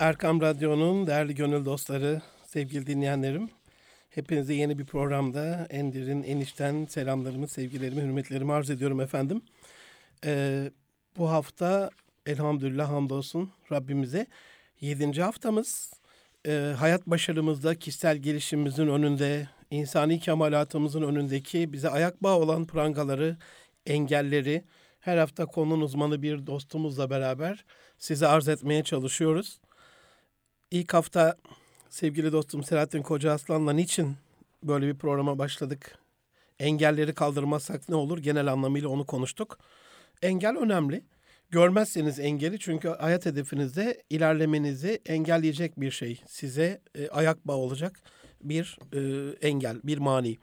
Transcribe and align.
Erkam 0.00 0.40
Radyo'nun 0.40 1.06
değerli 1.06 1.34
gönül 1.34 1.64
dostları, 1.64 2.22
sevgili 2.46 2.86
dinleyenlerim. 2.86 3.50
Hepinize 4.10 4.54
yeni 4.54 4.78
bir 4.78 4.84
programda 4.84 5.66
en 5.70 5.92
derin, 5.92 6.22
en 6.22 6.40
içten 6.40 6.86
selamlarımı, 6.86 7.48
sevgilerimi, 7.48 8.02
hürmetlerimi 8.02 8.52
arz 8.52 8.70
ediyorum 8.70 9.00
efendim. 9.00 9.42
Ee, 10.24 10.70
bu 11.18 11.30
hafta 11.30 11.90
elhamdülillah 12.26 12.88
hamdolsun 12.88 13.50
Rabbimize 13.72 14.26
yedinci 14.80 15.22
haftamız. 15.22 15.92
Ee, 16.46 16.74
hayat 16.78 17.06
başarımızda, 17.06 17.74
kişisel 17.74 18.16
gelişimimizin 18.16 18.86
önünde, 18.86 19.48
insani 19.70 20.20
kemalatımızın 20.20 21.02
önündeki 21.02 21.72
bize 21.72 21.88
ayak 21.90 22.22
bağı 22.22 22.36
olan 22.36 22.66
prangaları, 22.66 23.36
engelleri 23.86 24.64
her 25.00 25.18
hafta 25.18 25.46
konunun 25.46 25.80
uzmanı 25.80 26.22
bir 26.22 26.46
dostumuzla 26.46 27.10
beraber 27.10 27.64
size 27.98 28.26
arz 28.26 28.48
etmeye 28.48 28.82
çalışıyoruz. 28.84 29.60
İlk 30.70 30.94
hafta 30.94 31.36
sevgili 31.88 32.32
dostum 32.32 32.64
Selahattin 32.64 33.02
Koca 33.02 33.32
Aslan'la 33.32 33.72
niçin 33.72 34.16
böyle 34.62 34.86
bir 34.86 34.98
programa 34.98 35.38
başladık? 35.38 35.98
Engelleri 36.58 37.14
kaldırmazsak 37.14 37.88
ne 37.88 37.94
olur? 37.94 38.18
Genel 38.18 38.52
anlamıyla 38.52 38.88
onu 38.88 39.06
konuştuk. 39.06 39.58
Engel 40.22 40.56
önemli. 40.56 41.04
Görmezseniz 41.50 42.20
engeli 42.20 42.58
çünkü 42.58 42.88
hayat 42.88 43.26
hedefinizde 43.26 44.02
ilerlemenizi 44.10 45.00
engelleyecek 45.06 45.80
bir 45.80 45.90
şey. 45.90 46.22
Size 46.26 46.80
e, 46.94 47.08
ayak 47.08 47.48
bağı 47.48 47.56
olacak 47.56 48.02
bir 48.42 48.78
e, 48.92 49.00
engel, 49.48 49.80
bir 49.84 49.98
mani. 49.98 50.38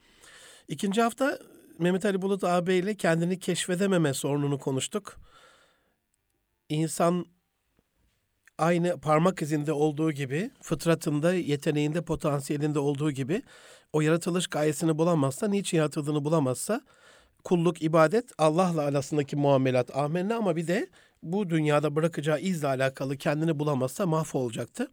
İkinci 0.68 1.02
hafta 1.02 1.40
Mehmet 1.80 2.06
Ali 2.06 2.22
Bulut 2.22 2.44
ağabey 2.44 2.80
ile 2.80 2.96
kendini 2.96 3.40
keşfedememe 3.40 4.14
sorununu 4.14 4.60
konuştuk. 4.60 5.18
İnsan 6.70 7.26
aynı 8.58 9.00
parmak 9.00 9.42
izinde 9.42 9.74
olduğu 9.74 10.12
gibi, 10.12 10.52
fıtratında, 10.62 11.34
yeteneğinde, 11.34 12.02
potansiyelinde 12.02 12.80
olduğu 12.80 13.12
gibi 13.12 13.42
o 13.94 14.02
yaratılış 14.02 14.48
gayesini 14.48 14.98
bulamazsa, 14.98 15.48
niçin 15.48 15.78
yaratıldığını 15.78 16.26
bulamazsa 16.26 16.82
kulluk, 17.44 17.82
ibadet, 17.82 18.32
Allah'la 18.38 18.82
arasındaki 18.82 19.36
muamelat 19.36 19.98
amenna 19.98 20.36
ama 20.36 20.56
bir 20.56 20.68
de 20.68 20.90
bu 21.24 21.50
dünyada 21.50 21.96
bırakacağı 21.96 22.40
izle 22.40 22.68
alakalı 22.68 23.18
kendini 23.18 23.60
bulamazsa 23.60 24.06
mahvolacaktı. 24.06 24.88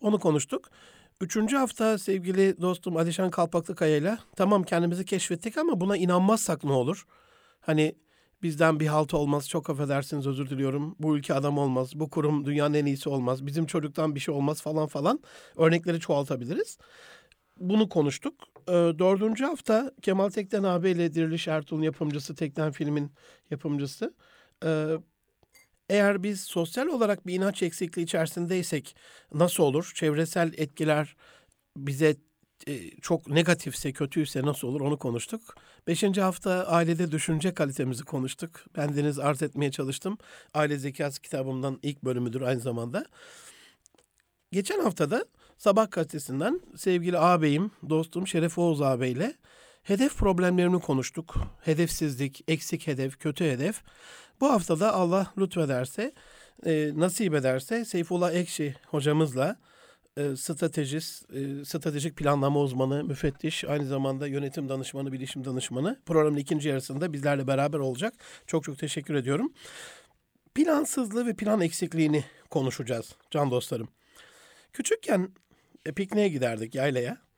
Onu 0.00 0.18
konuştuk. 0.18 0.70
Üçüncü 1.20 1.56
hafta 1.56 1.98
sevgili 1.98 2.60
dostum 2.60 2.96
Alişan 2.96 3.30
Kalpaklıkaya 3.30 3.96
ile 3.96 4.18
tamam 4.36 4.62
kendimizi 4.62 5.04
keşfettik 5.04 5.58
ama 5.58 5.80
buna 5.80 5.96
inanmazsak 5.96 6.64
ne 6.64 6.72
olur? 6.72 7.06
Hani 7.60 7.94
bizden 8.42 8.80
bir 8.80 8.86
halt 8.86 9.14
olmaz, 9.14 9.48
çok 9.48 9.70
affedersiniz 9.70 10.26
özür 10.26 10.50
diliyorum. 10.50 10.96
Bu 10.98 11.16
ülke 11.16 11.34
adam 11.34 11.58
olmaz, 11.58 11.92
bu 11.94 12.10
kurum 12.10 12.44
dünyanın 12.44 12.74
en 12.74 12.86
iyisi 12.86 13.08
olmaz, 13.08 13.46
bizim 13.46 13.66
çocuktan 13.66 14.14
bir 14.14 14.20
şey 14.20 14.34
olmaz 14.34 14.62
falan 14.62 14.86
falan. 14.86 15.20
Örnekleri 15.56 16.00
çoğaltabiliriz. 16.00 16.78
Bunu 17.56 17.88
konuştuk. 17.88 18.34
Ee, 18.68 18.72
dördüncü 18.72 19.44
hafta 19.44 19.92
Kemal 20.02 20.30
Tekten 20.30 20.62
abi 20.62 20.90
ile 20.90 21.14
Diriliş 21.14 21.48
Ertuğrul'un 21.48 21.82
yapımcısı, 21.82 22.34
Tekten 22.34 22.72
filmin 22.72 23.12
yapımcısı. 23.50 24.14
Ee, 24.64 24.86
eğer 25.90 26.22
biz 26.22 26.40
sosyal 26.40 26.86
olarak 26.86 27.26
bir 27.26 27.34
inanç 27.34 27.62
eksikliği 27.62 28.04
içerisindeysek 28.04 28.96
nasıl 29.34 29.62
olur? 29.62 29.92
Çevresel 29.94 30.52
etkiler 30.56 31.16
bize 31.76 32.16
e, 32.66 32.90
çok 33.00 33.28
negatifse, 33.28 33.92
kötüyse 33.92 34.42
nasıl 34.42 34.68
olur 34.68 34.80
onu 34.80 34.98
konuştuk. 34.98 35.54
Beşinci 35.86 36.20
hafta 36.20 36.66
ailede 36.66 37.12
düşünce 37.12 37.54
kalitemizi 37.54 38.04
konuştuk. 38.04 38.50
Ben 38.76 38.96
Deniz 38.96 39.18
arz 39.18 39.42
etmeye 39.42 39.70
çalıştım. 39.70 40.18
Aile 40.54 40.78
Zekası 40.78 41.20
kitabımdan 41.20 41.78
ilk 41.82 42.04
bölümüdür 42.04 42.40
aynı 42.40 42.60
zamanda. 42.60 43.04
Geçen 44.52 44.80
haftada 44.80 45.24
Sabah 45.58 45.90
gazetesinden 45.90 46.60
sevgili 46.76 47.18
ağabeyim, 47.18 47.70
dostum 47.88 48.26
Şeref 48.26 48.58
Oğuz 48.58 48.82
ağabeyle 48.82 49.34
hedef 49.82 50.16
problemlerini 50.16 50.80
konuştuk. 50.80 51.34
Hedefsizlik, 51.60 52.44
eksik 52.48 52.86
hedef, 52.86 53.18
kötü 53.18 53.44
hedef. 53.44 53.82
Bu 54.40 54.50
haftada 54.50 54.94
Allah 54.94 55.32
lütfederse, 55.38 56.12
e, 56.66 56.92
nasip 56.94 57.34
ederse 57.34 57.84
Seyfullah 57.84 58.34
Ekşi 58.34 58.74
hocamızla 58.86 59.56
e, 60.20 60.36
stratejist, 60.36 61.34
e, 61.34 61.64
stratejik 61.64 62.16
planlama 62.16 62.60
uzmanı, 62.60 63.04
müfettiş, 63.04 63.64
aynı 63.64 63.86
zamanda 63.86 64.26
yönetim 64.26 64.68
danışmanı, 64.68 65.12
bilişim 65.12 65.44
danışmanı 65.44 66.00
programın 66.06 66.36
ikinci 66.36 66.68
yarısında 66.68 67.12
bizlerle 67.12 67.46
beraber 67.46 67.78
olacak. 67.78 68.14
Çok 68.46 68.64
çok 68.64 68.78
teşekkür 68.78 69.14
ediyorum. 69.14 69.52
Plansızlığı 70.54 71.26
ve 71.26 71.34
plan 71.34 71.60
eksikliğini 71.60 72.24
konuşacağız 72.50 73.14
can 73.30 73.50
dostlarım. 73.50 73.88
Küçükken 74.72 75.28
e, 75.86 75.92
pikniğe 75.92 76.28
giderdik 76.28 76.74
yaylaya. 76.74 77.29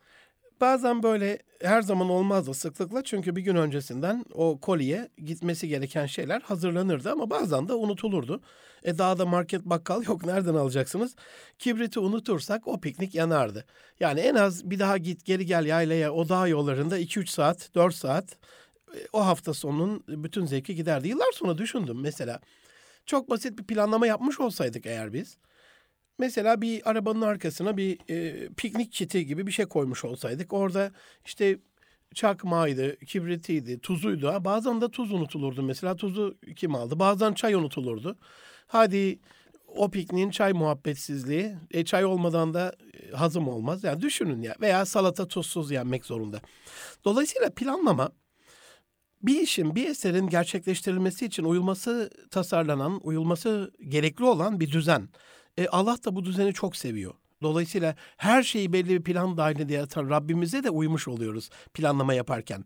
Bazen 0.63 1.03
böyle 1.03 1.39
her 1.63 1.83
zaman 1.83 2.11
olmazdı 2.11 2.55
sıklıkla 2.55 3.03
çünkü 3.05 3.37
bir 3.37 3.43
gün 3.43 3.57
öncesinden 3.57 4.25
o 4.35 4.61
kolye 4.61 5.09
gitmesi 5.19 5.69
gereken 5.69 6.07
şeyler 6.07 6.41
hazırlanırdı 6.41 7.13
ama 7.13 7.31
bazen 7.31 7.69
de 7.69 7.73
unutulurdu. 7.73 8.41
E 8.85 8.99
dağda 8.99 9.27
market 9.27 9.65
bakkal 9.65 10.05
yok 10.05 10.27
nereden 10.27 10.55
alacaksınız? 10.55 11.17
Kibriti 11.59 12.01
unutursak 12.01 12.69
o 12.69 12.81
piknik 12.81 13.15
yanardı. 13.15 13.65
Yani 14.01 14.21
en 14.21 14.35
az 14.35 14.71
bir 14.71 14.79
daha 14.79 14.99
git 14.99 15.25
geri 15.25 15.47
gel 15.47 15.67
yaylaya 15.67 16.13
o 16.13 16.29
dağ 16.29 16.49
yollarında 16.49 16.99
2-3 16.99 17.27
saat 17.27 17.75
4 17.75 17.95
saat 17.95 18.37
e, 18.95 18.99
o 19.13 19.27
hafta 19.27 19.55
sonunun 19.55 20.05
bütün 20.09 20.47
zevki 20.47 20.75
giderdi. 20.75 21.09
Yıllar 21.09 21.33
sonra 21.33 21.59
düşündüm 21.59 22.01
mesela 22.01 22.41
çok 23.07 23.31
basit 23.31 23.59
bir 23.59 23.65
planlama 23.65 24.07
yapmış 24.07 24.41
olsaydık 24.41 24.87
eğer 24.87 25.13
biz 25.13 25.37
Mesela 26.19 26.63
bir 26.63 26.91
arabanın 26.91 27.21
arkasına 27.21 27.77
bir 27.77 27.99
e, 28.11 28.49
piknik 28.57 28.93
kiti 28.93 29.27
gibi 29.27 29.47
bir 29.47 29.53
şey 29.53 29.67
koymuş 29.67 30.05
olsaydık. 30.05 30.53
Orada 30.53 30.93
işte 31.25 31.59
çakmağıydı, 32.15 32.99
kibritiydi, 32.99 33.81
tuzuydu. 33.81 34.29
Ha, 34.29 34.45
bazen 34.45 34.81
de 34.81 34.89
tuz 34.89 35.13
unutulurdu 35.13 35.63
mesela. 35.63 35.97
Tuzu 35.97 36.39
kim 36.57 36.75
aldı? 36.75 36.99
Bazen 36.99 37.33
çay 37.33 37.55
unutulurdu. 37.55 38.19
Hadi 38.67 39.19
o 39.67 39.91
pikniğin 39.91 40.31
çay 40.31 40.53
muhabbetsizliği. 40.53 41.55
E, 41.71 41.85
çay 41.85 42.05
olmadan 42.05 42.55
da 42.55 42.77
e, 42.95 43.11
hazım 43.17 43.49
olmaz. 43.49 43.85
Yani 43.85 44.01
düşünün 44.01 44.43
ya. 44.43 44.55
Veya 44.61 44.85
salata 44.87 45.29
tuzsuz 45.29 45.71
yenmek 45.71 46.07
zorunda. 46.07 46.41
Dolayısıyla 47.05 47.51
planlama 47.51 48.11
bir 49.23 49.41
işin, 49.41 49.75
bir 49.75 49.89
eserin 49.89 50.29
gerçekleştirilmesi 50.29 51.27
için 51.27 51.45
uyulması 51.45 52.11
tasarlanan, 52.31 53.01
uyulması 53.03 53.73
gerekli 53.89 54.25
olan 54.25 54.61
bir 54.61 54.71
düzen. 54.71 55.09
E, 55.59 55.69
Allah 55.69 55.97
da 56.05 56.17
bu 56.17 56.25
düzeni 56.25 56.53
çok 56.53 56.77
seviyor. 56.77 57.15
Dolayısıyla 57.43 57.97
her 58.17 58.43
şeyi 58.43 58.73
belli 58.73 58.89
bir 58.89 59.03
plan 59.03 59.37
dahilinde 59.37 59.73
yaratan 59.73 60.11
Rabbimize 60.11 60.65
de 60.65 60.71
uymuş 60.71 61.09
oluyoruz 61.09 61.51
planlama 61.75 62.15
yaparken. 62.15 62.65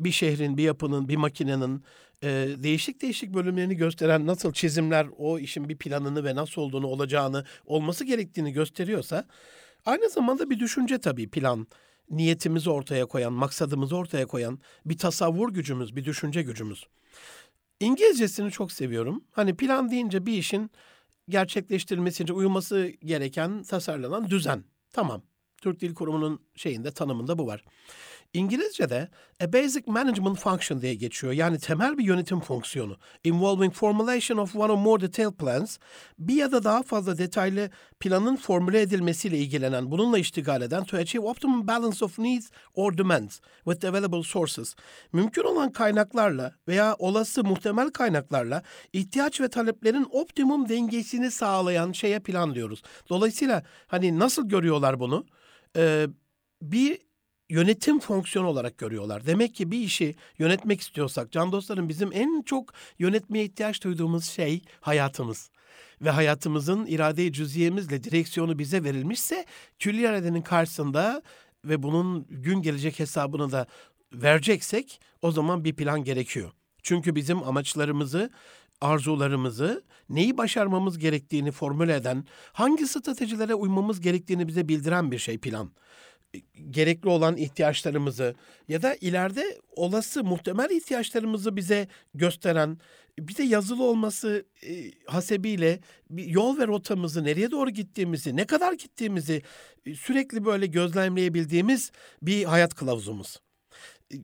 Bir 0.00 0.10
şehrin, 0.10 0.56
bir 0.56 0.62
yapının, 0.62 1.08
bir 1.08 1.16
makinenin 1.16 1.84
e, 2.22 2.28
değişik 2.62 3.02
değişik 3.02 3.34
bölümlerini 3.34 3.76
gösteren 3.76 4.26
nasıl 4.26 4.52
çizimler 4.52 5.06
o 5.18 5.38
işin 5.38 5.68
bir 5.68 5.76
planını 5.76 6.24
ve 6.24 6.34
nasıl 6.34 6.62
olduğunu 6.62 6.86
olacağını, 6.86 7.44
olması 7.66 8.04
gerektiğini 8.04 8.52
gösteriyorsa 8.52 9.26
aynı 9.84 10.10
zamanda 10.10 10.50
bir 10.50 10.60
düşünce 10.60 10.98
tabii 10.98 11.30
plan. 11.30 11.66
Niyetimizi 12.10 12.70
ortaya 12.70 13.06
koyan, 13.06 13.32
maksadımızı 13.32 13.96
ortaya 13.96 14.26
koyan 14.26 14.58
bir 14.84 14.98
tasavvur 14.98 15.52
gücümüz, 15.52 15.96
bir 15.96 16.04
düşünce 16.04 16.42
gücümüz. 16.42 16.86
İngilizcesini 17.80 18.50
çok 18.50 18.72
seviyorum. 18.72 19.24
Hani 19.30 19.56
plan 19.56 19.90
deyince 19.90 20.26
bir 20.26 20.32
işin 20.32 20.70
gerçekleştirilmesi 21.28 22.22
için 22.22 22.34
uyulması 22.34 22.92
gereken 23.04 23.62
tasarlanan 23.62 24.30
düzen. 24.30 24.64
Tamam. 24.92 25.22
Türk 25.62 25.80
Dil 25.80 25.94
Kurumu'nun 25.94 26.46
şeyinde 26.54 26.90
tanımında 26.90 27.38
bu 27.38 27.46
var. 27.46 27.64
İngilizce'de 28.36 29.08
a 29.44 29.52
basic 29.52 29.82
management 29.86 30.38
function 30.38 30.80
diye 30.82 30.94
geçiyor. 30.94 31.32
Yani 31.32 31.58
temel 31.58 31.98
bir 31.98 32.04
yönetim 32.04 32.40
fonksiyonu. 32.40 32.96
Involving 33.24 33.74
formulation 33.74 34.38
of 34.38 34.56
one 34.56 34.72
or 34.72 34.76
more 34.76 35.02
detailed 35.02 35.32
plans. 35.32 35.78
Bir 36.18 36.34
ya 36.34 36.52
da 36.52 36.64
daha 36.64 36.82
fazla 36.82 37.18
detaylı 37.18 37.70
planın 38.00 38.36
formüle 38.36 38.80
edilmesiyle 38.80 39.38
ilgilenen, 39.38 39.90
bununla 39.90 40.18
iştigal 40.18 40.62
eden 40.62 40.84
to 40.84 40.96
achieve 40.96 41.26
optimum 41.26 41.68
balance 41.68 42.04
of 42.04 42.18
needs 42.18 42.50
or 42.74 42.98
demands 42.98 43.40
with 43.64 43.84
available 43.84 44.22
sources. 44.22 44.76
Mümkün 45.12 45.42
olan 45.42 45.72
kaynaklarla 45.72 46.54
veya 46.68 46.96
olası 46.98 47.44
muhtemel 47.44 47.90
kaynaklarla 47.90 48.62
ihtiyaç 48.92 49.40
ve 49.40 49.48
taleplerin 49.48 50.06
optimum 50.10 50.68
dengesini 50.68 51.30
sağlayan 51.30 51.92
şeye 51.92 52.18
plan 52.18 52.54
diyoruz. 52.54 52.82
Dolayısıyla 53.08 53.62
hani 53.86 54.18
nasıl 54.18 54.48
görüyorlar 54.48 55.00
bunu? 55.00 55.26
Ee, 55.76 56.06
bir 56.62 56.98
yönetim 57.48 58.00
fonksiyonu 58.00 58.48
olarak 58.48 58.78
görüyorlar. 58.78 59.26
Demek 59.26 59.54
ki 59.54 59.70
bir 59.70 59.78
işi 59.78 60.14
yönetmek 60.38 60.80
istiyorsak 60.80 61.32
can 61.32 61.52
dostlarım 61.52 61.88
bizim 61.88 62.10
en 62.12 62.42
çok 62.42 62.72
yönetmeye 62.98 63.44
ihtiyaç 63.44 63.84
duyduğumuz 63.84 64.24
şey 64.24 64.62
hayatımız. 64.80 65.50
Ve 66.02 66.10
hayatımızın 66.10 66.86
irade-i 66.86 67.32
cüziyemizle 67.32 68.04
direksiyonu 68.04 68.58
bize 68.58 68.84
verilmişse 68.84 69.46
külli 69.78 70.00
iradenin 70.00 70.42
karşısında 70.42 71.22
ve 71.64 71.82
bunun 71.82 72.26
gün 72.30 72.62
gelecek 72.62 72.98
hesabını 72.98 73.52
da 73.52 73.66
vereceksek 74.12 75.00
o 75.22 75.32
zaman 75.32 75.64
bir 75.64 75.76
plan 75.76 76.04
gerekiyor. 76.04 76.52
Çünkü 76.82 77.14
bizim 77.14 77.42
amaçlarımızı 77.42 78.30
arzularımızı, 78.80 79.84
neyi 80.08 80.38
başarmamız 80.38 80.98
gerektiğini 80.98 81.50
formüle 81.50 81.94
eden, 81.94 82.24
hangi 82.52 82.86
stratejilere 82.86 83.54
uymamız 83.54 84.00
gerektiğini 84.00 84.48
bize 84.48 84.68
bildiren 84.68 85.10
bir 85.10 85.18
şey 85.18 85.38
plan. 85.38 85.70
E, 86.34 86.38
gerekli 86.70 87.08
olan 87.08 87.36
ihtiyaçlarımızı 87.36 88.34
ya 88.68 88.82
da 88.82 88.94
ileride 88.94 89.60
olası 89.70 90.24
muhtemel 90.24 90.70
ihtiyaçlarımızı 90.70 91.56
bize 91.56 91.88
gösteren, 92.14 92.78
bir 93.18 93.36
de 93.36 93.42
yazılı 93.42 93.84
olması 93.84 94.46
e, 94.62 94.92
hasebiyle 95.06 95.80
yol 96.10 96.58
ve 96.58 96.66
rotamızı, 96.66 97.24
nereye 97.24 97.50
doğru 97.50 97.70
gittiğimizi, 97.70 98.36
ne 98.36 98.44
kadar 98.44 98.72
gittiğimizi 98.72 99.42
e, 99.86 99.94
sürekli 99.94 100.44
böyle 100.44 100.66
gözlemleyebildiğimiz 100.66 101.92
bir 102.22 102.44
hayat 102.44 102.74
kılavuzumuz. 102.74 103.40
E, 104.12 104.16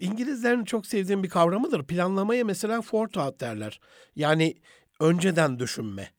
İngilizlerin 0.00 0.64
çok 0.64 0.86
sevdiğim 0.86 1.22
bir 1.22 1.28
kavramıdır. 1.28 1.86
Planlamaya 1.86 2.44
mesela 2.44 2.82
forethought 2.82 3.40
derler. 3.40 3.80
Yani 4.16 4.54
önceden 5.00 5.58
düşünme. 5.58 6.10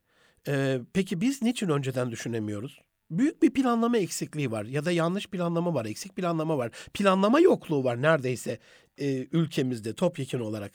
Ee, 0.47 0.79
peki 0.93 1.21
biz 1.21 1.41
niçin 1.41 1.69
önceden 1.69 2.11
düşünemiyoruz? 2.11 2.81
Büyük 3.11 3.41
bir 3.41 3.53
planlama 3.53 3.97
eksikliği 3.97 4.51
var 4.51 4.65
ya 4.65 4.85
da 4.85 4.91
yanlış 4.91 5.27
planlama 5.27 5.73
var, 5.73 5.85
eksik 5.85 6.15
planlama 6.15 6.57
var. 6.57 6.71
Planlama 6.93 7.39
yokluğu 7.39 7.83
var 7.83 8.01
neredeyse 8.01 8.59
e, 8.97 9.27
ülkemizde 9.31 9.93
topyekun 9.93 10.39
olarak. 10.39 10.71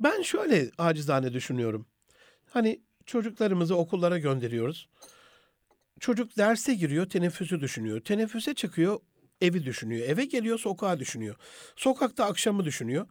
Ben 0.00 0.22
şöyle 0.22 0.70
acizane 0.78 1.32
düşünüyorum. 1.32 1.86
Hani 2.50 2.80
çocuklarımızı 3.06 3.76
okullara 3.76 4.18
gönderiyoruz. 4.18 4.88
Çocuk 6.00 6.36
derse 6.36 6.74
giriyor, 6.74 7.06
teneffüsü 7.08 7.60
düşünüyor. 7.60 8.00
Teneffüse 8.00 8.54
çıkıyor, 8.54 9.00
evi 9.40 9.64
düşünüyor. 9.64 10.08
Eve 10.08 10.24
geliyor, 10.24 10.58
sokağa 10.58 10.98
düşünüyor. 10.98 11.36
Sokakta 11.76 12.24
akşamı 12.24 12.64
düşünüyor. 12.64 13.06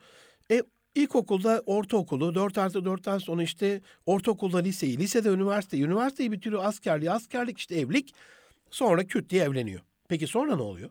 E 0.51 0.63
İlkokulda 0.97 1.63
ortaokulu, 1.65 2.35
4 2.35 2.57
artı 2.57 2.79
4'ten 2.79 3.17
sonra 3.17 3.43
işte 3.43 3.81
ortaokulda 4.05 4.57
liseyi, 4.57 4.97
lisede 4.97 5.29
üniversiteyi, 5.29 5.83
üniversiteyi 5.83 6.31
bitiriyor 6.31 6.65
askerliği, 6.65 7.11
askerlik 7.11 7.57
işte 7.57 7.75
evlilik. 7.75 8.13
Sonra 8.71 9.07
küt 9.07 9.29
diye 9.29 9.43
evleniyor. 9.43 9.81
Peki 10.09 10.27
sonra 10.27 10.55
ne 10.55 10.61
oluyor? 10.61 10.89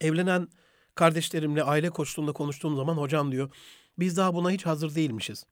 Evlenen 0.00 0.48
kardeşlerimle 0.94 1.62
aile 1.62 1.90
koçluğunda 1.90 2.32
konuştuğum 2.32 2.76
zaman 2.76 2.96
hocam 2.96 3.32
diyor 3.32 3.50
biz 3.98 4.16
daha 4.16 4.34
buna 4.34 4.50
hiç 4.50 4.66
hazır 4.66 4.94
değilmişiz. 4.94 5.46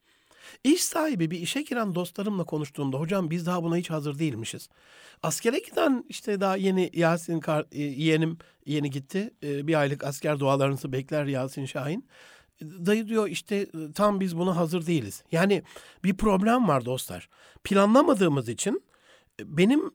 İş 0.64 0.84
sahibi 0.84 1.30
bir 1.30 1.40
işe 1.40 1.62
giren 1.62 1.94
dostlarımla 1.94 2.44
konuştuğumda 2.44 2.98
hocam 2.98 3.30
biz 3.30 3.46
daha 3.46 3.62
buna 3.62 3.76
hiç 3.76 3.90
hazır 3.90 4.18
değilmişiz. 4.18 4.68
Askere 5.22 5.58
giden 5.58 6.04
işte 6.08 6.40
daha 6.40 6.56
yeni 6.56 6.90
Yasin 6.92 7.42
e, 7.72 7.82
yeğenim 7.82 8.38
yeni 8.66 8.90
gitti. 8.90 9.30
E, 9.42 9.66
bir 9.66 9.74
aylık 9.74 10.04
asker 10.04 10.38
dualarınızı 10.38 10.92
bekler 10.92 11.24
Yasin 11.24 11.64
Şahin. 11.64 12.06
Dayı 12.62 13.08
diyor 13.08 13.28
işte 13.28 13.66
tam 13.94 14.20
biz 14.20 14.38
buna 14.38 14.56
hazır 14.56 14.86
değiliz. 14.86 15.24
Yani 15.32 15.62
bir 16.04 16.16
problem 16.16 16.68
var 16.68 16.84
dostlar. 16.84 17.28
Planlamadığımız 17.64 18.48
için 18.48 18.82
benim 19.44 19.90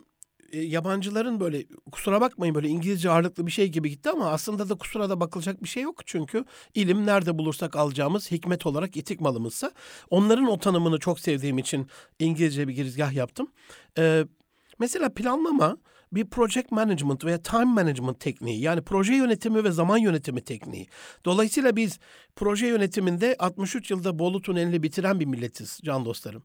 e, 0.51 0.59
yabancıların 0.59 1.39
böyle 1.39 1.65
kusura 1.91 2.21
bakmayın 2.21 2.55
böyle 2.55 2.67
İngilizce 2.67 3.09
ağırlıklı 3.09 3.47
bir 3.47 3.51
şey 3.51 3.67
gibi 3.67 3.89
gitti 3.89 4.09
ama 4.09 4.29
aslında 4.29 4.69
da 4.69 4.75
kusura 4.75 5.09
da 5.09 5.19
bakılacak 5.19 5.63
bir 5.63 5.67
şey 5.67 5.83
yok. 5.83 6.01
Çünkü 6.05 6.45
ilim 6.73 7.05
nerede 7.05 7.37
bulursak 7.37 7.75
alacağımız 7.75 8.31
hikmet 8.31 8.65
olarak 8.65 8.97
itik 8.97 9.21
malımızsa. 9.21 9.71
Onların 10.09 10.47
o 10.47 10.59
tanımını 10.59 10.99
çok 10.99 11.19
sevdiğim 11.19 11.57
için 11.57 11.87
İngilizce 12.19 12.67
bir 12.67 12.73
girizgah 12.73 13.13
yaptım. 13.13 13.47
Ee, 13.97 14.25
mesela 14.79 15.13
planlama 15.13 15.77
bir 16.11 16.29
project 16.29 16.71
management 16.71 17.25
veya 17.25 17.41
time 17.41 17.65
management 17.65 18.19
tekniği 18.19 18.61
yani 18.61 18.81
proje 18.81 19.13
yönetimi 19.13 19.63
ve 19.63 19.71
zaman 19.71 19.97
yönetimi 19.97 20.41
tekniği. 20.41 20.87
Dolayısıyla 21.25 21.75
biz 21.75 21.99
proje 22.35 22.67
yönetiminde 22.67 23.35
63 23.39 23.91
yılda 23.91 24.19
Bolu 24.19 24.41
Tuneli'ni 24.41 24.83
bitiren 24.83 25.19
bir 25.19 25.25
milletiz 25.25 25.79
can 25.83 26.05
dostlarım 26.05 26.43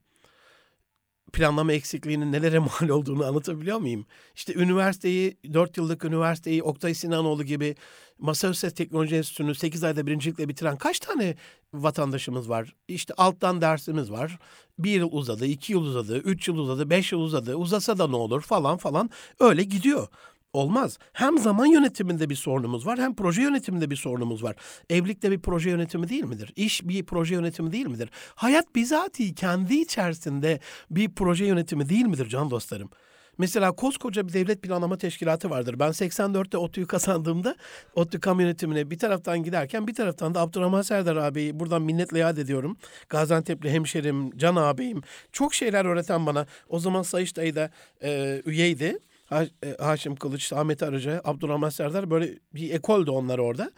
planlama 1.32 1.72
eksikliğinin 1.72 2.32
nelere 2.32 2.58
mal 2.80 2.88
olduğunu 2.88 3.26
anlatabiliyor 3.26 3.78
muyum? 3.78 4.06
İşte 4.36 4.54
üniversiteyi, 4.54 5.36
4 5.52 5.76
yıllık 5.76 6.04
üniversiteyi 6.04 6.62
Oktay 6.62 6.94
Sinanoğlu 6.94 7.44
gibi 7.44 7.76
Massachusetts 8.18 8.74
Teknoloji 8.74 9.16
Enstitüsü'nü 9.16 9.54
8 9.54 9.84
ayda 9.84 10.06
birincilikle 10.06 10.48
bitiren 10.48 10.76
kaç 10.76 11.00
tane 11.00 11.36
vatandaşımız 11.74 12.48
var? 12.48 12.74
İşte 12.88 13.14
alttan 13.14 13.60
dersimiz 13.60 14.10
var. 14.10 14.38
Bir 14.78 14.90
yıl 14.90 15.08
uzadı, 15.12 15.46
iki 15.46 15.72
yıl 15.72 15.82
uzadı, 15.82 16.18
üç 16.18 16.48
yıl 16.48 16.58
uzadı, 16.58 16.90
beş 16.90 17.12
yıl 17.12 17.20
uzadı. 17.20 17.56
Uzasa 17.56 17.98
da 17.98 18.08
ne 18.08 18.16
olur 18.16 18.40
falan 18.40 18.76
falan 18.76 19.10
öyle 19.40 19.62
gidiyor. 19.62 20.08
Olmaz. 20.52 20.98
Hem 21.12 21.38
zaman 21.38 21.66
yönetiminde 21.66 22.30
bir 22.30 22.34
sorunumuz 22.34 22.86
var 22.86 22.98
hem 22.98 23.14
proje 23.14 23.42
yönetiminde 23.42 23.90
bir 23.90 23.96
sorunumuz 23.96 24.42
var. 24.42 24.56
Evlilik 24.90 25.22
de 25.22 25.30
bir 25.30 25.40
proje 25.40 25.70
yönetimi 25.70 26.08
değil 26.08 26.24
midir? 26.24 26.52
İş 26.56 26.88
bir 26.88 27.04
proje 27.04 27.34
yönetimi 27.34 27.72
değil 27.72 27.86
midir? 27.86 28.10
Hayat 28.34 28.74
bizatihi 28.74 29.34
kendi 29.34 29.74
içerisinde 29.74 30.60
bir 30.90 31.14
proje 31.14 31.44
yönetimi 31.44 31.88
değil 31.88 32.06
midir 32.06 32.28
can 32.28 32.50
dostlarım? 32.50 32.90
Mesela 33.38 33.72
koskoca 33.72 34.28
bir 34.28 34.32
devlet 34.32 34.62
planlama 34.62 34.98
teşkilatı 34.98 35.50
vardır. 35.50 35.78
Ben 35.78 35.88
84'te 35.88 36.58
ODTÜ'yü 36.58 36.86
kazandığımda 36.86 37.56
ODTÜ 37.94 38.20
kam 38.20 38.40
yönetimine 38.40 38.90
bir 38.90 38.98
taraftan 38.98 39.42
giderken 39.42 39.86
bir 39.86 39.94
taraftan 39.94 40.34
da 40.34 40.40
Abdurrahman 40.40 40.82
Serdar 40.82 41.16
ağabeyi 41.16 41.60
buradan 41.60 41.82
minnetle 41.82 42.18
yad 42.18 42.36
ediyorum. 42.36 42.76
Gaziantep'li 43.08 43.70
hemşerim, 43.70 44.38
Can 44.38 44.56
ağabeyim. 44.56 45.02
Çok 45.32 45.54
şeyler 45.54 45.84
öğreten 45.84 46.26
bana. 46.26 46.46
O 46.68 46.78
zaman 46.78 47.02
Sayış 47.02 47.36
dayı 47.36 47.54
da 47.54 47.70
e, 48.02 48.42
üyeydi. 48.44 48.98
Ha, 49.30 49.44
e, 49.64 49.76
Haşim 49.80 50.16
Kılıç, 50.16 50.52
Ahmet 50.52 50.82
Arıcı, 50.82 51.20
Abdurrahman 51.24 51.68
Serdar 51.68 52.10
böyle 52.10 52.38
bir 52.54 52.70
ekoldü 52.70 53.10
onlar 53.10 53.38
orada. 53.38 53.70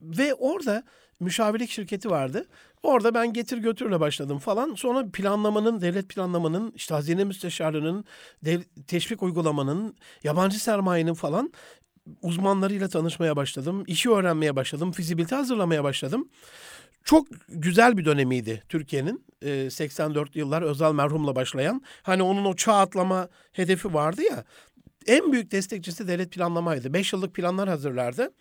Ve 0.00 0.34
orada 0.34 0.82
müşavirlik 1.20 1.70
şirketi 1.70 2.10
vardı. 2.10 2.46
Orada 2.82 3.14
ben 3.14 3.32
getir 3.32 3.58
götürle 3.58 4.00
başladım 4.00 4.38
falan. 4.38 4.74
Sonra 4.74 5.06
planlamanın, 5.12 5.80
devlet 5.80 6.08
planlamanın, 6.08 6.72
işte 6.76 6.94
hazine 6.94 7.24
müsteşarlığının, 7.24 8.04
dev, 8.44 8.60
teşvik 8.86 9.22
uygulamanın, 9.22 9.96
yabancı 10.24 10.62
sermayenin 10.62 11.14
falan 11.14 11.52
uzmanlarıyla 12.22 12.88
tanışmaya 12.88 13.36
başladım. 13.36 13.84
İşi 13.86 14.10
öğrenmeye 14.10 14.56
başladım. 14.56 14.92
Fizibilite 14.92 15.36
hazırlamaya 15.36 15.84
başladım. 15.84 16.28
Çok 17.04 17.26
güzel 17.48 17.96
bir 17.96 18.04
dönemiydi 18.04 18.62
Türkiye'nin. 18.68 19.24
E, 19.42 19.70
84 19.70 20.36
yıllar 20.36 20.62
Özal 20.62 20.94
merhumla 20.94 21.36
başlayan. 21.36 21.82
Hani 22.02 22.22
onun 22.22 22.44
o 22.44 22.56
çağ 22.56 22.74
atlama 22.74 23.28
hedefi 23.52 23.94
vardı 23.94 24.22
ya. 24.22 24.44
En 25.06 25.32
büyük 25.32 25.50
destekçisi 25.50 26.08
devlet 26.08 26.32
planlamaydı. 26.32 26.94
Beş 26.94 27.12
yıllık 27.12 27.34
planlar 27.34 27.68
hazırlardı. 27.68 28.34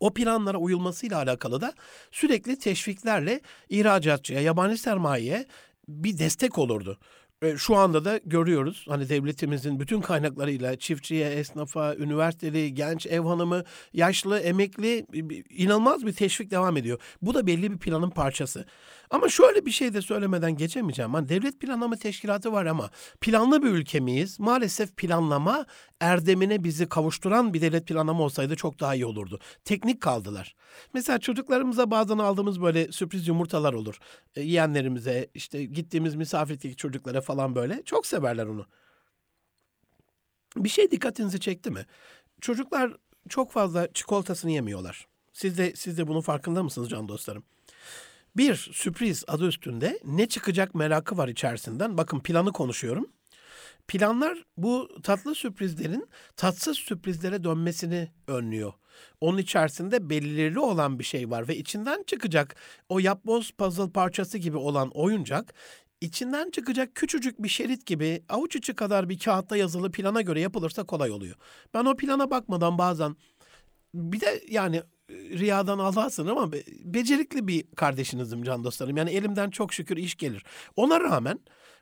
O 0.00 0.14
planlara 0.14 0.58
uyulmasıyla 0.58 1.18
alakalı 1.18 1.60
da 1.60 1.74
sürekli 2.10 2.58
teşviklerle 2.58 3.40
ihracatçıya, 3.68 4.40
yabancı 4.40 4.82
sermayeye 4.82 5.46
bir 5.88 6.18
destek 6.18 6.58
olurdu. 6.58 6.98
E, 7.42 7.56
şu 7.56 7.76
anda 7.76 8.04
da 8.04 8.20
görüyoruz 8.24 8.84
hani 8.88 9.08
devletimizin 9.08 9.80
bütün 9.80 10.00
kaynaklarıyla 10.00 10.76
çiftçiye, 10.76 11.30
esnafa, 11.30 11.94
üniversiteli, 11.94 12.74
genç 12.74 13.06
ev 13.06 13.20
hanımı, 13.20 13.64
yaşlı, 13.92 14.38
emekli 14.38 15.06
inanılmaz 15.50 16.06
bir 16.06 16.12
teşvik 16.12 16.50
devam 16.50 16.76
ediyor. 16.76 17.00
Bu 17.22 17.34
da 17.34 17.46
belli 17.46 17.72
bir 17.72 17.78
planın 17.78 18.10
parçası. 18.10 18.64
Ama 19.10 19.28
şöyle 19.28 19.66
bir 19.66 19.70
şey 19.70 19.94
de 19.94 20.02
söylemeden 20.02 20.56
geçemeyeceğim. 20.56 21.14
Hani 21.14 21.28
devlet 21.28 21.60
planlama 21.60 21.96
teşkilatı 21.96 22.52
var 22.52 22.66
ama 22.66 22.90
planlı 23.20 23.62
bir 23.62 23.68
ülke 23.68 24.00
miyiz? 24.00 24.40
Maalesef 24.40 24.96
planlama 24.96 25.66
erdemine 26.00 26.64
bizi 26.64 26.88
kavuşturan 26.88 27.54
bir 27.54 27.60
devlet 27.60 27.86
planlama 27.86 28.24
olsaydı 28.24 28.56
çok 28.56 28.80
daha 28.80 28.94
iyi 28.94 29.06
olurdu. 29.06 29.40
Teknik 29.64 30.00
kaldılar. 30.00 30.54
Mesela 30.94 31.18
çocuklarımıza 31.18 31.90
bazen 31.90 32.18
aldığımız 32.18 32.62
böyle 32.62 32.92
sürpriz 32.92 33.28
yumurtalar 33.28 33.72
olur. 33.72 33.98
E, 34.34 34.42
yeğenlerimize, 34.42 35.28
işte 35.34 35.64
gittiğimiz 35.64 36.14
misafirlik 36.14 36.78
çocuklara 36.78 37.20
falan 37.20 37.54
böyle. 37.54 37.82
Çok 37.84 38.06
severler 38.06 38.46
onu. 38.46 38.66
Bir 40.56 40.68
şey 40.68 40.90
dikkatinizi 40.90 41.40
çekti 41.40 41.70
mi? 41.70 41.86
Çocuklar 42.40 42.96
çok 43.28 43.52
fazla 43.52 43.92
çikolatasını 43.92 44.50
yemiyorlar. 44.50 45.06
Siz 45.32 45.58
de, 45.58 45.72
siz 45.76 45.98
de 45.98 46.06
bunun 46.08 46.20
farkında 46.20 46.62
mısınız 46.62 46.88
can 46.88 47.08
dostlarım? 47.08 47.44
Bir 48.36 48.54
sürpriz 48.54 49.24
adı 49.28 49.48
üstünde 49.48 50.00
ne 50.04 50.28
çıkacak 50.28 50.74
merakı 50.74 51.16
var 51.16 51.28
içerisinden. 51.28 51.98
Bakın 51.98 52.20
planı 52.20 52.52
konuşuyorum. 52.52 53.06
Planlar 53.88 54.44
bu 54.56 54.88
tatlı 55.02 55.34
sürprizlerin 55.34 56.08
tatsız 56.36 56.76
sürprizlere 56.76 57.44
dönmesini 57.44 58.08
önlüyor. 58.28 58.72
Onun 59.20 59.38
içerisinde 59.38 60.10
belirli 60.10 60.58
olan 60.58 60.98
bir 60.98 61.04
şey 61.04 61.30
var 61.30 61.48
ve 61.48 61.56
içinden 61.56 62.02
çıkacak 62.06 62.56
o 62.88 62.98
yapboz 62.98 63.50
puzzle 63.50 63.90
parçası 63.90 64.38
gibi 64.38 64.56
olan 64.56 64.90
oyuncak 64.90 65.54
içinden 66.00 66.50
çıkacak 66.50 66.94
küçücük 66.94 67.42
bir 67.42 67.48
şerit 67.48 67.86
gibi 67.86 68.22
avuç 68.28 68.56
içi 68.56 68.74
kadar 68.74 69.08
bir 69.08 69.18
kağıtta 69.18 69.56
yazılı 69.56 69.90
plana 69.90 70.20
göre 70.20 70.40
yapılırsa 70.40 70.84
kolay 70.84 71.10
oluyor. 71.10 71.36
Ben 71.74 71.84
o 71.84 71.96
plana 71.96 72.30
bakmadan 72.30 72.78
bazen 72.78 73.16
bir 73.94 74.20
de 74.20 74.42
yani 74.48 74.82
riyadan 75.38 75.78
Allah'sın 75.78 76.26
ama 76.26 76.52
becerikli 76.84 77.48
bir 77.48 77.64
kardeşinizim 77.76 78.42
can 78.42 78.64
dostlarım. 78.64 78.96
Yani 78.96 79.10
elimden 79.10 79.50
çok 79.50 79.72
şükür 79.72 79.96
iş 79.96 80.16
gelir. 80.16 80.44
Ona 80.76 81.00
rağmen 81.00 81.38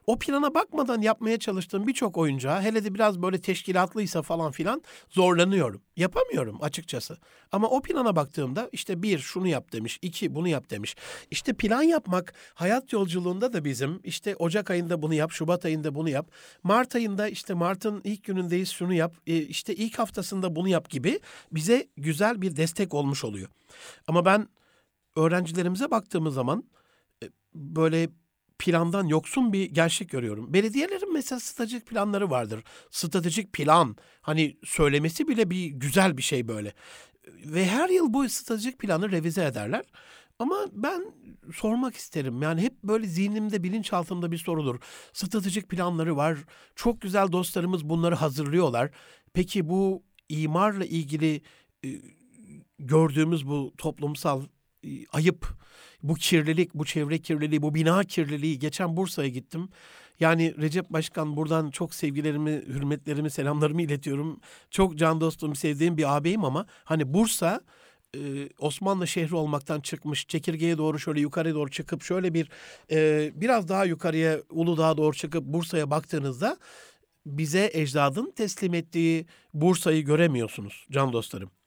O 0.08 0.18
plana 0.18 0.54
bakmadan 0.54 1.00
yapmaya 1.02 1.38
çalıştığım 1.38 1.86
birçok 1.86 2.16
oyuncağı 2.16 2.62
hele 2.62 2.84
de 2.84 2.94
biraz 2.94 3.22
böyle 3.22 3.40
teşkilatlıysa 3.40 4.22
falan 4.22 4.52
filan 4.52 4.82
zorlanıyorum. 5.10 5.82
Yapamıyorum 5.96 6.58
açıkçası. 6.62 7.18
Ama 7.52 7.68
o 7.68 7.82
plana 7.82 8.16
baktığımda 8.16 8.68
işte 8.72 9.02
bir 9.02 9.18
şunu 9.18 9.46
yap 9.46 9.72
demiş, 9.72 9.98
iki 10.02 10.34
bunu 10.34 10.48
yap 10.48 10.70
demiş. 10.70 10.96
İşte 11.30 11.52
plan 11.52 11.82
yapmak 11.82 12.34
hayat 12.54 12.92
yolculuğunda 12.92 13.52
da 13.52 13.64
bizim 13.64 14.00
işte 14.04 14.36
Ocak 14.36 14.70
ayında 14.70 15.02
bunu 15.02 15.14
yap, 15.14 15.32
Şubat 15.32 15.64
ayında 15.64 15.94
bunu 15.94 16.08
yap. 16.08 16.30
Mart 16.62 16.94
ayında 16.94 17.28
işte 17.28 17.54
Mart'ın 17.54 18.00
ilk 18.04 18.24
günündeyiz 18.24 18.70
şunu 18.70 18.94
yap, 18.94 19.14
e, 19.26 19.36
işte 19.36 19.74
ilk 19.74 19.98
haftasında 19.98 20.56
bunu 20.56 20.68
yap 20.68 20.90
gibi 20.90 21.20
bize 21.52 21.86
güzel 21.96 22.42
bir 22.42 22.56
destek 22.56 22.94
olmuş 22.94 23.24
oluyor. 23.24 23.48
Ama 24.06 24.24
ben 24.24 24.48
öğrencilerimize 25.16 25.90
baktığımız 25.90 26.34
zaman 26.34 26.64
e, 27.22 27.26
böyle 27.54 28.08
plandan 28.58 29.06
yoksun 29.06 29.52
bir 29.52 29.70
gerçek 29.70 30.10
görüyorum. 30.10 30.54
Belediyelerin 30.54 31.12
mesela 31.12 31.40
stratejik 31.40 31.86
planları 31.86 32.30
vardır. 32.30 32.64
Stratejik 32.90 33.52
plan 33.52 33.96
hani 34.20 34.56
söylemesi 34.64 35.28
bile 35.28 35.50
bir 35.50 35.66
güzel 35.66 36.16
bir 36.16 36.22
şey 36.22 36.48
böyle. 36.48 36.74
Ve 37.44 37.66
her 37.66 37.88
yıl 37.88 38.12
bu 38.12 38.28
stratejik 38.28 38.78
planı 38.78 39.12
revize 39.12 39.44
ederler. 39.44 39.84
Ama 40.38 40.56
ben 40.72 41.12
sormak 41.54 41.96
isterim. 41.96 42.42
Yani 42.42 42.60
hep 42.60 42.82
böyle 42.82 43.06
zihnimde, 43.06 43.62
bilinçaltımda 43.62 44.32
bir 44.32 44.38
sorudur. 44.38 44.80
Stratejik 45.12 45.68
planları 45.68 46.16
var. 46.16 46.38
Çok 46.76 47.00
güzel 47.00 47.32
dostlarımız 47.32 47.88
bunları 47.88 48.14
hazırlıyorlar. 48.14 48.90
Peki 49.32 49.68
bu 49.68 50.02
imarla 50.28 50.84
ilgili 50.84 51.42
e, 51.84 51.88
gördüğümüz 52.78 53.48
bu 53.48 53.74
toplumsal 53.78 54.42
ayıp, 55.12 55.46
bu 56.02 56.14
kirlilik, 56.14 56.74
bu 56.74 56.84
çevre 56.84 57.18
kirliliği, 57.18 57.62
bu 57.62 57.74
bina 57.74 58.04
kirliliği. 58.04 58.58
Geçen 58.58 58.96
Bursa'ya 58.96 59.28
gittim. 59.28 59.68
Yani 60.20 60.54
Recep 60.58 60.90
Başkan 60.90 61.36
buradan 61.36 61.70
çok 61.70 61.94
sevgilerimi, 61.94 62.50
hürmetlerimi, 62.50 63.30
selamlarımı 63.30 63.82
iletiyorum. 63.82 64.40
Çok 64.70 64.98
can 64.98 65.20
dostum, 65.20 65.56
sevdiğim 65.56 65.96
bir 65.96 66.16
ağabeyim 66.16 66.44
ama 66.44 66.66
hani 66.84 67.14
Bursa 67.14 67.60
e, 68.14 68.48
Osmanlı 68.58 69.06
şehri 69.06 69.34
olmaktan 69.34 69.80
çıkmış, 69.80 70.26
çekirgeye 70.26 70.78
doğru 70.78 70.98
şöyle 70.98 71.20
yukarıya 71.20 71.54
doğru 71.54 71.70
çıkıp 71.70 72.02
şöyle 72.02 72.34
bir 72.34 72.50
e, 72.90 73.30
biraz 73.34 73.68
daha 73.68 73.84
yukarıya 73.84 74.38
Uludağ'a 74.50 74.96
doğru 74.96 75.16
çıkıp 75.16 75.44
Bursa'ya 75.44 75.90
baktığınızda 75.90 76.58
bize 77.26 77.70
ecdadın 77.72 78.32
teslim 78.36 78.74
ettiği 78.74 79.26
Bursa'yı 79.54 80.04
göremiyorsunuz 80.04 80.86
can 80.90 81.12
dostlarım. 81.12 81.57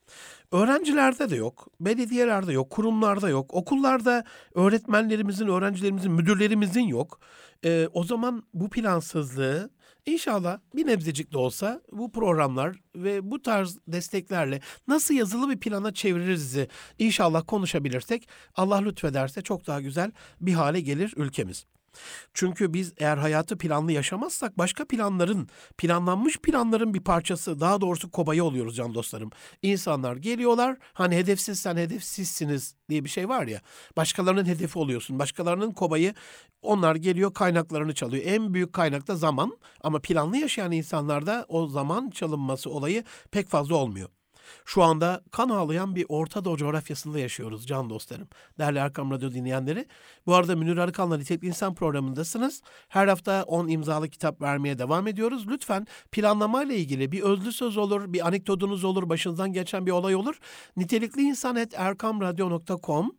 Öğrencilerde 0.52 1.30
de 1.30 1.36
yok, 1.36 1.68
belediyelerde 1.80 2.54
yok, 2.54 2.70
kurumlarda 2.70 3.30
yok, 3.30 3.54
okullarda 3.54 4.24
öğretmenlerimizin, 4.56 5.48
öğrencilerimizin, 5.48 6.12
müdürlerimizin 6.12 6.88
yok. 6.88 7.20
Ee, 7.66 7.88
o 7.94 8.04
zaman 8.04 8.44
bu 8.54 8.70
plansızlığı 8.70 9.70
inşallah 10.06 10.60
bir 10.76 10.88
nebzecik 10.88 11.34
de 11.34 11.38
olsa 11.38 11.82
bu 11.92 12.12
programlar 12.12 12.76
ve 12.96 13.32
bu 13.32 13.42
tarz 13.42 13.80
desteklerle 13.88 14.62
nasıl 14.88 15.14
yazılı 15.14 15.50
bir 15.50 15.60
plana 15.60 15.94
çeviririz 15.94 16.58
inşallah 17.00 17.44
konuşabilirsek 17.48 18.30
Allah 18.56 18.78
lütfederse 18.78 19.42
çok 19.42 19.68
daha 19.68 19.82
güzel 19.82 20.12
bir 20.42 20.54
hale 20.54 20.82
gelir 20.82 21.14
ülkemiz. 21.18 21.66
Çünkü 22.34 22.74
biz 22.74 22.94
eğer 22.98 23.18
hayatı 23.18 23.58
planlı 23.58 23.92
yaşamazsak 23.92 24.58
başka 24.58 24.86
planların, 24.86 25.48
planlanmış 25.78 26.38
planların 26.38 26.94
bir 26.94 27.00
parçası, 27.00 27.60
daha 27.60 27.82
doğrusu 27.82 28.12
kobayı 28.12 28.44
oluyoruz 28.44 28.76
can 28.76 28.94
dostlarım. 28.94 29.30
İnsanlar 29.62 30.16
geliyorlar, 30.16 30.78
hani 30.94 31.16
hedefsiz 31.16 31.60
sen 31.60 31.78
hedefsizsiniz 31.78 32.76
diye 32.90 33.04
bir 33.04 33.10
şey 33.10 33.30
var 33.30 33.48
ya. 33.48 33.62
Başkalarının 33.98 34.46
hedefi 34.46 34.80
oluyorsun, 34.80 35.20
başkalarının 35.20 35.72
kobayı, 35.72 36.14
onlar 36.62 36.96
geliyor 36.96 37.34
kaynaklarını 37.34 37.94
çalıyor. 37.94 38.24
En 38.28 38.54
büyük 38.54 38.74
kaynak 38.74 39.08
da 39.08 39.16
zaman 39.16 39.58
ama 39.82 40.00
planlı 40.00 40.38
yaşayan 40.38 40.72
insanlarda 40.72 41.46
o 41.48 41.68
zaman 41.68 42.10
çalınması 42.10 42.70
olayı 42.70 43.04
pek 43.32 43.50
fazla 43.50 43.76
olmuyor. 43.76 44.21
Şu 44.66 44.84
anda 44.84 45.22
kan 45.32 45.50
ağlayan 45.50 45.96
bir 45.96 46.06
Orta 46.10 46.46
Doğu 46.46 46.58
coğrafyasında 46.58 47.20
yaşıyoruz 47.20 47.68
can 47.68 47.90
dostlarım. 47.90 48.28
Değerli 48.60 48.78
Erkam 48.80 49.12
Radyo 49.12 49.32
dinleyenleri. 49.32 49.86
Bu 50.26 50.36
arada 50.36 50.56
Münir 50.56 50.78
Arıkan'la 50.78 51.18
Nitelikli 51.18 51.48
İnsan 51.48 51.76
programındasınız. 51.76 52.62
Her 52.90 53.08
hafta 53.08 53.44
10 53.44 53.68
imzalı 53.68 54.10
kitap 54.10 54.42
vermeye 54.42 54.78
devam 54.80 55.08
ediyoruz. 55.08 55.48
Lütfen 55.48 55.88
planlamayla 56.12 56.76
ilgili 56.76 57.12
bir 57.12 57.22
özlü 57.22 57.52
söz 57.52 57.78
olur, 57.78 58.14
bir 58.14 58.28
anekdotunuz 58.28 58.84
olur, 58.84 59.10
başınızdan 59.10 59.54
geçen 59.54 59.86
bir 59.86 59.92
olay 59.92 60.16
olur. 60.16 60.40
Nitelikli 60.78 61.22
insan 61.22 61.56
et 61.56 61.74
erkamradyo.com 61.78 63.12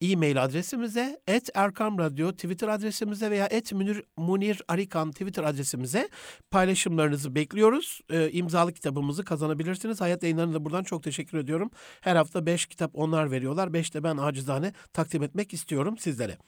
e-mail 0.00 0.44
adresimize, 0.44 1.20
et 1.26 1.50
Erkam 1.54 1.98
Radyo 1.98 2.32
Twitter 2.32 2.68
adresimize 2.68 3.30
veya 3.30 3.46
et 3.46 3.72
Münir, 3.72 4.02
Munir 4.16 4.62
Arikan 4.68 5.10
Twitter 5.10 5.44
adresimize 5.44 6.08
paylaşımlarınızı 6.50 7.34
bekliyoruz. 7.34 8.00
E, 8.10 8.30
imzalı 8.30 8.72
kitabımızı 8.72 9.24
kazanabilirsiniz. 9.24 10.00
Hayat 10.00 10.22
yayınlarına 10.22 10.54
da 10.54 10.64
buradan 10.64 10.84
çok 10.84 11.02
teşekkür 11.02 11.38
ediyorum. 11.38 11.70
Her 12.00 12.16
hafta 12.16 12.46
beş 12.46 12.66
kitap 12.66 12.90
onlar 12.94 13.30
veriyorlar. 13.30 13.72
Beş 13.72 13.94
de 13.94 14.04
ben 14.04 14.16
acizane 14.16 14.72
takdim 14.92 15.22
etmek 15.22 15.54
istiyorum 15.54 15.98
sizlere. 15.98 16.38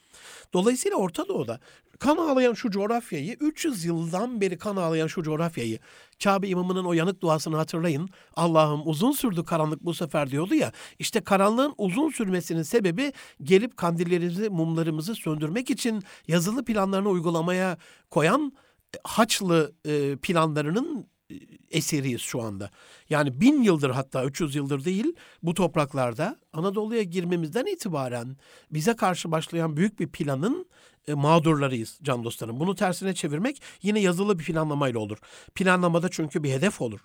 Dolayısıyla 0.53 0.97
Orta 0.97 1.27
Doğu'da 1.27 1.59
kan 1.99 2.17
ağlayan 2.17 2.53
şu 2.53 2.71
coğrafyayı, 2.71 3.37
300 3.39 3.85
yıldan 3.85 4.41
beri 4.41 4.57
kan 4.57 4.75
ağlayan 4.75 5.07
şu 5.07 5.23
coğrafyayı, 5.23 5.79
Kabe 6.23 6.47
imamının 6.47 6.85
o 6.85 6.93
yanık 6.93 7.21
duasını 7.21 7.55
hatırlayın. 7.55 8.09
Allah'ım 8.35 8.81
uzun 8.85 9.11
sürdü 9.11 9.43
karanlık 9.43 9.81
bu 9.81 9.93
sefer 9.93 10.31
diyordu 10.31 10.55
ya. 10.55 10.71
İşte 10.99 11.21
karanlığın 11.21 11.73
uzun 11.77 12.09
sürmesinin 12.09 12.63
sebebi 12.63 13.13
gelip 13.43 13.77
kandillerimizi, 13.77 14.49
mumlarımızı 14.49 15.15
söndürmek 15.15 15.69
için 15.69 16.03
yazılı 16.27 16.65
planlarını 16.65 17.09
uygulamaya 17.09 17.77
koyan 18.09 18.53
e, 18.95 18.97
Haçlı 19.03 19.75
e, 19.85 20.15
planlarının 20.15 21.07
e, 21.31 21.35
eseriyiz 21.71 22.21
şu 22.21 22.41
anda. 22.41 22.69
Yani 23.09 23.41
bin 23.41 23.63
yıldır 23.63 23.89
hatta 23.89 24.25
300 24.25 24.55
yıldır 24.55 24.85
değil 24.85 25.13
bu 25.43 25.53
topraklarda 25.53 26.37
Anadolu'ya 26.53 27.03
girmemizden 27.03 27.65
itibaren 27.65 28.37
bize 28.71 28.95
karşı 28.95 29.31
başlayan 29.31 29.77
büyük 29.77 29.99
bir 29.99 30.07
planın 30.07 30.65
e, 31.07 31.13
mağdurlarıyız 31.13 31.99
can 32.03 32.23
dostlarım. 32.23 32.59
Bunu 32.59 32.75
tersine 32.75 33.13
çevirmek 33.13 33.61
yine 33.81 33.99
yazılı 33.99 34.39
bir 34.39 34.43
planlamayla 34.43 34.99
olur. 34.99 35.17
Planlamada 35.55 36.09
çünkü 36.09 36.43
bir 36.43 36.51
hedef 36.51 36.81
olur. 36.81 36.99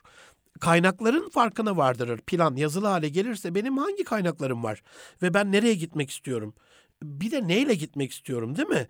Kaynakların 0.60 1.28
farkına 1.28 1.76
vardırır. 1.76 2.20
Plan 2.20 2.56
yazılı 2.56 2.86
hale 2.86 3.08
gelirse 3.08 3.54
benim 3.54 3.78
hangi 3.78 4.04
kaynaklarım 4.04 4.64
var 4.64 4.82
ve 5.22 5.34
ben 5.34 5.52
nereye 5.52 5.74
gitmek 5.74 6.10
istiyorum? 6.10 6.54
Bir 7.02 7.30
de 7.30 7.48
neyle 7.48 7.74
gitmek 7.74 8.12
istiyorum 8.12 8.56
değil 8.56 8.68
mi? 8.68 8.88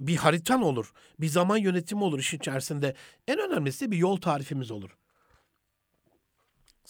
Bir 0.00 0.16
haritan 0.16 0.62
olur, 0.62 0.92
bir 1.20 1.28
zaman 1.28 1.56
yönetimi 1.56 2.04
olur 2.04 2.18
işin 2.18 2.38
içerisinde. 2.38 2.94
En 3.28 3.38
önemlisi 3.38 3.90
bir 3.90 3.96
yol 3.96 4.16
tarifimiz 4.16 4.70
olur. 4.70 4.90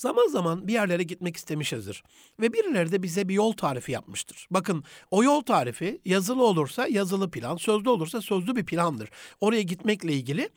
Zaman 0.00 0.28
zaman 0.28 0.68
bir 0.68 0.72
yerlere 0.72 1.02
gitmek 1.02 1.36
istemişizdir. 1.36 2.02
Ve 2.40 2.52
birileri 2.52 2.92
de 2.92 3.02
bize 3.02 3.28
bir 3.28 3.34
yol 3.34 3.52
tarifi 3.52 3.92
yapmıştır. 3.92 4.46
Bakın 4.50 4.84
o 5.10 5.24
yol 5.24 5.40
tarifi 5.40 6.00
yazılı 6.04 6.44
olursa 6.44 6.86
yazılı 6.88 7.30
plan, 7.30 7.56
sözlü 7.56 7.90
olursa 7.90 8.20
sözlü 8.20 8.56
bir 8.56 8.66
plandır. 8.66 9.10
Oraya 9.40 9.62
gitmekle 9.62 10.12
ilgili 10.12 10.48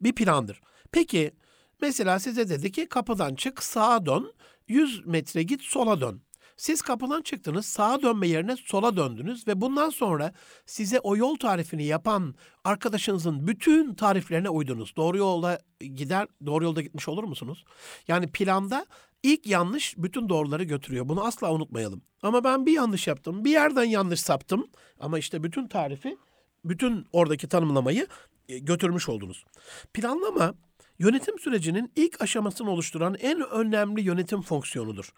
bir 0.00 0.12
plandır. 0.12 0.60
Peki 0.92 1.30
mesela 1.80 2.18
size 2.18 2.48
dedi 2.48 2.72
ki 2.72 2.86
kapıdan 2.86 3.34
çık 3.34 3.62
sağa 3.62 4.06
dön, 4.06 4.32
100 4.68 5.06
metre 5.06 5.42
git 5.42 5.62
sola 5.62 6.00
dön. 6.00 6.22
Siz 6.56 6.82
kapıdan 6.82 7.22
çıktınız, 7.22 7.66
sağa 7.66 8.02
dönme 8.02 8.28
yerine 8.28 8.56
sola 8.56 8.96
döndünüz 8.96 9.48
ve 9.48 9.60
bundan 9.60 9.90
sonra 9.90 10.32
size 10.66 11.00
o 11.00 11.16
yol 11.16 11.36
tarifini 11.36 11.84
yapan 11.84 12.34
arkadaşınızın 12.64 13.46
bütün 13.46 13.94
tariflerine 13.94 14.48
uydunuz. 14.48 14.96
Doğru 14.96 15.18
yolda 15.18 15.60
gider, 15.80 16.28
doğru 16.46 16.64
yolda 16.64 16.80
gitmiş 16.80 17.08
olur 17.08 17.24
musunuz? 17.24 17.64
Yani 18.08 18.26
planda 18.26 18.86
ilk 19.22 19.46
yanlış 19.46 19.94
bütün 19.98 20.28
doğruları 20.28 20.64
götürüyor. 20.64 21.08
Bunu 21.08 21.24
asla 21.24 21.52
unutmayalım. 21.52 22.02
Ama 22.22 22.44
ben 22.44 22.66
bir 22.66 22.72
yanlış 22.72 23.06
yaptım, 23.06 23.44
bir 23.44 23.50
yerden 23.50 23.84
yanlış 23.84 24.20
saptım 24.20 24.68
ama 25.00 25.18
işte 25.18 25.42
bütün 25.42 25.68
tarifi, 25.68 26.16
bütün 26.64 27.06
oradaki 27.12 27.48
tanımlamayı 27.48 28.06
e, 28.48 28.58
götürmüş 28.58 29.08
oldunuz. 29.08 29.44
Planlama 29.94 30.54
yönetim 31.02 31.38
sürecinin 31.38 31.92
ilk 31.96 32.22
aşamasını 32.22 32.70
oluşturan 32.70 33.14
en 33.20 33.50
önemli 33.50 34.02
yönetim 34.02 34.42
fonksiyonudur. 34.42 35.12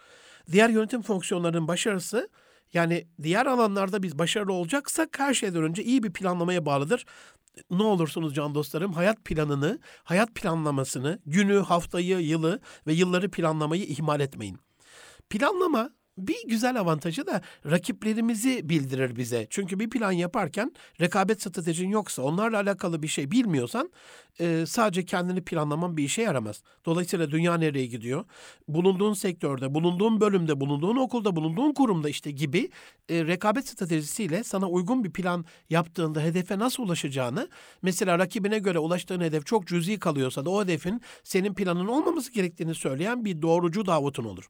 Diğer 0.53 0.69
yönetim 0.69 1.03
fonksiyonlarının 1.03 1.69
başarısı 1.69 2.29
yani 2.73 3.07
diğer 3.23 3.47
alanlarda 3.47 4.03
biz 4.03 4.19
başarılı 4.19 4.53
olacaksak 4.53 5.19
her 5.19 5.35
şeyden 5.35 5.63
önce 5.63 5.85
iyi 5.85 6.03
bir 6.03 6.13
planlamaya 6.13 6.67
bağlıdır. 6.67 7.05
Ne 7.71 7.83
olursunuz 7.83 8.35
can 8.35 8.55
dostlarım 8.55 8.93
hayat 8.93 9.25
planını, 9.25 9.79
hayat 10.05 10.35
planlamasını, 10.35 11.19
günü, 11.27 11.59
haftayı, 11.59 12.19
yılı 12.19 12.61
ve 12.87 12.93
yılları 12.93 13.31
planlamayı 13.31 13.85
ihmal 13.85 14.21
etmeyin. 14.21 14.59
Planlama 15.31 15.91
bir 16.19 16.49
güzel 16.49 16.81
avantajı 16.81 17.27
da 17.27 17.41
rakiplerimizi 17.71 18.69
bildirir 18.69 19.17
bize. 19.17 19.47
Çünkü 19.51 19.79
bir 19.81 19.91
plan 19.91 20.13
yaparken 20.13 20.73
rekabet 21.01 21.43
stratejin 21.43 21.89
yoksa, 21.89 22.23
onlarla 22.23 22.59
alakalı 22.61 23.03
bir 23.03 23.09
şey 23.09 23.31
bilmiyorsan 23.31 23.91
e, 24.41 24.65
sadece 24.67 25.05
kendini 25.05 25.45
planlaman 25.45 25.97
bir 25.97 26.05
işe 26.05 26.23
yaramaz. 26.23 26.63
Dolayısıyla 26.87 27.31
dünya 27.31 27.55
nereye 27.55 27.87
gidiyor? 27.87 28.25
Bulunduğun 28.69 29.13
sektörde, 29.13 29.75
bulunduğun 29.75 30.21
bölümde, 30.21 30.61
bulunduğun 30.61 30.97
okulda, 30.97 31.37
bulunduğun 31.37 31.73
kurumda 31.73 32.09
işte 32.09 32.31
gibi 32.31 32.71
e, 33.09 33.27
rekabet 33.27 33.69
stratejisiyle 33.69 34.45
sana 34.45 34.69
uygun 34.69 35.05
bir 35.05 35.13
plan 35.13 35.45
yaptığında 35.71 36.21
hedefe 36.21 36.59
nasıl 36.59 36.83
ulaşacağını, 36.83 37.49
mesela 37.83 38.19
rakibine 38.19 38.59
göre 38.59 38.79
ulaştığın 38.79 39.21
hedef 39.21 39.47
çok 39.47 39.67
cüzi 39.67 39.99
kalıyorsa 39.99 40.45
da 40.45 40.51
o 40.51 40.65
hedefin 40.65 41.01
senin 41.25 41.55
planın 41.55 41.87
olmaması 41.87 42.33
gerektiğini 42.33 42.75
söyleyen 42.75 43.25
bir 43.25 43.43
doğrucu 43.43 43.87
davutun 43.87 44.25
olur. 44.25 44.49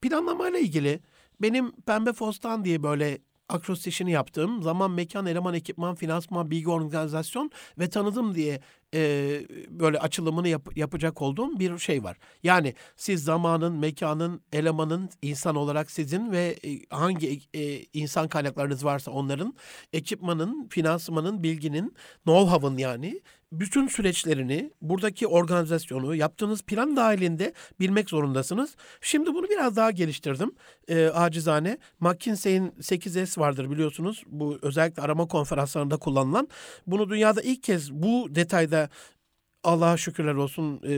Planlamayla 0.00 0.58
ilgili 0.58 1.00
benim 1.42 1.72
Pembe 1.72 2.12
Fostan 2.12 2.64
diye 2.64 2.82
böyle 2.82 3.18
akrostişini 3.50 4.10
yaptığım 4.10 4.62
zaman, 4.62 4.90
mekan, 4.90 5.26
eleman, 5.26 5.54
ekipman, 5.54 5.94
finansman, 5.94 6.50
bilgi 6.50 6.70
organizasyon 6.70 7.50
ve 7.78 7.90
tanıdım 7.90 8.34
diye 8.34 8.60
e, 8.94 9.00
böyle 9.68 9.98
açılımını 9.98 10.48
yap, 10.48 10.76
yapacak 10.76 11.22
olduğum 11.22 11.58
bir 11.58 11.78
şey 11.78 12.04
var. 12.04 12.16
Yani 12.42 12.74
siz 12.96 13.24
zamanın, 13.24 13.76
mekanın, 13.76 14.40
elemanın 14.52 15.10
insan 15.22 15.56
olarak 15.56 15.90
sizin 15.90 16.32
ve 16.32 16.56
e, 16.64 16.78
hangi 16.90 17.40
e, 17.54 17.84
insan 17.92 18.28
kaynaklarınız 18.28 18.84
varsa 18.84 19.10
onların, 19.10 19.54
ekipmanın, 19.92 20.68
finansmanın, 20.68 21.42
bilginin, 21.42 21.94
know-how'ın 22.24 22.78
yani 22.78 23.20
bütün 23.52 23.86
süreçlerini, 23.86 24.70
buradaki 24.82 25.26
organizasyonu, 25.26 26.14
yaptığınız 26.14 26.62
plan 26.62 26.96
dahilinde 26.96 27.54
bilmek 27.80 28.10
zorundasınız. 28.10 28.76
Şimdi 29.00 29.34
bunu 29.34 29.48
biraz 29.48 29.76
daha 29.76 29.90
geliştirdim. 29.90 30.52
E, 30.88 31.06
acizane. 31.06 31.78
McKinsey'in 32.00 32.70
8S 32.70 33.40
vardır 33.40 33.70
biliyorsunuz. 33.70 34.24
Bu 34.26 34.58
özellikle 34.62 35.02
arama 35.02 35.28
konferanslarında 35.28 35.96
kullanılan. 35.96 36.48
Bunu 36.86 37.10
dünyada 37.10 37.42
ilk 37.42 37.62
kez 37.62 37.92
bu 37.92 38.34
detayda 38.34 38.88
Allah'a 39.64 39.96
şükürler 39.96 40.34
olsun 40.34 40.80
e, 40.82 40.90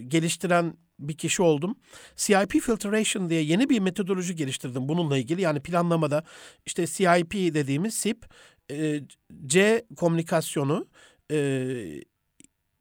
geliştiren 0.00 0.74
bir 0.98 1.16
kişi 1.16 1.42
oldum. 1.42 1.76
CIP 2.16 2.50
Filtration 2.50 3.30
diye 3.30 3.42
yeni 3.42 3.68
bir 3.68 3.78
metodoloji 3.78 4.34
geliştirdim 4.36 4.88
bununla 4.88 5.18
ilgili. 5.18 5.40
Yani 5.40 5.60
planlamada 5.60 6.24
işte 6.66 6.86
CIP 6.86 7.32
dediğimiz 7.32 7.94
SIP, 7.94 8.26
e, 8.70 9.00
C 9.46 9.84
komünikasyonu, 9.96 10.86
e, 11.30 12.04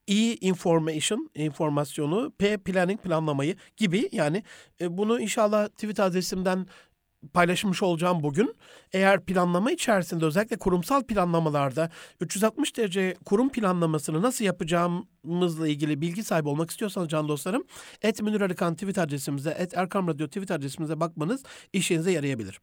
E 0.09 0.35
information, 0.41 1.29
informasyonu, 1.35 2.31
P 2.37 2.57
planning 2.57 3.01
planlamayı 3.01 3.55
gibi 3.77 4.09
yani 4.11 4.43
e, 4.81 4.97
bunu 4.97 5.21
inşallah 5.21 5.67
tweet 5.67 5.99
adresimden 5.99 6.67
paylaşmış 7.33 7.83
olacağım 7.83 8.23
bugün. 8.23 8.55
Eğer 8.93 9.25
planlama 9.25 9.71
içerisinde 9.71 10.25
özellikle 10.25 10.57
kurumsal 10.57 11.03
planlamalarda 11.03 11.89
360 12.19 12.77
derece 12.77 13.15
kurum 13.25 13.49
planlamasını 13.49 14.21
nasıl 14.21 14.45
yapacağımızla 14.45 15.67
ilgili 15.67 16.01
bilgi 16.01 16.23
sahibi 16.23 16.49
olmak 16.49 16.71
istiyorsanız 16.71 17.09
can 17.09 17.27
dostlarım 17.27 17.63
et 18.01 18.21
Münir 18.21 18.41
Arıkan 18.41 18.73
tweet 18.73 18.97
adresimize 18.97 19.55
et 19.59 19.77
Erkam 19.77 20.07
Radyo 20.07 20.27
tweet 20.27 20.51
adresimize 20.51 20.99
bakmanız 20.99 21.43
işinize 21.73 22.11
yarayabilir. 22.11 22.59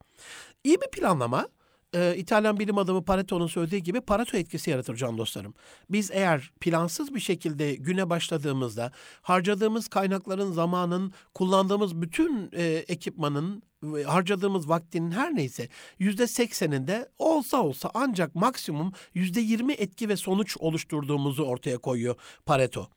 İyi 0.64 0.76
bir 0.80 1.00
planlama 1.00 1.48
e, 1.96 2.16
İtalyan 2.16 2.58
bilim 2.60 2.78
adamı 2.78 3.04
Pareto'nun 3.04 3.46
söylediği 3.46 3.82
gibi 3.82 4.00
Pareto 4.00 4.36
etkisi 4.36 4.70
yaratır 4.70 4.96
can 4.96 5.18
dostlarım. 5.18 5.54
Biz 5.90 6.10
eğer 6.10 6.50
plansız 6.60 7.14
bir 7.14 7.20
şekilde 7.20 7.74
güne 7.74 8.10
başladığımızda 8.10 8.92
harcadığımız 9.22 9.88
kaynakların, 9.88 10.52
zamanın, 10.52 11.12
kullandığımız 11.34 12.02
bütün 12.02 12.50
e, 12.52 12.64
ekipmanın, 12.64 13.62
harcadığımız 14.06 14.68
vaktinin 14.68 15.10
her 15.10 15.34
neyse 15.34 15.68
yüzde 15.98 16.26
sekseninde 16.26 17.08
olsa 17.18 17.62
olsa 17.62 17.90
ancak 17.94 18.34
maksimum 18.34 18.92
yüzde 19.14 19.40
yirmi 19.40 19.72
etki 19.72 20.08
ve 20.08 20.16
sonuç 20.16 20.56
oluşturduğumuzu 20.56 21.44
ortaya 21.44 21.78
koyuyor 21.78 22.14
Pareto. 22.46 22.88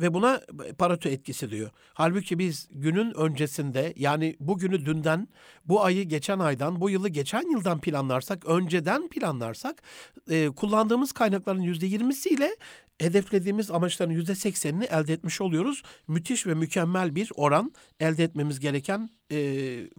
Ve 0.00 0.14
buna 0.14 0.40
Pareto 0.78 1.08
etkisi 1.08 1.50
diyor. 1.50 1.70
Halbuki 1.94 2.38
biz 2.38 2.68
günün 2.70 3.14
öncesinde 3.14 3.92
yani 3.96 4.36
bugünü 4.40 4.86
dünden, 4.86 5.28
bu 5.64 5.84
ayı 5.84 6.04
geçen 6.04 6.38
aydan, 6.38 6.80
bu 6.80 6.90
yılı 6.90 7.08
geçen 7.08 7.50
yıldan 7.50 7.80
planlarsak, 7.80 8.46
önceden 8.46 9.08
planlarsak 9.08 9.82
e, 10.30 10.48
kullandığımız 10.48 11.12
kaynakların 11.12 11.60
yüzde 11.60 11.86
yirmisiyle 11.86 12.56
hedeflediğimiz 12.98 13.70
amaçların 13.70 14.12
yüzde 14.12 14.34
seksenini 14.34 14.84
elde 14.84 15.12
etmiş 15.12 15.40
oluyoruz. 15.40 15.82
Müthiş 16.08 16.46
ve 16.46 16.54
mükemmel 16.54 17.14
bir 17.14 17.30
oran 17.34 17.72
elde 18.00 18.24
etmemiz 18.24 18.60
gereken 18.60 19.10
e, 19.32 19.38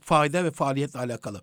fayda 0.01 0.43
ve 0.43 0.51
faaliyetle 0.51 0.99
alakalı. 0.99 1.41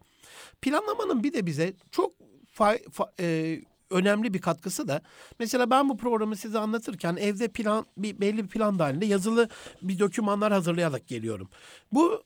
Planlamanın 0.63 1.25
bir 1.25 1.33
de 1.33 1.47
bize 1.47 1.73
çok 1.91 2.13
fa, 2.53 2.79
fa, 2.93 3.13
e, 3.21 3.59
önemli 3.91 4.35
bir 4.35 4.41
katkısı 4.41 4.89
da 4.89 5.01
mesela 5.39 5.71
ben 5.71 5.89
bu 5.89 5.97
programı 5.97 6.37
size 6.37 6.59
anlatırken 6.59 7.17
evde 7.17 7.49
plan 7.49 7.87
bir 7.97 8.21
belli 8.21 8.45
bir 8.45 8.49
plan 8.49 8.79
dahilinde 8.79 9.07
yazılı 9.07 9.49
bir 9.83 9.99
dokümanlar 9.99 10.53
hazırlayarak 10.53 11.07
geliyorum. 11.09 11.49
Bu 11.93 12.23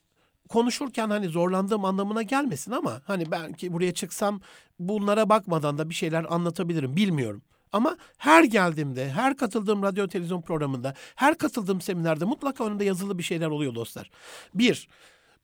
konuşurken 0.49 1.11
hani 1.11 1.29
zorlandığım 1.29 1.85
anlamına 1.85 2.23
gelmesin 2.23 2.73
ama 2.73 3.03
hani 3.07 3.31
belki 3.31 3.73
buraya 3.73 3.95
çıksam 3.95 4.41
bunlara 4.79 5.29
bakmadan 5.29 5.79
da 5.79 5.89
bir 5.89 5.95
şeyler 5.95 6.27
anlatabilirim 6.29 6.97
bilmiyorum. 6.97 7.43
Ama 7.73 7.97
her 8.19 8.45
geldiğimde, 8.45 9.11
her 9.11 9.37
katıldığım 9.37 9.83
radyo 9.83 10.09
televizyon 10.09 10.43
programında, 10.43 10.95
her 11.17 11.39
katıldığım 11.39 11.81
seminerde 11.81 12.25
mutlaka 12.25 12.67
önümde 12.67 12.85
yazılı 12.85 13.19
bir 13.19 13.23
şeyler 13.23 13.47
oluyor 13.47 13.75
dostlar. 13.75 14.11
Bir, 14.55 14.89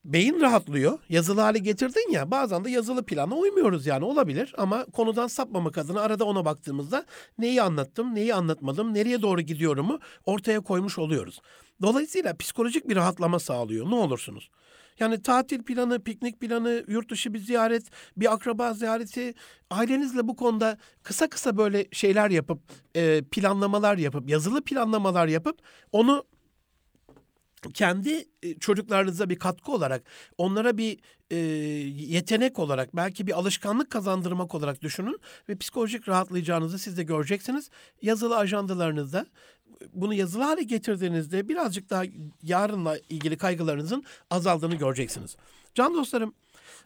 beyin 0.05 0.41
rahatlıyor. 0.41 0.99
Yazılı 1.09 1.41
hale 1.41 1.59
getirdin 1.59 2.13
ya 2.13 2.31
bazen 2.31 2.65
de 2.65 2.71
yazılı 2.71 3.07
plana 3.07 3.37
uymuyoruz 3.37 3.87
yani 3.87 4.05
olabilir 4.05 4.55
ama 4.59 4.85
konudan 4.85 5.27
sapmamak 5.27 5.79
adına 5.79 6.01
arada 6.01 6.25
ona 6.25 6.45
baktığımızda 6.45 7.05
neyi 7.39 7.63
anlattım, 7.63 8.15
neyi 8.15 8.35
anlatmadım, 8.35 8.95
nereye 8.95 9.23
doğru 9.23 9.41
gidiyorumu 9.41 10.01
ortaya 10.27 10.61
koymuş 10.61 10.99
oluyoruz. 10.99 11.41
Dolayısıyla 11.83 12.37
psikolojik 12.37 12.89
bir 12.89 12.97
rahatlama 12.97 13.39
sağlıyor 13.39 13.91
ne 13.91 13.95
olursunuz. 13.95 14.51
Yani 15.01 15.23
tatil 15.23 15.63
planı, 15.63 16.03
piknik 16.03 16.41
planı, 16.41 16.85
yurt 16.89 17.11
dışı 17.11 17.35
bir 17.35 17.39
ziyaret, 17.39 17.91
bir 18.17 18.33
akraba 18.33 18.75
ziyareti, 18.75 19.35
ailenizle 19.71 20.29
bu 20.29 20.37
konuda 20.37 20.79
kısa 21.03 21.29
kısa 21.29 21.57
böyle 21.57 21.87
şeyler 21.93 22.31
yapıp, 22.31 22.61
e, 22.95 23.23
planlamalar 23.23 23.99
yapıp, 23.99 24.31
yazılı 24.31 24.65
planlamalar 24.65 25.27
yapıp 25.27 25.59
onu 25.93 26.25
kendi 27.75 28.25
e, 28.43 28.59
çocuklarınıza 28.59 29.31
bir 29.31 29.39
katkı 29.39 29.73
olarak, 29.73 30.03
onlara 30.39 30.79
bir 30.79 30.99
e, 31.31 31.37
yetenek 31.37 32.59
olarak, 32.59 32.97
belki 32.97 33.27
bir 33.27 33.33
alışkanlık 33.33 33.91
kazandırmak 33.91 34.55
olarak 34.55 34.83
düşünün 34.83 35.21
ve 35.49 35.57
psikolojik 35.57 36.09
rahatlayacağınızı 36.09 36.79
siz 36.79 36.97
de 36.97 37.03
göreceksiniz. 37.03 37.71
Yazılı 38.03 38.37
ajandalarınızda 38.37 39.27
bunu 39.93 40.15
yazılı 40.15 40.43
hale 40.43 40.63
getirdiğinizde 40.63 41.49
birazcık 41.49 41.91
daha 41.91 42.03
yarınla 42.43 42.99
ilgili 43.09 43.37
kaygılarınızın 43.37 44.05
azaldığını 44.31 44.75
göreceksiniz. 44.75 45.37
Can 45.75 45.95
dostlarım, 45.95 46.35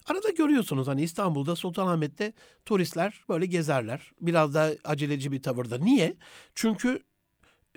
arada 0.06 0.30
görüyorsunuz 0.30 0.88
hani 0.88 1.02
İstanbul'da 1.02 1.56
Sultanahmet'te 1.56 2.32
turistler 2.66 3.20
böyle 3.28 3.46
gezerler. 3.46 4.10
Biraz 4.20 4.54
da 4.54 4.72
aceleci 4.84 5.32
bir 5.32 5.42
tavırda. 5.42 5.78
Niye? 5.78 6.16
Çünkü 6.54 7.02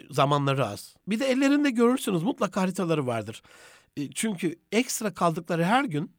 zamanları 0.10 0.66
az. 0.66 0.96
Bir 1.08 1.20
de 1.20 1.26
ellerinde 1.26 1.70
görürsünüz 1.70 2.24
mutlaka 2.24 2.62
haritaları 2.62 3.08
vardır. 3.08 3.42
E, 3.98 4.12
çünkü 4.12 4.56
ekstra 4.72 5.14
kaldıkları 5.14 5.64
her 5.64 5.84
gün 5.84 6.12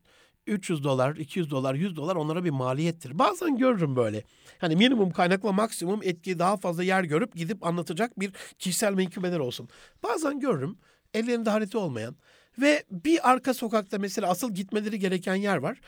300 0.46 0.84
dolar, 0.84 1.16
200 1.16 1.50
dolar, 1.50 1.74
100 1.74 1.96
dolar 1.96 2.16
onlara 2.16 2.44
bir 2.44 2.50
maliyettir. 2.50 3.18
Bazen 3.18 3.56
görürüm 3.56 3.96
böyle. 3.96 4.24
Hani 4.58 4.76
minimum 4.76 5.10
kaynakla 5.10 5.52
maksimum 5.52 6.00
etki 6.02 6.38
daha 6.38 6.56
fazla 6.56 6.82
yer 6.82 7.04
görüp 7.04 7.34
gidip 7.34 7.66
anlatacak 7.66 8.20
bir 8.20 8.32
kişisel 8.58 8.94
menkıbeler 8.94 9.38
olsun. 9.38 9.68
Bazen 10.02 10.40
görürüm 10.40 10.78
ellerinde 11.14 11.50
harita 11.50 11.78
olmayan 11.78 12.16
ve 12.58 12.84
bir 12.90 13.30
arka 13.30 13.54
sokakta 13.54 13.98
mesela 13.98 14.30
asıl 14.30 14.54
gitmeleri 14.54 14.98
gereken 14.98 15.34
yer 15.34 15.56
var. 15.56 15.80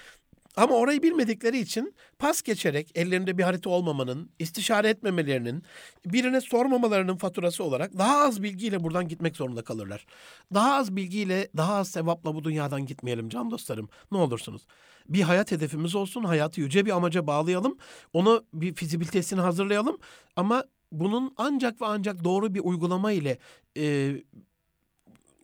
Ama 0.57 0.75
orayı 0.75 1.03
bilmedikleri 1.03 1.59
için 1.59 1.95
pas 2.19 2.43
geçerek 2.43 2.91
ellerinde 2.95 3.39
bir 3.39 3.43
harita 3.43 3.71
olmamanın, 3.71 4.31
istişare 4.39 4.89
etmemelerinin, 4.89 5.63
birine 6.07 6.41
sormamalarının 6.41 7.17
faturası 7.17 7.65
olarak 7.65 7.99
daha 7.99 8.19
az 8.19 8.43
bilgiyle 8.43 8.83
buradan 8.83 9.09
gitmek 9.09 9.37
zorunda 9.37 9.63
kalırlar. 9.63 10.07
Daha 10.55 10.75
az 10.75 10.97
bilgiyle, 10.97 11.49
daha 11.57 11.75
az 11.75 11.91
sevapla 11.91 12.35
bu 12.35 12.45
dünyadan 12.45 12.87
gitmeyelim 12.87 13.29
can 13.29 13.51
dostlarım. 13.51 13.89
Ne 14.13 14.19
olursunuz. 14.19 14.67
Bir 15.09 15.23
hayat 15.23 15.53
hedefimiz 15.53 15.95
olsun, 15.95 16.25
hayatı 16.25 16.61
yüce 16.61 16.87
bir 16.87 16.91
amaca 16.91 17.27
bağlayalım. 17.27 17.79
Onu 18.13 18.45
bir 18.55 18.75
fizibilitesini 18.75 19.41
hazırlayalım. 19.41 19.99
Ama 20.37 20.65
bunun 20.93 21.35
ancak 21.37 21.81
ve 21.81 21.87
ancak 21.87 22.25
doğru 22.25 22.55
bir 22.55 22.61
uygulama 22.61 23.13
ile 23.13 23.39
e, 23.77 24.15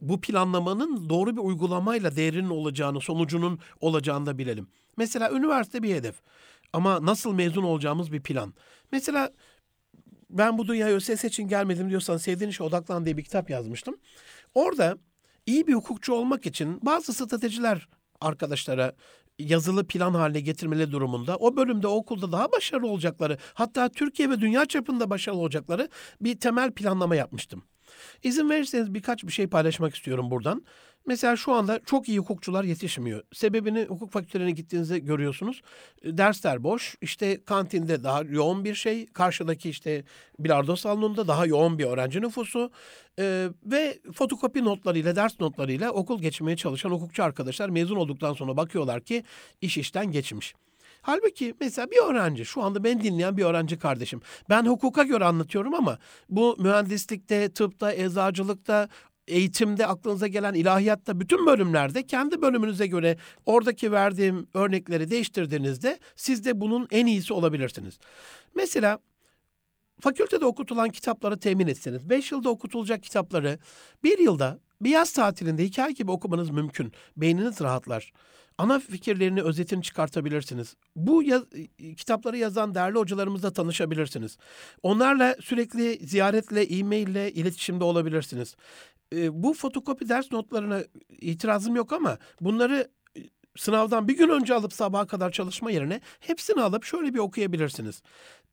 bu 0.08 0.20
planlamanın 0.20 1.08
doğru 1.08 1.36
bir 1.36 1.40
uygulamayla 1.40 2.16
değerinin 2.16 2.50
olacağını, 2.50 3.00
sonucunun 3.00 3.58
olacağını 3.80 4.26
da 4.26 4.38
bilelim. 4.38 4.68
Mesela 4.96 5.30
üniversite 5.30 5.82
bir 5.82 5.94
hedef 5.94 6.14
ama 6.72 7.06
nasıl 7.06 7.34
mezun 7.34 7.62
olacağımız 7.62 8.12
bir 8.12 8.22
plan. 8.22 8.54
Mesela 8.92 9.30
ben 10.30 10.58
bu 10.58 10.66
dünyaya 10.66 10.94
ÖSS 10.94 11.24
için 11.24 11.48
gelmedim 11.48 11.90
diyorsan 11.90 12.16
sevdiğin 12.16 12.50
işe 12.50 12.62
odaklan 12.62 13.04
diye 13.04 13.16
bir 13.16 13.24
kitap 13.24 13.50
yazmıştım. 13.50 13.96
Orada 14.54 14.98
iyi 15.46 15.66
bir 15.66 15.74
hukukçu 15.74 16.12
olmak 16.12 16.46
için 16.46 16.80
bazı 16.82 17.12
stratejiler 17.12 17.88
arkadaşlara 18.20 18.92
yazılı 19.38 19.86
plan 19.86 20.14
haline 20.14 20.40
getirmeleri 20.40 20.92
durumunda 20.92 21.36
o 21.36 21.56
bölümde 21.56 21.86
o 21.86 21.96
okulda 21.96 22.32
daha 22.32 22.52
başarılı 22.52 22.86
olacakları 22.86 23.38
hatta 23.54 23.88
Türkiye 23.88 24.30
ve 24.30 24.40
dünya 24.40 24.66
çapında 24.66 25.10
başarılı 25.10 25.40
olacakları 25.40 25.88
bir 26.20 26.40
temel 26.40 26.72
planlama 26.72 27.16
yapmıştım. 27.16 27.64
İzin 28.22 28.50
verirseniz 28.50 28.94
birkaç 28.94 29.24
bir 29.24 29.32
şey 29.32 29.46
paylaşmak 29.46 29.94
istiyorum 29.94 30.30
buradan. 30.30 30.62
Mesela 31.06 31.36
şu 31.36 31.52
anda 31.52 31.80
çok 31.86 32.08
iyi 32.08 32.18
hukukçular 32.18 32.64
yetişmiyor. 32.64 33.22
Sebebini 33.32 33.84
hukuk 33.84 34.12
fakültelerine 34.12 34.50
gittiğinizde 34.50 34.98
görüyorsunuz. 34.98 35.62
E, 36.02 36.18
dersler 36.18 36.64
boş. 36.64 36.96
İşte 37.00 37.44
kantinde 37.44 38.04
daha 38.04 38.22
yoğun 38.22 38.64
bir 38.64 38.74
şey. 38.74 39.06
Karşıdaki 39.06 39.70
işte 39.70 40.04
bilardo 40.38 40.76
salonunda 40.76 41.28
daha 41.28 41.46
yoğun 41.46 41.78
bir 41.78 41.84
öğrenci 41.84 42.20
nüfusu. 42.20 42.70
Ee, 43.18 43.48
ve 43.64 43.98
fotokopi 44.14 44.64
notlarıyla, 44.64 45.16
ders 45.16 45.40
notlarıyla 45.40 45.90
okul 45.90 46.20
geçmeye 46.20 46.56
çalışan 46.56 46.90
hukukçu 46.90 47.24
arkadaşlar 47.24 47.68
mezun 47.68 47.96
olduktan 47.96 48.32
sonra 48.32 48.56
bakıyorlar 48.56 49.00
ki 49.00 49.24
iş 49.60 49.78
işten 49.78 50.12
geçmiş. 50.12 50.54
Halbuki 51.06 51.54
mesela 51.60 51.90
bir 51.90 51.96
öğrenci, 51.96 52.44
şu 52.44 52.62
anda 52.62 52.84
beni 52.84 53.02
dinleyen 53.02 53.36
bir 53.36 53.44
öğrenci 53.44 53.78
kardeşim. 53.78 54.20
Ben 54.48 54.66
hukuka 54.66 55.02
göre 55.02 55.24
anlatıyorum 55.24 55.74
ama 55.74 55.98
bu 56.28 56.56
mühendislikte, 56.58 57.52
tıpta, 57.52 57.92
eczacılıkta, 57.92 58.88
eğitimde 59.28 59.86
aklınıza 59.86 60.26
gelen 60.26 60.54
ilahiyatta 60.54 61.20
bütün 61.20 61.46
bölümlerde 61.46 62.06
kendi 62.06 62.42
bölümünüze 62.42 62.86
göre 62.86 63.16
oradaki 63.46 63.92
verdiğim 63.92 64.46
örnekleri 64.54 65.10
değiştirdiğinizde 65.10 65.98
siz 66.16 66.44
de 66.44 66.60
bunun 66.60 66.88
en 66.90 67.06
iyisi 67.06 67.32
olabilirsiniz. 67.32 67.98
Mesela 68.54 68.98
fakültede 70.00 70.44
okutulan 70.44 70.88
kitapları 70.88 71.38
temin 71.40 71.66
etseniz, 71.66 72.10
5 72.10 72.32
yılda 72.32 72.50
okutulacak 72.50 73.02
kitapları 73.02 73.58
bir 74.04 74.18
yılda 74.18 74.58
bir 74.80 74.90
yaz 74.90 75.12
tatilinde 75.12 75.64
hikaye 75.64 75.92
gibi 75.92 76.10
okumanız 76.10 76.50
mümkün. 76.50 76.92
Beyniniz 77.16 77.60
rahatlar. 77.60 78.12
Ana 78.58 78.78
fikirlerini, 78.78 79.42
özetini 79.42 79.82
çıkartabilirsiniz. 79.82 80.76
Bu 80.96 81.22
yaz, 81.22 81.42
kitapları 81.96 82.36
yazan 82.36 82.74
değerli 82.74 82.98
hocalarımızla 82.98 83.52
tanışabilirsiniz. 83.52 84.38
Onlarla 84.82 85.36
sürekli 85.40 86.06
ziyaretle, 86.06 86.62
e-maille 86.62 87.32
iletişimde 87.32 87.84
olabilirsiniz 87.84 88.56
e, 89.12 89.42
bu 89.42 89.54
fotokopi 89.54 90.08
ders 90.08 90.32
notlarına 90.32 90.82
itirazım 91.20 91.76
yok 91.76 91.92
ama 91.92 92.18
bunları 92.40 92.88
e, 93.16 93.20
sınavdan 93.56 94.08
bir 94.08 94.16
gün 94.16 94.28
önce 94.28 94.54
alıp 94.54 94.72
sabaha 94.72 95.06
kadar 95.06 95.30
çalışma 95.30 95.70
yerine 95.70 96.00
hepsini 96.20 96.62
alıp 96.62 96.84
şöyle 96.84 97.14
bir 97.14 97.18
okuyabilirsiniz. 97.18 98.02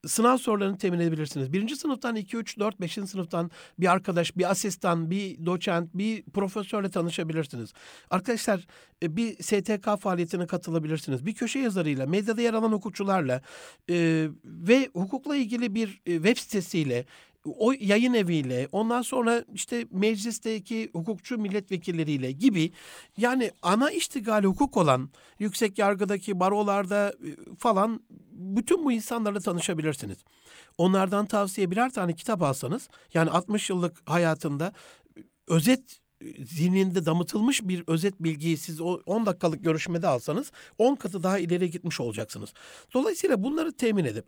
Sınav 0.07 0.37
sorularını 0.37 0.77
temin 0.77 0.99
edebilirsiniz. 0.99 1.53
Birinci 1.53 1.75
sınıftan 1.75 2.15
2, 2.15 2.37
3, 2.37 2.59
4, 2.59 2.81
5. 2.81 2.93
sınıftan 2.93 3.51
bir 3.79 3.91
arkadaş, 3.91 4.37
bir 4.37 4.51
asistan, 4.51 5.11
bir 5.11 5.45
doçent, 5.45 5.89
bir 5.93 6.23
profesörle 6.23 6.89
tanışabilirsiniz. 6.89 7.73
Arkadaşlar 8.09 8.67
e, 9.03 9.15
bir 9.17 9.43
STK 9.43 10.01
faaliyetine 10.01 10.47
katılabilirsiniz. 10.47 11.25
Bir 11.25 11.33
köşe 11.33 11.59
yazarıyla, 11.59 12.05
medyada 12.05 12.41
yer 12.41 12.53
alan 12.53 12.71
hukukçularla 12.71 13.41
e, 13.89 14.27
ve 14.45 14.89
hukukla 14.93 15.35
ilgili 15.35 15.75
bir 15.75 16.01
e, 16.05 16.13
web 16.13 16.37
sitesiyle 16.37 17.05
o 17.45 17.73
yayın 17.79 18.13
eviyle 18.13 18.67
ondan 18.71 19.01
sonra 19.01 19.45
işte 19.53 19.87
meclisteki 19.91 20.89
hukukçu 20.93 21.37
milletvekilleriyle 21.37 22.31
gibi 22.31 22.71
yani 23.17 23.51
ana 23.61 23.91
iştigali 23.91 24.47
hukuk 24.47 24.77
olan 24.77 25.09
yüksek 25.39 25.77
yargıdaki 25.77 26.39
barolarda 26.39 27.09
e, 27.09 27.55
falan 27.57 28.03
bütün 28.31 28.85
bu 28.85 28.91
insanlarla 28.91 29.39
tanışabilirsiniz. 29.39 30.17
Onlardan 30.77 31.25
tavsiye 31.25 31.71
birer 31.71 31.93
tane 31.93 32.15
kitap 32.15 32.41
alsanız 32.41 32.89
yani 33.13 33.29
60 33.29 33.69
yıllık 33.69 34.09
hayatında 34.09 34.73
özet 35.47 35.99
zihninde 36.45 37.05
damıtılmış 37.05 37.61
bir 37.63 37.83
özet 37.87 38.23
bilgiyi 38.23 38.57
siz 38.57 38.81
o 38.81 38.99
10 39.05 39.25
dakikalık 39.25 39.63
görüşmede 39.63 40.07
alsanız 40.07 40.51
10 40.77 40.95
katı 40.95 41.23
daha 41.23 41.39
ileri 41.39 41.71
gitmiş 41.71 41.99
olacaksınız. 41.99 42.53
Dolayısıyla 42.93 43.43
bunları 43.43 43.73
temin 43.73 44.05
edip 44.05 44.25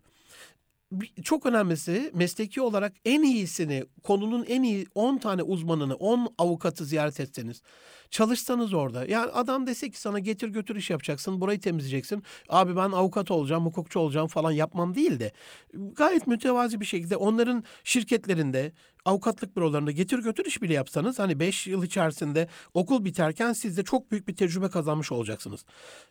çok 1.24 1.46
önemlisi 1.46 2.12
mesleki 2.14 2.62
olarak 2.62 2.94
en 3.06 3.24
iyisini, 3.24 3.84
konunun 4.04 4.46
en 4.50 4.64
iyi 4.64 4.88
10 4.96 5.18
tane 5.18 5.44
uzmanını, 5.44 5.96
10 5.96 6.34
avukatı 6.38 6.86
ziyaret 6.86 7.20
etseniz, 7.20 7.62
çalışsanız 8.10 8.74
orada. 8.74 9.06
Yani 9.06 9.32
adam 9.32 9.68
dese 9.68 9.90
ki 9.90 10.00
sana 10.00 10.20
getir 10.20 10.48
götür 10.48 10.76
iş 10.76 10.90
yapacaksın, 10.90 11.42
burayı 11.42 11.60
temizleyeceksin. 11.60 12.24
Abi 12.50 12.76
ben 12.76 12.92
avukat 12.92 13.32
olacağım, 13.32 13.66
hukukçu 13.66 14.00
olacağım 14.00 14.28
falan 14.28 14.52
yapmam 14.52 14.96
değil 14.96 15.20
de 15.20 15.32
gayet 15.74 16.28
mütevazi 16.28 16.80
bir 16.80 16.86
şekilde 16.86 17.16
onların 17.16 17.64
şirketlerinde, 17.84 18.72
avukatlık 19.06 19.58
bürolarında 19.58 19.92
getir 19.92 20.20
götür 20.20 20.46
iş 20.46 20.62
bile 20.62 20.74
yapsanız 20.74 21.20
hani 21.20 21.40
5 21.40 21.68
yıl 21.68 21.84
içerisinde 21.84 22.48
okul 22.74 23.06
biterken 23.06 23.54
siz 23.54 23.78
de 23.78 23.84
çok 23.84 24.12
büyük 24.12 24.28
bir 24.28 24.36
tecrübe 24.36 24.70
kazanmış 24.70 25.12
olacaksınız. 25.12 25.66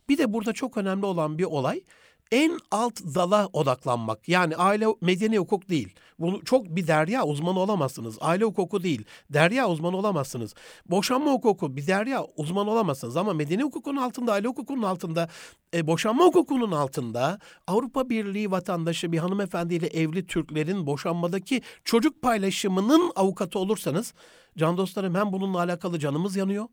Bir 0.08 0.18
de 0.18 0.32
burada 0.32 0.52
çok 0.52 0.76
önemli 0.76 1.06
olan 1.06 1.38
bir 1.38 1.44
olay 1.44 1.82
en 2.34 2.58
alt 2.70 3.00
dala 3.14 3.48
odaklanmak. 3.52 4.28
Yani 4.28 4.56
aile 4.56 4.86
medeni 5.00 5.38
hukuk 5.38 5.68
değil. 5.68 5.94
Bunu 6.18 6.44
çok 6.44 6.66
bir 6.66 6.86
derya 6.86 7.24
uzmanı 7.24 7.58
olamazsınız. 7.58 8.18
Aile 8.20 8.44
hukuku 8.44 8.82
değil. 8.82 9.04
Derya 9.30 9.68
uzmanı 9.68 9.96
olamazsınız. 9.96 10.54
Boşanma 10.90 11.32
hukuku 11.32 11.76
bir 11.76 11.86
derya 11.86 12.24
uzmanı 12.36 12.70
olamazsınız. 12.70 13.16
Ama 13.16 13.32
medeni 13.32 13.62
hukukun 13.62 13.96
altında, 13.96 14.32
aile 14.32 14.48
hukukunun 14.48 14.82
altında, 14.82 15.28
e, 15.74 15.86
boşanma 15.86 16.24
hukukunun 16.24 16.72
altında 16.72 17.38
Avrupa 17.66 18.10
Birliği 18.10 18.50
vatandaşı 18.50 19.12
bir 19.12 19.18
hanımefendiyle 19.18 19.86
evli 19.86 20.26
Türklerin 20.26 20.86
boşanmadaki 20.86 21.62
çocuk 21.84 22.22
paylaşımının 22.22 23.12
avukatı 23.16 23.58
olursanız 23.58 24.14
can 24.58 24.76
dostlarım 24.76 25.14
hem 25.14 25.32
bununla 25.32 25.58
alakalı 25.58 25.98
canımız 25.98 26.36
yanıyor 26.36 26.68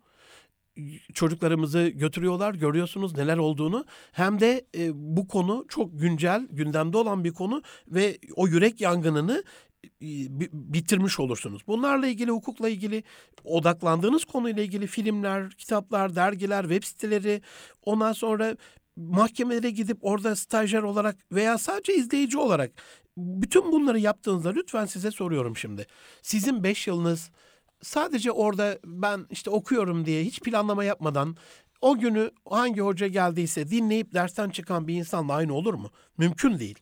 çocuklarımızı 1.13 1.87
götürüyorlar. 1.87 2.53
Görüyorsunuz 2.53 3.17
neler 3.17 3.37
olduğunu. 3.37 3.85
Hem 4.11 4.39
de 4.39 4.65
e, 4.77 4.91
bu 4.93 5.27
konu 5.27 5.65
çok 5.69 5.99
güncel, 5.99 6.47
gündemde 6.51 6.97
olan 6.97 7.23
bir 7.23 7.33
konu 7.33 7.61
ve 7.87 8.17
o 8.35 8.47
yürek 8.47 8.81
yangınını 8.81 9.43
e, 9.85 10.09
bitirmiş 10.53 11.19
olursunuz. 11.19 11.61
Bunlarla 11.67 12.07
ilgili 12.07 12.31
hukukla 12.31 12.69
ilgili 12.69 13.03
odaklandığınız 13.43 14.25
konuyla 14.25 14.63
ilgili 14.63 14.87
filmler, 14.87 15.49
kitaplar, 15.49 16.15
dergiler, 16.15 16.61
web 16.61 16.83
siteleri 16.83 17.41
ondan 17.85 18.13
sonra 18.13 18.57
mahkemelere 18.95 19.69
gidip 19.69 19.97
orada 20.01 20.35
stajyer 20.35 20.83
olarak 20.83 21.17
veya 21.31 21.57
sadece 21.57 21.95
izleyici 21.95 22.37
olarak 22.37 22.71
bütün 23.17 23.71
bunları 23.71 23.99
yaptığınızda 23.99 24.49
lütfen 24.49 24.85
size 24.85 25.11
soruyorum 25.11 25.57
şimdi. 25.57 25.87
Sizin 26.21 26.63
beş 26.63 26.87
yılınız 26.87 27.31
sadece 27.81 28.31
orada 28.31 28.79
ben 28.85 29.27
işte 29.29 29.49
okuyorum 29.49 30.05
diye 30.05 30.23
hiç 30.23 30.39
planlama 30.39 30.83
yapmadan 30.83 31.35
o 31.81 31.97
günü 31.97 32.31
hangi 32.49 32.81
hoca 32.81 33.07
geldiyse 33.07 33.69
dinleyip 33.69 34.13
dersten 34.13 34.49
çıkan 34.49 34.87
bir 34.87 34.95
insanla 34.95 35.33
aynı 35.33 35.53
olur 35.53 35.73
mu? 35.73 35.91
Mümkün 36.17 36.59
değil. 36.59 36.79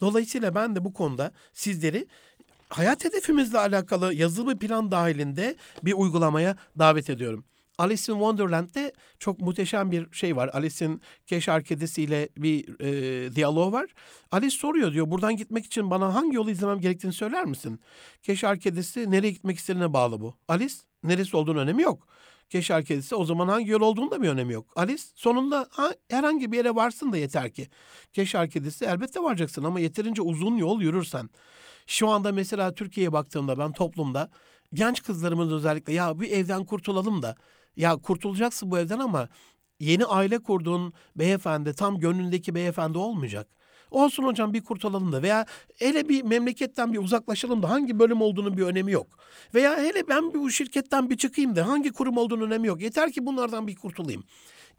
Dolayısıyla 0.00 0.54
ben 0.54 0.76
de 0.76 0.84
bu 0.84 0.92
konuda 0.92 1.32
sizleri 1.52 2.06
hayat 2.68 3.04
hedefimizle 3.04 3.58
alakalı 3.58 4.14
yazılı 4.14 4.54
bir 4.54 4.66
plan 4.66 4.90
dahilinde 4.90 5.56
bir 5.82 5.92
uygulamaya 5.92 6.56
davet 6.78 7.10
ediyorum. 7.10 7.44
Alice 7.78 8.12
in 8.12 8.16
Wonderland'de 8.16 8.92
çok 9.18 9.40
muhteşem 9.40 9.90
bir 9.90 10.12
şey 10.12 10.36
var. 10.36 10.50
Alice'in 10.52 11.00
keşar 11.26 11.62
kedisiyle 11.64 12.28
bir 12.36 12.80
e, 12.80 13.34
diyaloğu 13.34 13.72
var. 13.72 13.86
Alice 14.30 14.56
soruyor 14.56 14.92
diyor 14.92 15.10
buradan 15.10 15.36
gitmek 15.36 15.66
için 15.66 15.90
bana 15.90 16.14
hangi 16.14 16.36
yolu 16.36 16.50
izlemem 16.50 16.80
gerektiğini 16.80 17.12
söyler 17.12 17.44
misin? 17.44 17.80
Keşar 18.22 18.60
kedisi 18.60 19.10
nereye 19.10 19.30
gitmek 19.30 19.58
istediğine 19.58 19.92
bağlı 19.92 20.20
bu. 20.20 20.34
Alice 20.48 20.74
neresi 21.02 21.36
olduğunu 21.36 21.58
önemi 21.58 21.82
yok. 21.82 22.06
Keşar 22.48 22.84
kedisi 22.84 23.14
o 23.14 23.24
zaman 23.24 23.48
hangi 23.48 23.70
yol 23.70 23.80
olduğunu 23.80 24.10
da 24.10 24.22
bir 24.22 24.28
önemi 24.28 24.52
yok. 24.52 24.72
Alice 24.76 25.02
sonunda 25.14 25.68
ha, 25.70 25.92
herhangi 26.10 26.52
bir 26.52 26.56
yere 26.56 26.74
varsın 26.74 27.12
da 27.12 27.16
yeter 27.16 27.52
ki. 27.52 27.68
Keşar 28.12 28.50
kedisi 28.50 28.84
elbette 28.84 29.22
varacaksın 29.22 29.64
ama 29.64 29.80
yeterince 29.80 30.22
uzun 30.22 30.56
yol 30.56 30.80
yürürsen. 30.80 31.30
Şu 31.86 32.08
anda 32.08 32.32
mesela 32.32 32.74
Türkiye'ye 32.74 33.12
baktığımda 33.12 33.58
ben 33.58 33.72
toplumda 33.72 34.30
genç 34.74 35.02
kızlarımız 35.02 35.52
özellikle 35.52 35.92
ya 35.92 36.20
bir 36.20 36.30
evden 36.30 36.64
kurtulalım 36.64 37.22
da 37.22 37.36
ya 37.76 37.96
kurtulacaksın 37.96 38.70
bu 38.70 38.78
evden 38.78 38.98
ama 38.98 39.28
yeni 39.80 40.04
aile 40.04 40.38
kurduğun 40.38 40.92
beyefendi 41.16 41.74
tam 41.74 41.98
gönlündeki 41.98 42.54
beyefendi 42.54 42.98
olmayacak. 42.98 43.48
Olsun 43.90 44.24
hocam 44.24 44.54
bir 44.54 44.64
kurtulalım 44.64 45.12
da 45.12 45.22
veya 45.22 45.46
hele 45.78 46.08
bir 46.08 46.22
memleketten 46.22 46.92
bir 46.92 46.98
uzaklaşalım 46.98 47.62
da 47.62 47.70
hangi 47.70 47.98
bölüm 47.98 48.20
olduğunun 48.20 48.56
bir 48.56 48.62
önemi 48.62 48.92
yok. 48.92 49.06
Veya 49.54 49.76
hele 49.76 50.08
ben 50.08 50.34
bu 50.34 50.50
şirketten 50.50 51.10
bir 51.10 51.16
çıkayım 51.16 51.56
da 51.56 51.68
hangi 51.68 51.92
kurum 51.92 52.16
olduğunun 52.16 52.46
önemi 52.46 52.66
yok. 52.66 52.80
Yeter 52.80 53.12
ki 53.12 53.26
bunlardan 53.26 53.66
bir 53.66 53.76
kurtulayım. 53.76 54.24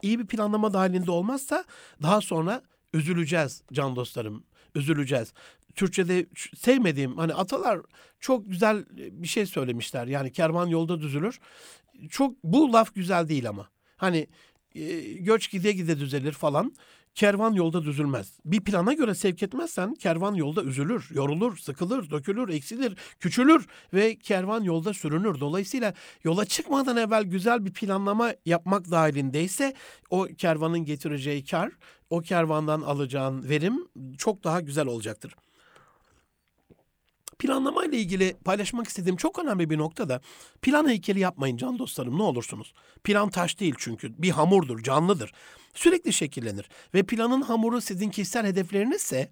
İyi 0.02 0.18
bir 0.18 0.26
planlama 0.26 0.72
dahilinde 0.72 1.10
olmazsa 1.10 1.64
daha 2.02 2.20
sonra 2.20 2.62
üzüleceğiz 2.92 3.62
can 3.72 3.96
dostlarım. 3.96 4.44
Üzüleceğiz. 4.74 5.32
Türkçe'de 5.74 6.26
sevmediğim 6.56 7.16
hani 7.16 7.34
atalar 7.34 7.80
çok 8.20 8.50
güzel 8.50 8.84
bir 8.96 9.28
şey 9.28 9.46
söylemişler. 9.46 10.06
Yani 10.06 10.32
kervan 10.32 10.66
yolda 10.66 11.00
düzülür 11.00 11.40
çok 12.10 12.44
bu 12.44 12.72
laf 12.72 12.94
güzel 12.94 13.28
değil 13.28 13.48
ama. 13.48 13.68
Hani 13.96 14.26
e, 14.74 15.00
göç 15.12 15.50
gide 15.50 15.72
gide 15.72 15.98
düzelir 15.98 16.32
falan. 16.32 16.72
kervan 17.14 17.52
yolda 17.52 17.82
düzülmez. 17.82 18.38
Bir 18.44 18.60
plana 18.60 18.92
göre 18.92 19.14
sevk 19.14 19.42
etmezsen 19.42 19.94
kervan 19.94 20.34
yolda 20.34 20.62
üzülür, 20.62 21.08
yorulur, 21.14 21.56
sıkılır, 21.56 22.10
dökülür, 22.10 22.48
eksilir, 22.48 22.96
küçülür 23.20 23.66
ve 23.94 24.16
kervan 24.16 24.62
yolda 24.62 24.94
sürünür. 24.94 25.40
Dolayısıyla 25.40 25.94
yola 26.24 26.44
çıkmadan 26.44 26.96
evvel 26.96 27.24
güzel 27.24 27.64
bir 27.64 27.72
planlama 27.72 28.34
yapmak 28.46 28.90
dahilindeyse 28.90 29.74
o 30.10 30.28
kervanın 30.38 30.84
getireceği 30.84 31.44
kar, 31.44 31.72
o 32.10 32.20
kervandan 32.20 32.80
alacağın 32.80 33.48
verim 33.48 33.88
çok 34.18 34.44
daha 34.44 34.60
güzel 34.60 34.86
olacaktır. 34.86 35.34
Planlama 37.38 37.84
ile 37.84 37.98
ilgili 37.98 38.36
paylaşmak 38.44 38.88
istediğim 38.88 39.16
çok 39.16 39.38
önemli 39.38 39.70
bir 39.70 39.78
nokta 39.78 40.08
da 40.08 40.20
plan 40.62 40.88
heykeli 40.88 41.20
yapmayın 41.20 41.56
can 41.56 41.78
dostlarım 41.78 42.18
ne 42.18 42.22
olursunuz. 42.22 42.74
Plan 43.04 43.28
taş 43.28 43.60
değil 43.60 43.74
çünkü 43.78 44.22
bir 44.22 44.30
hamurdur, 44.30 44.82
canlıdır. 44.82 45.32
Sürekli 45.74 46.12
şekillenir 46.12 46.68
ve 46.94 47.02
planın 47.02 47.42
hamuru 47.42 47.80
sizin 47.80 48.10
kişisel 48.10 48.46
hedeflerinizse 48.46 49.30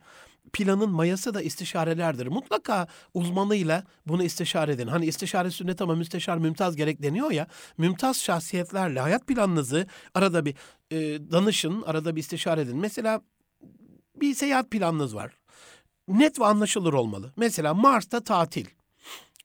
planın 0.53 0.90
mayası 0.90 1.35
da 1.35 1.42
istişarelerdir. 1.42 2.27
Mutlaka 2.27 2.87
uzmanıyla 3.14 3.85
bunu 4.07 4.23
istişare 4.23 4.73
edin. 4.73 4.87
Hani 4.87 5.07
istişare 5.07 5.51
sünnet 5.51 5.83
ama 5.83 5.95
müsteşar 5.95 6.38
mümtaz 6.38 6.77
gerek 6.77 7.03
deniyor 7.03 7.31
ya. 7.31 7.47
Mümtaz 7.79 8.16
şahsiyetlerle 8.23 9.01
hayat 9.01 9.27
planınızı 9.27 9.87
arada 10.14 10.45
bir 10.45 10.55
e, 10.90 10.97
danışın, 11.33 11.83
arada 11.83 12.16
bir 12.16 12.21
istişare 12.21 12.61
edin. 12.61 12.77
Mesela 12.77 13.21
bir 14.16 14.35
seyahat 14.35 14.71
planınız 14.71 15.14
var 15.14 15.33
net 16.09 16.40
ve 16.40 16.45
anlaşılır 16.45 16.92
olmalı. 16.92 17.33
Mesela 17.37 17.75
Mars'ta 17.75 18.25
tatil. 18.25 18.66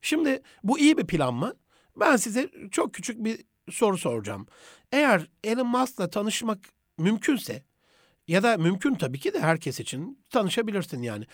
Şimdi 0.01 0.41
bu 0.63 0.79
iyi 0.79 0.97
bir 0.97 1.07
plan 1.07 1.33
mı? 1.33 1.53
Ben 1.95 2.15
size 2.15 2.49
çok 2.71 2.93
küçük 2.93 3.23
bir 3.23 3.45
soru 3.69 3.97
soracağım. 3.97 4.47
Eğer 4.91 5.27
Elon 5.43 5.67
Musk'la 5.67 6.09
tanışmak 6.09 6.59
mümkünse 6.97 7.63
ya 8.27 8.43
da 8.43 8.57
mümkün 8.57 8.95
tabii 8.95 9.19
ki 9.19 9.33
de 9.33 9.39
herkes 9.39 9.79
için 9.79 10.25
tanışabilirsin 10.29 11.01
yani. 11.01 11.25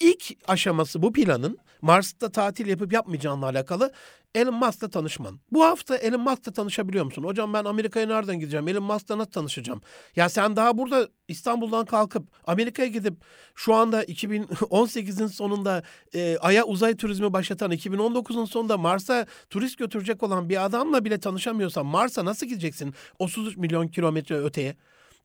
İlk 0.00 0.36
aşaması 0.48 1.02
bu 1.02 1.12
planın 1.12 1.58
Mars'ta 1.82 2.32
tatil 2.32 2.66
yapıp 2.66 2.92
yapmayacağınla 2.92 3.46
alakalı 3.46 3.92
Elon 4.34 4.54
Musk'la 4.54 4.88
tanışman. 4.90 5.40
Bu 5.52 5.64
hafta 5.64 5.96
Elon 5.96 6.20
Musk'la 6.20 6.52
tanışabiliyor 6.52 7.04
musun? 7.04 7.24
Hocam 7.24 7.52
ben 7.52 7.64
Amerika'ya 7.64 8.06
nereden 8.06 8.40
gideceğim? 8.40 8.68
Elon 8.68 8.82
Musk'la 8.82 9.18
nasıl 9.18 9.30
tanışacağım? 9.30 9.80
Ya 10.16 10.28
sen 10.28 10.56
daha 10.56 10.78
burada 10.78 11.08
İstanbul'dan 11.28 11.84
kalkıp 11.84 12.28
Amerika'ya 12.46 12.88
gidip 12.88 13.14
şu 13.54 13.74
anda 13.74 14.04
2018'in 14.04 15.26
sonunda 15.26 15.82
e, 16.14 16.38
Ay'a 16.38 16.64
uzay 16.64 16.96
turizmi 16.96 17.32
başlatan 17.32 17.72
2019'un 17.72 18.44
sonunda 18.44 18.76
Mars'a 18.78 19.26
turist 19.50 19.78
götürecek 19.78 20.22
olan 20.22 20.48
bir 20.48 20.64
adamla 20.64 21.04
bile 21.04 21.20
tanışamıyorsan 21.20 21.86
Mars'a 21.86 22.24
nasıl 22.24 22.46
gideceksin 22.46 22.94
33 23.18 23.56
milyon 23.56 23.88
kilometre 23.88 24.36
öteye? 24.36 24.76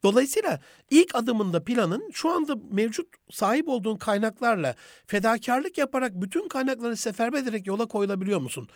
Dolayısıyla 0.04 0.60
ilk 0.90 1.16
adımında 1.16 1.64
planın 1.64 2.10
şu 2.14 2.30
anda 2.30 2.56
mevcut 2.72 3.08
sahip 3.32 3.70
olduğun 3.70 3.98
kaynaklarla 3.98 4.76
fedakarlık 5.08 5.78
yaparak 5.78 6.12
bütün 6.16 6.48
kaynakları 6.48 6.98
seferber 6.98 7.40
ederek 7.40 7.68
yola 7.68 7.86
koyulabiliyor 7.86 8.40
musun? 8.40 8.68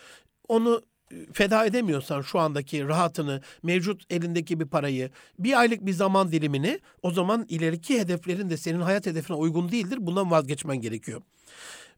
Onu 0.47 0.81
e, 1.11 1.15
feda 1.33 1.65
edemiyorsan 1.65 2.21
şu 2.21 2.39
andaki 2.39 2.87
rahatını, 2.87 3.41
mevcut 3.63 4.03
elindeki 4.09 4.59
bir 4.59 4.65
parayı, 4.67 5.11
bir 5.39 5.59
aylık 5.59 5.85
bir 5.85 5.93
zaman 5.93 6.31
dilimini 6.31 6.79
o 7.01 7.11
zaman 7.11 7.45
ileriki 7.49 7.99
hedeflerin 7.99 8.49
de 8.49 8.57
senin 8.57 8.81
hayat 8.81 9.05
hedefine 9.05 9.37
uygun 9.37 9.71
değildir. 9.71 9.97
Bundan 10.01 10.31
vazgeçmen 10.31 10.77
gerekiyor. 10.77 11.21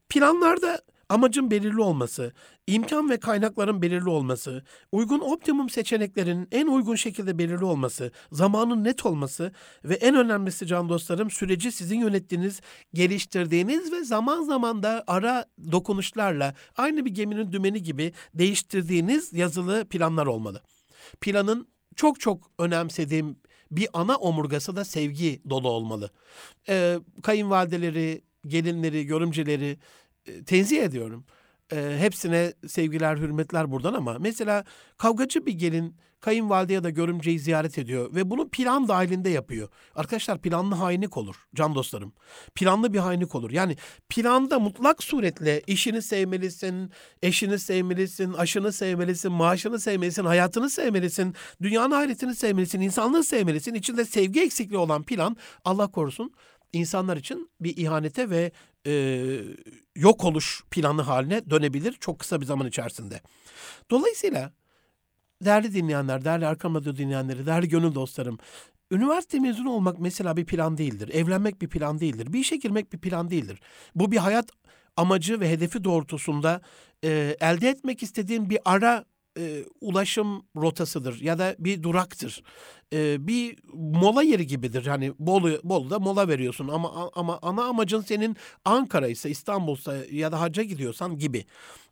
Planlarda 0.08 0.80
amacın 1.10 1.50
belirli 1.50 1.80
olması, 1.80 2.32
imkan 2.66 3.10
ve 3.10 3.20
kaynakların 3.20 3.82
belirli 3.82 4.08
olması, 4.08 4.64
uygun 4.92 5.20
optimum 5.20 5.70
seçeneklerin 5.70 6.48
en 6.52 6.66
uygun 6.66 6.94
şekilde 6.94 7.38
belirli 7.38 7.64
olması, 7.64 8.12
zamanın 8.32 8.84
net 8.84 9.06
olması 9.06 9.52
ve 9.84 9.94
en 9.94 10.14
önemlisi 10.14 10.66
can 10.66 10.88
dostlarım 10.88 11.30
süreci 11.30 11.72
sizin 11.72 12.00
yönettiğiniz, 12.00 12.60
geliştirdiğiniz 12.94 13.92
ve 13.92 14.04
zaman 14.04 14.42
zaman 14.42 14.82
da 14.82 15.04
ara 15.06 15.44
dokunuşlarla 15.72 16.54
aynı 16.76 17.04
bir 17.04 17.10
geminin 17.10 17.52
dümeni 17.52 17.82
gibi 17.82 18.12
değiştirdiğiniz 18.34 19.32
yazılı 19.32 19.84
planlar 19.84 20.26
olmalı. 20.26 20.62
Planın 21.20 21.68
çok 21.96 22.20
çok 22.20 22.50
önemsediğim 22.58 23.36
bir 23.70 23.88
ana 23.92 24.16
omurgası 24.16 24.76
da 24.76 24.84
sevgi 24.84 25.42
dolu 25.50 25.68
olmalı. 25.68 26.10
Ee, 26.68 26.98
kayınvalideleri, 27.22 28.22
gelinleri, 28.46 29.06
görümceleri, 29.06 29.78
tenzih 30.46 30.82
ediyorum. 30.82 31.24
E, 31.72 31.96
hepsine 31.98 32.52
sevgiler, 32.66 33.16
hürmetler 33.16 33.70
buradan 33.70 33.94
ama 33.94 34.16
mesela 34.18 34.64
kavgacı 34.98 35.46
bir 35.46 35.52
gelin 35.52 35.96
kayınvalide 36.20 36.72
ya 36.72 36.84
da 36.84 36.90
görümceyi 36.90 37.38
ziyaret 37.38 37.78
ediyor 37.78 38.14
ve 38.14 38.30
bunu 38.30 38.48
plan 38.48 38.88
dahilinde 38.88 39.28
yapıyor. 39.28 39.68
Arkadaşlar 39.94 40.42
planlı 40.42 40.74
hainlik 40.74 41.16
olur 41.16 41.36
can 41.54 41.74
dostlarım. 41.74 42.12
Planlı 42.54 42.92
bir 42.92 42.98
hainlik 42.98 43.34
olur. 43.34 43.50
Yani 43.50 43.76
planda 44.08 44.58
mutlak 44.58 45.02
suretle 45.02 45.62
işini 45.66 46.02
sevmelisin, 46.02 46.90
eşini 47.22 47.58
sevmelisin, 47.58 48.32
aşını 48.32 48.72
sevmelisin, 48.72 49.32
maaşını 49.32 49.80
sevmelisin, 49.80 50.24
hayatını 50.24 50.70
sevmelisin, 50.70 51.34
dünyanın 51.62 51.94
hayretini 51.94 52.34
sevmelisin, 52.34 52.80
insanlığı 52.80 53.24
sevmelisin. 53.24 53.74
İçinde 53.74 54.04
sevgi 54.04 54.40
eksikliği 54.42 54.78
olan 54.78 55.02
plan 55.02 55.36
Allah 55.64 55.90
korusun 55.90 56.32
insanlar 56.72 57.16
için 57.16 57.50
bir 57.60 57.76
ihanete 57.76 58.30
ve 58.30 58.52
e, 58.86 59.26
yok 59.96 60.24
oluş 60.24 60.64
planı 60.70 61.02
haline 61.02 61.50
dönebilir 61.50 61.92
çok 61.92 62.18
kısa 62.18 62.40
bir 62.40 62.46
zaman 62.46 62.66
içerisinde. 62.66 63.20
Dolayısıyla 63.90 64.52
değerli 65.44 65.74
dinleyenler, 65.74 66.24
değerli 66.24 66.46
Arkam 66.46 66.74
Radyo 66.74 66.96
dinleyenleri, 66.96 67.46
değerli 67.46 67.68
gönül 67.68 67.94
dostlarım, 67.94 68.38
üniversite 68.90 69.40
mezunu 69.40 69.70
olmak 69.70 69.98
mesela 69.98 70.36
bir 70.36 70.46
plan 70.46 70.78
değildir. 70.78 71.08
Evlenmek 71.08 71.62
bir 71.62 71.68
plan 71.68 72.00
değildir. 72.00 72.32
Bir 72.32 72.38
işe 72.38 72.56
girmek 72.56 72.92
bir 72.92 72.98
plan 72.98 73.30
değildir. 73.30 73.60
Bu 73.94 74.12
bir 74.12 74.16
hayat 74.16 74.50
amacı 74.96 75.40
ve 75.40 75.50
hedefi 75.50 75.84
doğrultusunda 75.84 76.60
e, 77.04 77.36
elde 77.40 77.68
etmek 77.68 78.02
istediğin 78.02 78.50
bir 78.50 78.58
ara 78.64 79.04
e, 79.38 79.64
ulaşım 79.80 80.42
rotasıdır 80.56 81.20
ya 81.20 81.38
da 81.38 81.56
bir 81.58 81.82
duraktır. 81.82 82.42
E, 82.92 83.26
bir 83.26 83.58
mola 83.74 84.22
yeri 84.22 84.46
gibidir. 84.46 84.86
Hani 84.86 85.12
Bolu 85.18 85.60
Bolu'da 85.64 85.98
mola 85.98 86.28
veriyorsun 86.28 86.68
ama 86.68 87.10
ama 87.14 87.38
ana 87.42 87.64
amacın 87.64 88.00
senin 88.00 88.36
Ankara 88.64 89.08
ise 89.08 89.30
İstanbul'sa 89.30 89.96
ya 90.10 90.32
da 90.32 90.40
hacca 90.40 90.62
gidiyorsan 90.62 91.18
gibi. 91.18 91.44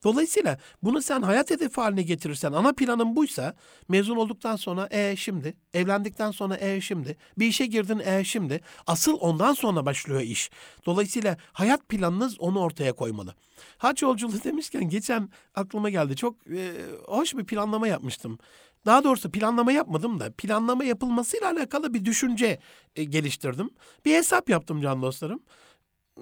Dolayısıyla 0.04 0.58
bunu 0.82 1.02
sen 1.02 1.22
hayat 1.22 1.50
hedefi 1.50 1.80
haline 1.80 2.02
getirirsen 2.02 2.52
ana 2.52 2.72
planın 2.72 3.16
buysa 3.16 3.54
mezun 3.88 4.16
olduktan 4.16 4.56
sonra 4.56 4.88
e 4.90 5.16
şimdi 5.16 5.54
evlendikten 5.74 6.30
sonra 6.30 6.56
e 6.56 6.80
şimdi 6.80 7.16
bir 7.38 7.46
işe 7.46 7.66
girdin 7.66 7.98
e 8.04 8.24
şimdi 8.24 8.60
asıl 8.86 9.18
ondan 9.20 9.52
sonra 9.52 9.86
başlıyor 9.86 10.20
iş. 10.20 10.50
Dolayısıyla 10.86 11.36
hayat 11.52 11.88
planınız 11.88 12.40
onu 12.40 12.60
ortaya 12.60 12.92
koymalı. 12.92 13.34
Hac 13.78 14.02
yolculuğu 14.02 14.32
demişken 14.44 14.88
geçen 14.88 15.28
aklıma 15.54 15.90
geldi. 15.90 16.16
Çok 16.16 16.46
e, 16.46 16.72
hoş 17.06 17.36
bir 17.36 17.44
planlama 17.44 17.88
yapmıştım. 17.88 18.38
Daha 18.86 19.04
doğrusu 19.04 19.30
planlama 19.30 19.72
yapmadım 19.72 20.20
da 20.20 20.32
planlama 20.38 20.84
yapılmasıyla 20.84 21.50
alakalı 21.50 21.94
bir 21.94 22.04
düşünce 22.04 22.58
e, 22.96 23.04
geliştirdim. 23.04 23.70
Bir 24.04 24.14
hesap 24.14 24.48
yaptım 24.50 24.80
can 24.82 25.02
dostlarım. 25.02 25.40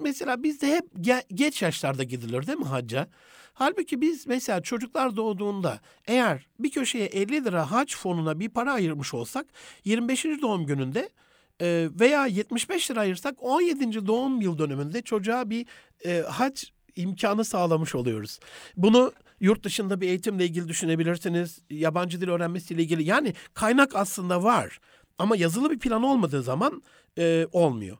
Mesela 0.01 0.43
bizde 0.43 0.67
hep 0.67 0.85
ge- 0.95 1.33
geç 1.33 1.61
yaşlarda 1.61 2.03
gidilir 2.03 2.47
değil 2.47 2.57
mi 2.57 2.65
hacca? 2.65 3.07
Halbuki 3.53 4.01
biz 4.01 4.27
mesela 4.27 4.61
çocuklar 4.61 5.15
doğduğunda 5.15 5.79
eğer 6.07 6.47
bir 6.59 6.71
köşeye 6.71 7.05
50 7.05 7.45
lira 7.45 7.71
hac 7.71 7.95
fonuna 7.95 8.39
bir 8.39 8.49
para 8.49 8.73
ayırmış 8.73 9.13
olsak 9.13 9.45
25. 9.85 10.25
doğum 10.25 10.65
gününde 10.65 11.09
e, 11.61 11.89
veya 11.99 12.25
75 12.27 12.91
lira 12.91 12.99
ayırsak 12.99 13.35
17. 13.39 14.07
doğum 14.07 14.41
yıl 14.41 14.57
dönümünde 14.57 15.01
çocuğa 15.01 15.49
bir 15.49 15.65
e, 16.05 16.21
hac 16.21 16.63
imkanı 16.95 17.45
sağlamış 17.45 17.95
oluyoruz. 17.95 18.39
Bunu 18.77 19.13
yurt 19.39 19.63
dışında 19.63 20.01
bir 20.01 20.07
eğitimle 20.07 20.45
ilgili 20.45 20.67
düşünebilirsiniz. 20.67 21.59
Yabancı 21.69 22.21
dil 22.21 22.29
öğrenmesiyle 22.29 22.81
ilgili. 22.81 23.03
Yani 23.03 23.33
kaynak 23.53 23.95
aslında 23.95 24.43
var. 24.43 24.79
Ama 25.17 25.35
yazılı 25.35 25.71
bir 25.71 25.79
plan 25.79 26.03
olmadığı 26.03 26.43
zaman 26.43 26.83
e, 27.17 27.47
olmuyor. 27.51 27.97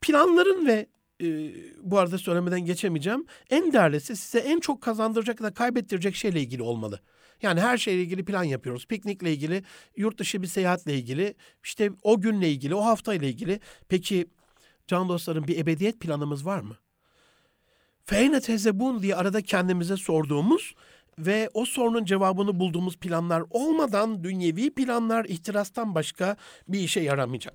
Planların 0.00 0.66
ve 0.66 0.86
e, 1.22 1.50
bu 1.82 1.98
arada 1.98 2.18
söylemeden 2.18 2.60
geçemeyeceğim. 2.60 3.26
En 3.50 3.72
değerlisi 3.72 4.16
size 4.16 4.38
en 4.38 4.60
çok 4.60 4.82
kazandıracak 4.82 5.42
da 5.42 5.54
kaybettirecek 5.54 6.14
şeyle 6.14 6.40
ilgili 6.40 6.62
olmalı. 6.62 7.00
Yani 7.42 7.60
her 7.60 7.78
şeyle 7.78 8.02
ilgili 8.02 8.24
plan 8.24 8.44
yapıyoruz. 8.44 8.86
Piknikle 8.86 9.32
ilgili, 9.32 9.62
yurt 9.96 10.18
dışı 10.18 10.42
bir 10.42 10.46
seyahatle 10.46 10.94
ilgili, 10.94 11.34
işte 11.64 11.90
o 12.02 12.20
günle 12.20 12.50
ilgili, 12.50 12.74
o 12.74 12.84
haftayla 12.84 13.28
ilgili. 13.28 13.60
Peki 13.88 14.26
can 14.86 15.08
dostlarım 15.08 15.46
bir 15.46 15.58
ebediyet 15.58 16.00
planımız 16.00 16.46
var 16.46 16.60
mı? 16.60 16.76
Feyne 18.08 18.40
tezebun 18.40 19.02
diye 19.02 19.16
arada 19.16 19.42
kendimize 19.42 19.96
sorduğumuz 19.96 20.74
ve 21.18 21.50
o 21.54 21.64
sorunun 21.64 22.04
cevabını 22.04 22.60
bulduğumuz 22.60 22.96
planlar 22.96 23.42
olmadan 23.50 24.24
dünyevi 24.24 24.70
planlar 24.70 25.24
ihtirastan 25.24 25.94
başka 25.94 26.36
bir 26.68 26.78
işe 26.78 27.00
yaramayacak. 27.00 27.54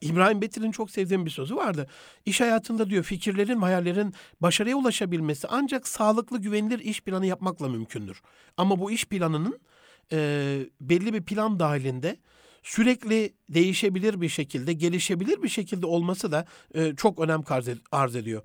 İbrahim 0.00 0.42
Betil'in 0.42 0.70
çok 0.70 0.90
sevdiğim 0.90 1.26
bir 1.26 1.30
sözü 1.30 1.56
vardı. 1.56 1.86
İş 2.26 2.40
hayatında 2.40 2.90
diyor 2.90 3.04
fikirlerin, 3.04 3.60
hayallerin 3.60 4.14
başarıya 4.40 4.76
ulaşabilmesi 4.76 5.48
ancak 5.50 5.88
sağlıklı, 5.88 6.38
güvenilir 6.38 6.78
iş 6.78 7.00
planı 7.00 7.26
yapmakla 7.26 7.68
mümkündür. 7.68 8.22
Ama 8.56 8.80
bu 8.80 8.90
iş 8.90 9.04
planının 9.04 9.60
e, 10.12 10.18
belli 10.80 11.14
bir 11.14 11.22
plan 11.22 11.60
dahilinde 11.60 12.16
sürekli 12.68 13.34
değişebilir 13.48 14.20
bir 14.20 14.28
şekilde, 14.28 14.72
gelişebilir 14.72 15.42
bir 15.42 15.48
şekilde 15.48 15.86
olması 15.86 16.32
da 16.32 16.44
e, 16.74 16.96
çok 16.96 17.20
önem 17.20 17.44
arz, 17.48 17.68
ed- 17.68 17.78
arz 17.92 18.16
ediyor. 18.16 18.42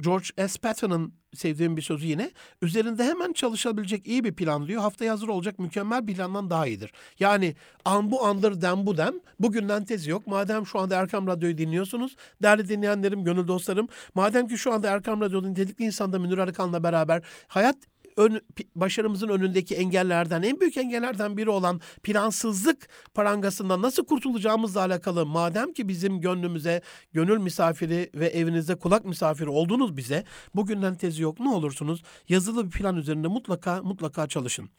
George 0.00 0.48
S. 0.48 0.60
Patton'ın 0.60 1.14
sevdiğim 1.34 1.76
bir 1.76 1.82
sözü 1.82 2.06
yine 2.06 2.30
üzerinde 2.62 3.04
hemen 3.04 3.32
çalışabilecek 3.32 4.06
iyi 4.06 4.24
bir 4.24 4.32
plan 4.32 4.66
diyor. 4.66 4.82
Haftaya 4.82 5.12
hazır 5.12 5.28
olacak 5.28 5.58
mükemmel 5.58 6.06
plandan 6.06 6.50
daha 6.50 6.66
iyidir. 6.66 6.92
Yani 7.18 7.54
an 7.84 8.10
bu 8.10 8.26
andır 8.26 8.60
dem 8.60 8.86
bu 8.86 8.96
dem. 8.96 9.14
Bugünden 9.40 9.84
tezi 9.84 10.10
yok. 10.10 10.26
Madem 10.26 10.66
şu 10.66 10.78
anda 10.78 10.96
Erkam 10.96 11.26
Radyo'yu 11.26 11.58
dinliyorsunuz. 11.58 12.16
Değerli 12.42 12.68
dinleyenlerim, 12.68 13.24
gönül 13.24 13.48
dostlarım. 13.48 13.88
Madem 14.14 14.48
ki 14.48 14.58
şu 14.58 14.72
anda 14.72 14.90
Erkam 14.90 15.20
Radyo'nun 15.20 15.50
nitelikli 15.50 15.84
insanda 15.84 16.18
Münir 16.18 16.38
Arıkan'la 16.38 16.82
beraber 16.82 17.22
hayat 17.48 17.76
ön, 18.16 18.40
başarımızın 18.74 19.28
önündeki 19.28 19.74
engellerden, 19.74 20.42
en 20.42 20.60
büyük 20.60 20.76
engellerden 20.76 21.36
biri 21.36 21.50
olan 21.50 21.80
plansızlık 22.02 22.88
parangasından 23.14 23.82
nasıl 23.82 24.04
kurtulacağımızla 24.04 24.80
alakalı 24.80 25.26
madem 25.26 25.72
ki 25.72 25.88
bizim 25.88 26.20
gönlümüze 26.20 26.82
gönül 27.12 27.38
misafiri 27.38 28.10
ve 28.14 28.26
evinizde 28.26 28.74
kulak 28.74 29.04
misafiri 29.04 29.48
oldunuz 29.48 29.96
bize, 29.96 30.24
bugünden 30.54 30.94
tezi 30.94 31.22
yok 31.22 31.40
ne 31.40 31.48
olursunuz 31.48 32.02
yazılı 32.28 32.66
bir 32.66 32.70
plan 32.70 32.96
üzerinde 32.96 33.28
mutlaka 33.28 33.82
mutlaka 33.82 34.26
çalışın. 34.26 34.70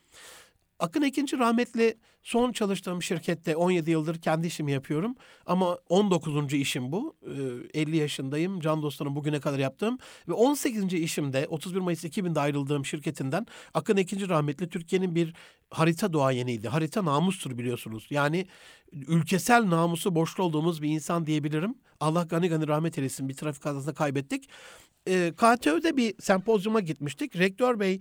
Akın 0.79 1.01
Ekinci 1.01 1.37
rahmetli 1.37 1.97
son 2.23 2.51
çalıştığım 2.51 3.03
şirkette 3.03 3.55
17 3.55 3.91
yıldır 3.91 4.21
kendi 4.21 4.47
işimi 4.47 4.71
yapıyorum. 4.71 5.15
Ama 5.45 5.77
19. 5.89 6.53
işim 6.53 6.91
bu. 6.91 7.15
Ee, 7.73 7.81
50 7.81 7.97
yaşındayım. 7.97 8.59
Can 8.59 8.81
dostlarım 8.81 9.15
bugüne 9.15 9.39
kadar 9.39 9.59
yaptığım. 9.59 9.97
Ve 10.27 10.33
18. 10.33 10.93
işimde 10.93 11.47
31 11.49 11.79
Mayıs 11.79 12.03
2000'de 12.03 12.39
ayrıldığım 12.39 12.85
şirketinden 12.85 13.45
Akın 13.73 13.97
Ekinci 13.97 14.29
rahmetli 14.29 14.69
Türkiye'nin 14.69 15.15
bir 15.15 15.33
harita 15.69 16.13
duayeniydi. 16.13 16.67
Harita 16.67 17.05
namustur 17.05 17.57
biliyorsunuz. 17.57 18.07
Yani 18.09 18.47
ülkesel 18.91 19.69
namusu 19.69 20.15
borçlu 20.15 20.43
olduğumuz 20.43 20.81
bir 20.81 20.89
insan 20.89 21.25
diyebilirim. 21.25 21.75
Allah 21.99 22.23
gani 22.23 22.49
gani 22.49 22.67
rahmet 22.67 22.97
eylesin. 22.97 23.29
Bir 23.29 23.33
trafik 23.33 23.63
kazasında 23.63 23.93
kaybettik. 23.93 24.49
Ee, 25.07 25.33
KTÖ'de 25.37 25.97
bir 25.97 26.21
sempozyuma 26.21 26.79
gitmiştik. 26.79 27.35
Rektör 27.35 27.79
Bey 27.79 27.99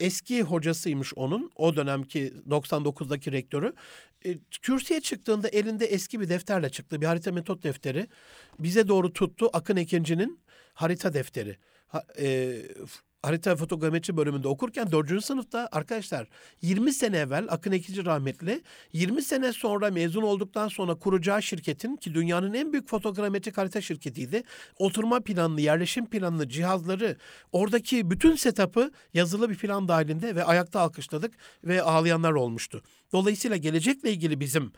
eski 0.00 0.42
hocasıymış 0.42 1.14
onun. 1.14 1.50
O 1.56 1.76
dönemki 1.76 2.34
99'daki 2.48 3.32
rektörü. 3.32 3.72
E, 4.26 4.38
kürsüye 4.62 5.00
çıktığında 5.00 5.48
elinde 5.48 5.86
eski 5.86 6.20
bir 6.20 6.28
defterle 6.28 6.70
çıktı. 6.70 7.00
Bir 7.00 7.06
harita 7.06 7.32
metot 7.32 7.62
defteri. 7.62 8.06
Bize 8.58 8.88
doğru 8.88 9.12
tuttu 9.12 9.50
Akın 9.52 9.76
Ekinci'nin 9.76 10.40
harita 10.74 11.14
defteri. 11.14 11.56
Ha, 11.86 12.04
e, 12.18 12.56
harita 13.24 13.56
fotogrametri 13.56 14.16
bölümünde 14.16 14.48
okurken 14.48 14.92
4. 14.92 15.24
sınıfta 15.24 15.68
arkadaşlar 15.72 16.28
20 16.62 16.92
sene 16.92 17.16
evvel 17.16 17.46
Akın 17.50 17.72
Ekinci 17.72 18.04
rahmetli 18.04 18.62
20 18.92 19.22
sene 19.22 19.52
sonra 19.52 19.90
mezun 19.90 20.22
olduktan 20.22 20.68
sonra 20.68 20.94
kuracağı 20.94 21.42
şirketin 21.42 21.96
ki 21.96 22.14
dünyanın 22.14 22.54
en 22.54 22.72
büyük 22.72 22.88
fotogrametrik 22.88 23.58
harita 23.58 23.80
şirketiydi. 23.80 24.42
Oturma 24.78 25.20
planını, 25.20 25.60
yerleşim 25.60 26.06
planını, 26.06 26.48
cihazları, 26.48 27.16
oradaki 27.52 28.10
bütün 28.10 28.36
setup'ı 28.36 28.90
yazılı 29.14 29.50
bir 29.50 29.56
plan 29.56 29.88
dahilinde 29.88 30.36
ve 30.36 30.44
ayakta 30.44 30.80
alkışladık 30.80 31.34
ve 31.64 31.82
ağlayanlar 31.82 32.32
olmuştu. 32.32 32.82
Dolayısıyla 33.12 33.56
gelecekle 33.56 34.12
ilgili 34.12 34.40
bizim 34.40 34.72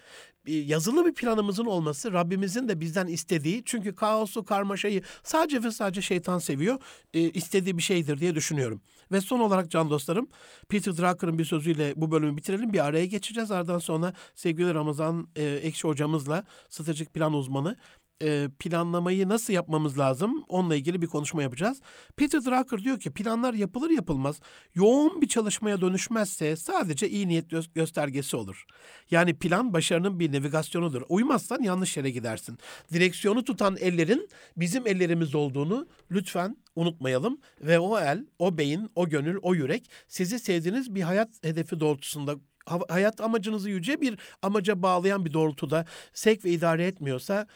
yazılı 0.47 1.07
bir 1.07 1.15
planımızın 1.15 1.65
olması 1.65 2.13
Rabbimizin 2.13 2.69
de 2.69 2.81
bizden 2.81 3.07
istediği 3.07 3.63
çünkü 3.65 3.95
kaosu, 3.95 4.45
karmaşayı 4.45 5.03
sadece 5.23 5.63
ve 5.63 5.71
sadece 5.71 6.03
şeytan 6.03 6.39
seviyor. 6.39 6.81
e, 7.15 7.21
istediği 7.21 7.79
bir 7.79 7.83
şeydir 7.83 8.19
diye 8.19 8.35
düşünüyorum. 8.35 8.81
Ve 9.13 9.21
son 9.21 9.41
olarak 9.41 9.71
can 9.71 9.91
dostlarım 9.91 10.29
Peter 10.69 10.97
Drucker'ın 10.97 11.39
bir 11.39 11.45
sözüyle 11.45 11.93
bu 11.97 12.11
bölümü 12.11 12.37
bitirelim. 12.37 12.73
Bir 12.73 12.85
araya 12.85 13.07
geçeceğiz. 13.07 13.51
Ardından 13.51 13.79
sonra 13.79 14.13
sevgili 14.35 14.75
Ramazan 14.75 15.29
e, 15.37 15.45
Ekşi 15.45 15.89
hocamızla 15.89 16.45
stratejik 16.69 17.15
plan 17.15 17.35
uzmanı 17.35 17.77
e, 18.23 18.49
planlamayı 18.59 19.29
nasıl 19.29 19.53
yapmamız 19.53 19.99
lazım 19.99 20.45
onunla 20.49 20.77
ilgili 20.77 21.03
bir 21.03 21.07
konuşma 21.07 21.43
yapacağız. 21.43 21.81
Peter 22.17 22.45
Drucker 22.45 22.79
diyor 22.85 23.01
ki 23.01 23.11
planlar 23.13 23.55
yapılır 23.55 23.91
yapılmaz 23.91 24.41
yoğun 24.75 25.23
bir 25.23 25.29
çalışmaya 25.29 25.81
dönüşmezse 25.81 26.57
sadece 26.57 27.09
iyi 27.09 27.29
niyet 27.29 27.53
gö- 27.53 27.75
göstergesi 27.75 28.37
olur. 28.37 28.65
Yani 29.11 29.35
plan 29.39 29.73
başarının 29.73 30.21
bir 30.21 30.33
navigasyonudur. 30.33 31.03
Uymazsan 31.09 31.63
yanlış 31.63 31.97
yere 31.97 32.11
gidersin. 32.11 32.59
Direksiyonu 32.93 33.45
tutan 33.45 33.77
ellerin 33.77 34.29
bizim 34.57 34.87
ellerimiz 34.87 35.35
olduğunu 35.35 35.87
lütfen 36.11 36.57
unutmayalım 36.77 37.39
ve 37.61 37.79
o 37.79 37.99
el, 37.99 38.27
o 38.39 38.59
beyin, 38.59 38.91
o 38.95 39.09
gönül, 39.09 39.39
o 39.43 39.55
yürek 39.55 39.91
sizi 40.09 40.39
sevdiğiniz 40.39 40.95
bir 40.95 41.03
hayat 41.03 41.29
hedefi 41.43 41.81
doğrultusunda 41.81 42.37
ha- 42.67 42.81
hayat 42.89 43.21
amacınızı 43.21 43.71
yüce 43.71 44.01
bir 44.01 44.19
amaca 44.43 44.83
bağlayan 44.83 45.25
bir 45.25 45.33
doğrultuda 45.33 45.87
sevk 46.15 46.45
ve 46.45 46.51
idare 46.51 46.87
etmiyorsa 46.87 47.47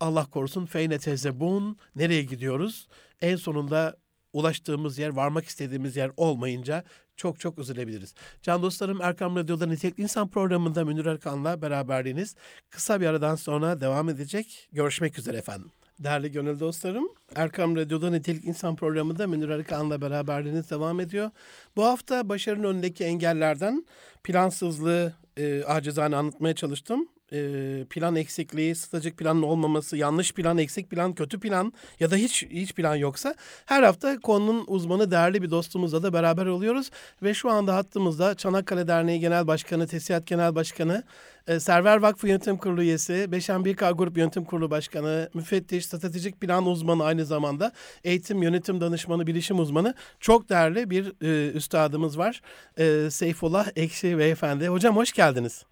Allah 0.00 0.26
korusun 0.26 0.66
feyne 0.66 0.98
tezebun 0.98 1.76
nereye 1.96 2.22
gidiyoruz? 2.22 2.88
En 3.22 3.36
sonunda 3.36 3.96
ulaştığımız 4.32 4.98
yer, 4.98 5.08
varmak 5.08 5.44
istediğimiz 5.44 5.96
yer 5.96 6.10
olmayınca 6.16 6.84
çok 7.16 7.40
çok 7.40 7.58
üzülebiliriz. 7.58 8.14
Can 8.42 8.62
dostlarım 8.62 9.02
Erkam 9.02 9.36
Radyo'da 9.36 9.66
Nitelikli 9.66 10.02
İnsan 10.02 10.28
programında 10.28 10.84
Münir 10.84 11.06
Erkan'la 11.06 11.62
beraberliğiniz 11.62 12.34
kısa 12.70 13.00
bir 13.00 13.06
aradan 13.06 13.34
sonra 13.34 13.80
devam 13.80 14.08
edecek. 14.08 14.68
Görüşmek 14.72 15.18
üzere 15.18 15.36
efendim. 15.36 15.70
Değerli 15.98 16.32
gönül 16.32 16.60
dostlarım, 16.60 17.08
Erkam 17.34 17.76
Radyo'da 17.76 18.10
Nitelik 18.10 18.44
İnsan 18.44 18.76
programında 18.76 19.26
Münir 19.26 19.48
Erkan'la 19.48 20.00
beraberliğiniz 20.00 20.70
devam 20.70 21.00
ediyor. 21.00 21.30
Bu 21.76 21.84
hafta 21.84 22.28
başarının 22.28 22.64
önündeki 22.64 23.04
engellerden 23.04 23.86
plansızlığı 24.24 25.12
e, 25.36 25.64
acizane 25.64 26.16
anlatmaya 26.16 26.54
çalıştım 26.54 27.08
e, 27.32 27.84
plan 27.90 28.16
eksikliği, 28.16 28.74
stratejik 28.74 29.16
planın 29.16 29.42
olmaması, 29.42 29.96
yanlış 29.96 30.32
plan, 30.32 30.58
eksik 30.58 30.90
plan, 30.90 31.12
kötü 31.12 31.40
plan 31.40 31.72
ya 32.00 32.10
da 32.10 32.16
hiç 32.16 32.46
hiç 32.50 32.74
plan 32.74 32.94
yoksa 32.94 33.34
her 33.66 33.82
hafta 33.82 34.20
konunun 34.20 34.64
uzmanı 34.66 35.10
değerli 35.10 35.42
bir 35.42 35.50
dostumuzla 35.50 36.02
da 36.02 36.12
beraber 36.12 36.46
oluyoruz 36.46 36.90
ve 37.22 37.34
şu 37.34 37.50
anda 37.50 37.76
hattımızda 37.76 38.34
Çanakkale 38.34 38.88
Derneği 38.88 39.20
Genel 39.20 39.46
Başkanı, 39.46 39.86
Tesisat 39.86 40.26
Genel 40.26 40.54
Başkanı, 40.54 41.02
e, 41.46 41.60
Server 41.60 41.96
Vakfı 41.96 42.28
Yönetim 42.28 42.56
Kurulu 42.56 42.82
üyesi, 42.82 43.32
Beşen 43.32 43.64
Birkağ 43.64 43.90
Grup 43.90 44.18
Yönetim 44.18 44.44
Kurulu 44.44 44.70
Başkanı, 44.70 45.30
müfettiş, 45.34 45.86
stratejik 45.86 46.40
plan 46.40 46.66
uzmanı 46.66 47.04
aynı 47.04 47.24
zamanda 47.24 47.72
eğitim 48.04 48.42
yönetim 48.42 48.80
danışmanı, 48.80 49.26
bilişim 49.26 49.58
uzmanı 49.58 49.94
çok 50.20 50.48
değerli 50.48 50.90
bir 50.90 51.12
e, 51.22 51.52
üstadımız 51.52 52.18
var. 52.18 52.40
E, 52.78 53.10
Seyfullah 53.10 53.68
Ekşi 53.76 54.18
Beyefendi. 54.18 54.68
Hocam 54.68 54.96
hoş 54.96 55.12
geldiniz. 55.12 55.64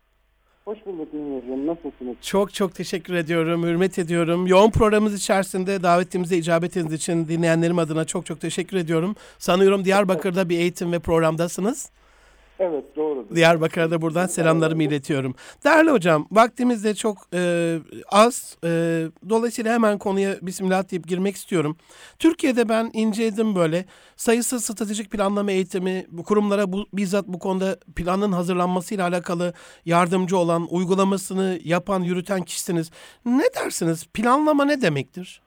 Hoş 0.66 0.78
bulduk 0.86 1.14
Ünlü'cüğüm. 1.14 1.66
Nasılsınız? 1.66 2.16
Çok 2.22 2.54
çok 2.54 2.74
teşekkür 2.74 3.14
ediyorum, 3.14 3.62
hürmet 3.62 3.98
ediyorum. 3.98 4.46
Yoğun 4.46 4.70
programımız 4.70 5.14
içerisinde 5.14 5.82
davetimize 5.82 6.36
icabet 6.36 6.70
ettiğiniz 6.70 6.92
için 6.92 7.28
dinleyenlerim 7.28 7.78
adına 7.78 8.04
çok 8.04 8.26
çok 8.26 8.40
teşekkür 8.40 8.76
ediyorum. 8.76 9.16
Sanıyorum 9.38 9.84
Diyarbakır'da 9.84 10.48
bir 10.48 10.58
eğitim 10.58 10.92
ve 10.92 10.98
programdasınız. 10.98 11.90
Evet 12.58 12.96
doğrudur. 12.96 13.36
Diyarbakır'a 13.36 13.90
da 13.90 14.02
buradan 14.02 14.26
selamlarımı 14.26 14.82
iletiyorum. 14.82 15.34
Değerli 15.64 15.90
hocam, 15.90 16.26
vaktimiz 16.30 16.84
de 16.84 16.94
çok 16.94 17.18
e, 17.34 17.78
az. 18.08 18.56
E, 18.64 18.68
dolayısıyla 19.28 19.74
hemen 19.74 19.98
konuya 19.98 20.36
bismillah 20.42 20.90
deyip 20.90 21.08
girmek 21.08 21.36
istiyorum. 21.36 21.76
Türkiye'de 22.18 22.68
ben 22.68 22.90
inceledim 22.92 23.54
böyle. 23.54 23.84
Sayısız 24.16 24.64
stratejik 24.64 25.10
planlama 25.10 25.52
eğitimi, 25.52 26.06
bu 26.10 26.24
kurumlara 26.24 26.72
bu, 26.72 26.86
bizzat 26.92 27.28
bu 27.28 27.38
konuda 27.38 27.78
planın 27.96 28.32
hazırlanmasıyla 28.32 29.08
alakalı 29.08 29.54
yardımcı 29.84 30.36
olan, 30.36 30.66
uygulamasını 30.70 31.60
yapan, 31.64 32.02
yürüten 32.02 32.42
kişisiniz. 32.42 32.90
Ne 33.24 33.44
dersiniz? 33.54 34.06
Planlama 34.14 34.64
ne 34.64 34.82
demektir? 34.82 35.45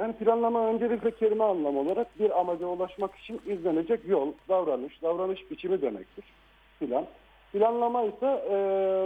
Yani 0.00 0.12
planlama 0.12 0.66
öncelikle 0.66 1.10
kelime 1.10 1.44
anlamı 1.44 1.80
olarak 1.80 2.20
bir 2.20 2.40
amaca 2.40 2.66
ulaşmak 2.66 3.16
için 3.16 3.40
izlenecek 3.46 4.00
yol, 4.08 4.32
davranış, 4.48 5.02
davranış 5.02 5.50
biçimi 5.50 5.82
demektir. 5.82 6.24
Plan. 6.80 7.06
Planlama 7.52 8.02
ise 8.02 8.44
e, 8.50 8.54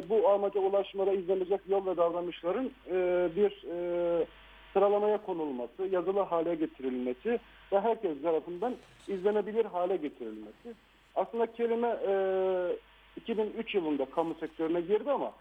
bu 0.08 0.28
amaca 0.28 0.60
ulaşmada 0.60 1.12
izlenecek 1.12 1.60
yol 1.68 1.86
ve 1.86 1.96
davranışların 1.96 2.70
e, 2.90 3.28
bir 3.36 3.64
e, 3.70 4.26
sıralamaya 4.72 5.18
konulması, 5.18 5.82
yazılı 5.90 6.20
hale 6.20 6.54
getirilmesi 6.54 7.40
ve 7.72 7.80
herkes 7.80 8.22
tarafından 8.22 8.74
izlenebilir 9.08 9.64
hale 9.64 9.96
getirilmesi. 9.96 10.74
Aslında 11.14 11.52
kelime 11.52 11.96
e, 12.08 12.12
2003 13.16 13.74
yılında 13.74 14.04
kamu 14.04 14.34
sektörüne 14.34 14.80
girdi 14.80 15.10
ama 15.10 15.32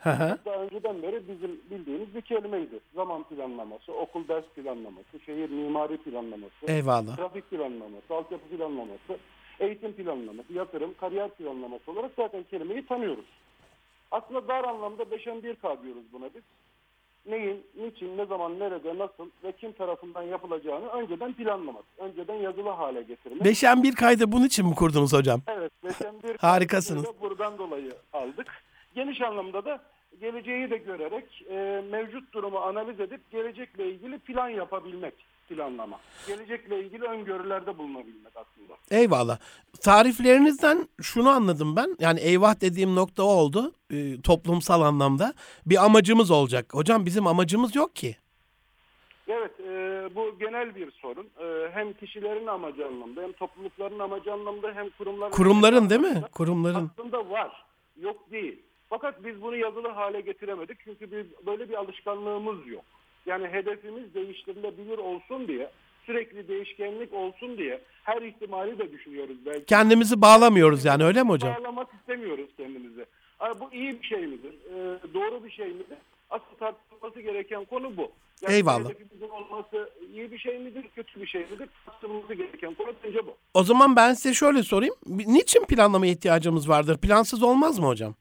daha 0.46 0.56
önceden 0.56 1.02
beri 1.02 1.28
bizim 1.28 1.62
bildiğimiz 1.72 2.16
bir 2.16 2.22
kelimeydi. 2.22 2.80
Zaman 2.96 3.24
planlaması, 3.24 3.94
okul 3.94 4.28
ders 4.28 4.46
planlaması, 4.46 5.20
şehir 5.26 5.50
mimari 5.50 5.98
planlaması, 5.98 6.66
Eyvallah. 6.68 7.16
trafik 7.16 7.50
planlaması, 7.50 8.14
altyapı 8.16 8.58
planlaması, 8.58 9.18
eğitim 9.60 9.94
planlaması, 9.94 10.54
yatırım, 10.54 10.94
kariyer 10.94 11.30
planlaması 11.30 11.92
olarak 11.92 12.12
zaten 12.18 12.44
kelimeyi 12.44 12.86
tanıyoruz. 12.86 13.26
Aslında 14.12 14.48
dar 14.48 14.64
anlamda 14.64 15.04
5'en 15.04 15.44
1 15.44 15.56
K 15.56 15.84
diyoruz 15.84 16.04
buna 16.14 16.26
biz. 16.36 16.44
Neyin, 17.26 17.66
niçin, 17.76 18.18
ne 18.18 18.26
zaman, 18.26 18.60
nerede, 18.60 18.98
nasıl 18.98 19.30
ve 19.44 19.52
kim 19.52 19.72
tarafından 19.72 20.24
yapılacağını 20.24 20.88
önceden 20.88 21.34
planlamak. 21.34 21.84
Önceden 21.98 22.36
yazılı 22.36 22.70
hale 22.70 23.02
getirmek. 23.02 23.44
Beşen 23.46 23.84
bir 23.84 23.96
kaydı 23.96 24.32
bunun 24.32 24.46
için 24.46 24.66
mi 24.68 24.76
kurdunuz 24.76 25.14
hocam? 25.14 25.42
Evet, 25.48 25.72
5'en 25.84 26.24
1 26.24 26.38
Harikasınız. 26.40 27.06
Buradan 27.22 27.58
dolayı 27.58 27.92
aldık. 28.14 28.48
Geniş 28.96 29.22
anlamda 29.22 29.66
da 29.66 29.84
geleceği 30.22 30.70
de 30.70 30.78
görerek 30.78 31.46
e, 31.50 31.84
mevcut 31.92 32.34
durumu 32.34 32.58
analiz 32.58 33.00
edip 33.00 33.32
gelecekle 33.32 33.90
ilgili 33.90 34.20
plan 34.20 34.50
yapabilmek 34.50 35.14
planlama. 35.50 36.00
Gelecekle 36.28 36.84
ilgili 36.84 37.04
öngörülerde 37.04 37.78
bulunabilmek 37.78 38.34
aslında. 38.36 38.74
Eyvallah. 38.91 39.38
Tariflerinizden 39.82 40.88
şunu 41.02 41.30
anladım 41.30 41.76
ben. 41.76 41.96
Yani 42.00 42.20
eyvah 42.20 42.62
dediğim 42.62 42.96
nokta 42.96 43.24
o 43.24 43.28
oldu. 43.28 43.72
e, 43.91 44.22
toplumsal 44.22 44.82
anlamda. 44.82 45.34
Bir 45.66 45.86
amacımız 45.86 46.32
olacak. 46.32 46.74
Hocam 46.74 47.06
bizim 47.06 47.28
amacımız 47.28 47.76
yok 47.76 47.96
ki. 47.96 48.16
Evet, 49.28 49.60
e, 49.60 49.66
bu 50.16 50.39
genel 50.39 50.76
bir 50.76 50.91
sorun. 50.91 51.30
E, 51.39 51.72
hem 51.74 51.94
kişilerin 51.94 52.48
amacı 52.48 52.88
anlamda, 52.88 53.22
hem 53.22 53.32
toplulukların 53.32 54.00
amacı 54.00 54.34
anlamda, 54.34 54.72
hem 54.74 54.89
kurumların 54.89 55.32
Kurumların 55.32 55.89
değil 55.89 56.02
mi? 56.02 56.24
Kurumların. 56.32 56.91
Aslında 57.00 57.30
var, 57.30 57.66
yok 58.02 58.32
değil. 58.32 58.62
Fakat 58.89 59.24
biz 59.26 59.41
bunu 59.41 59.56
yazılı 59.56 59.88
hale 59.88 60.22
getiremedik 60.22 60.78
çünkü 60.84 61.12
bir, 61.12 61.26
böyle 61.46 61.70
bir 61.70 61.74
alışkanlığımız 61.74 62.68
yok. 62.68 62.84
Yani 63.26 63.47
hedefimiz 63.47 64.13
değiştirilebilir 64.13 64.97
olsun 64.97 65.47
diye, 65.47 65.69
sürekli 66.05 66.47
değişkenlik 66.47 67.13
olsun 67.13 67.57
diye 67.57 67.82
her 68.03 68.21
ihtimali 68.21 68.80
de 68.80 68.91
düşünüyoruz 68.91 69.38
belki. 69.45 69.65
Kendimizi 69.65 70.21
bağlamıyoruz 70.21 70.86
yani 70.86 71.03
öyle 71.03 71.24
mi 71.24 71.30
hocam? 71.30 71.55
Bağlamak 71.55 71.88
istemiyoruz 71.99 72.49
kendimizi. 72.57 73.05
Ha, 73.38 73.51
bu 73.59 73.74
iyi 73.74 74.01
bir 74.01 74.07
şey 74.07 74.28
midir? 74.28 74.53
Ee, 74.53 75.13
doğru 75.13 75.43
bir 75.43 75.51
şey 75.51 75.67
midir? 75.67 75.97
Asıl 76.30 76.55
tartışılması 76.59 77.21
gereken 77.21 77.65
konu 77.65 77.97
bu. 77.97 78.11
Eyvallah. 78.47 78.89
hedefimizin 78.89 79.30
olması 79.30 79.89
iyi 80.13 80.32
bir 80.32 80.38
şey 80.38 80.59
midir, 80.59 80.86
kötü 80.95 81.21
bir 81.21 81.28
şey 81.28 81.41
midir? 81.41 81.69
Tartışılması 81.86 82.34
gereken 82.34 82.74
konu 82.74 82.93
bence 83.03 83.26
bu. 83.28 83.38
O 83.53 83.63
zaman 83.63 83.95
ben 83.95 84.13
size 84.13 84.34
şöyle 84.34 84.63
sorayım. 84.63 84.95
Niçin 85.07 85.65
planlamaya 85.65 86.11
ihtiyacımız 86.11 86.69
vardır? 86.69 86.97
Plansız 86.97 87.43
olmaz 87.43 87.80
mı 87.80 87.86
hocam? 87.88 88.15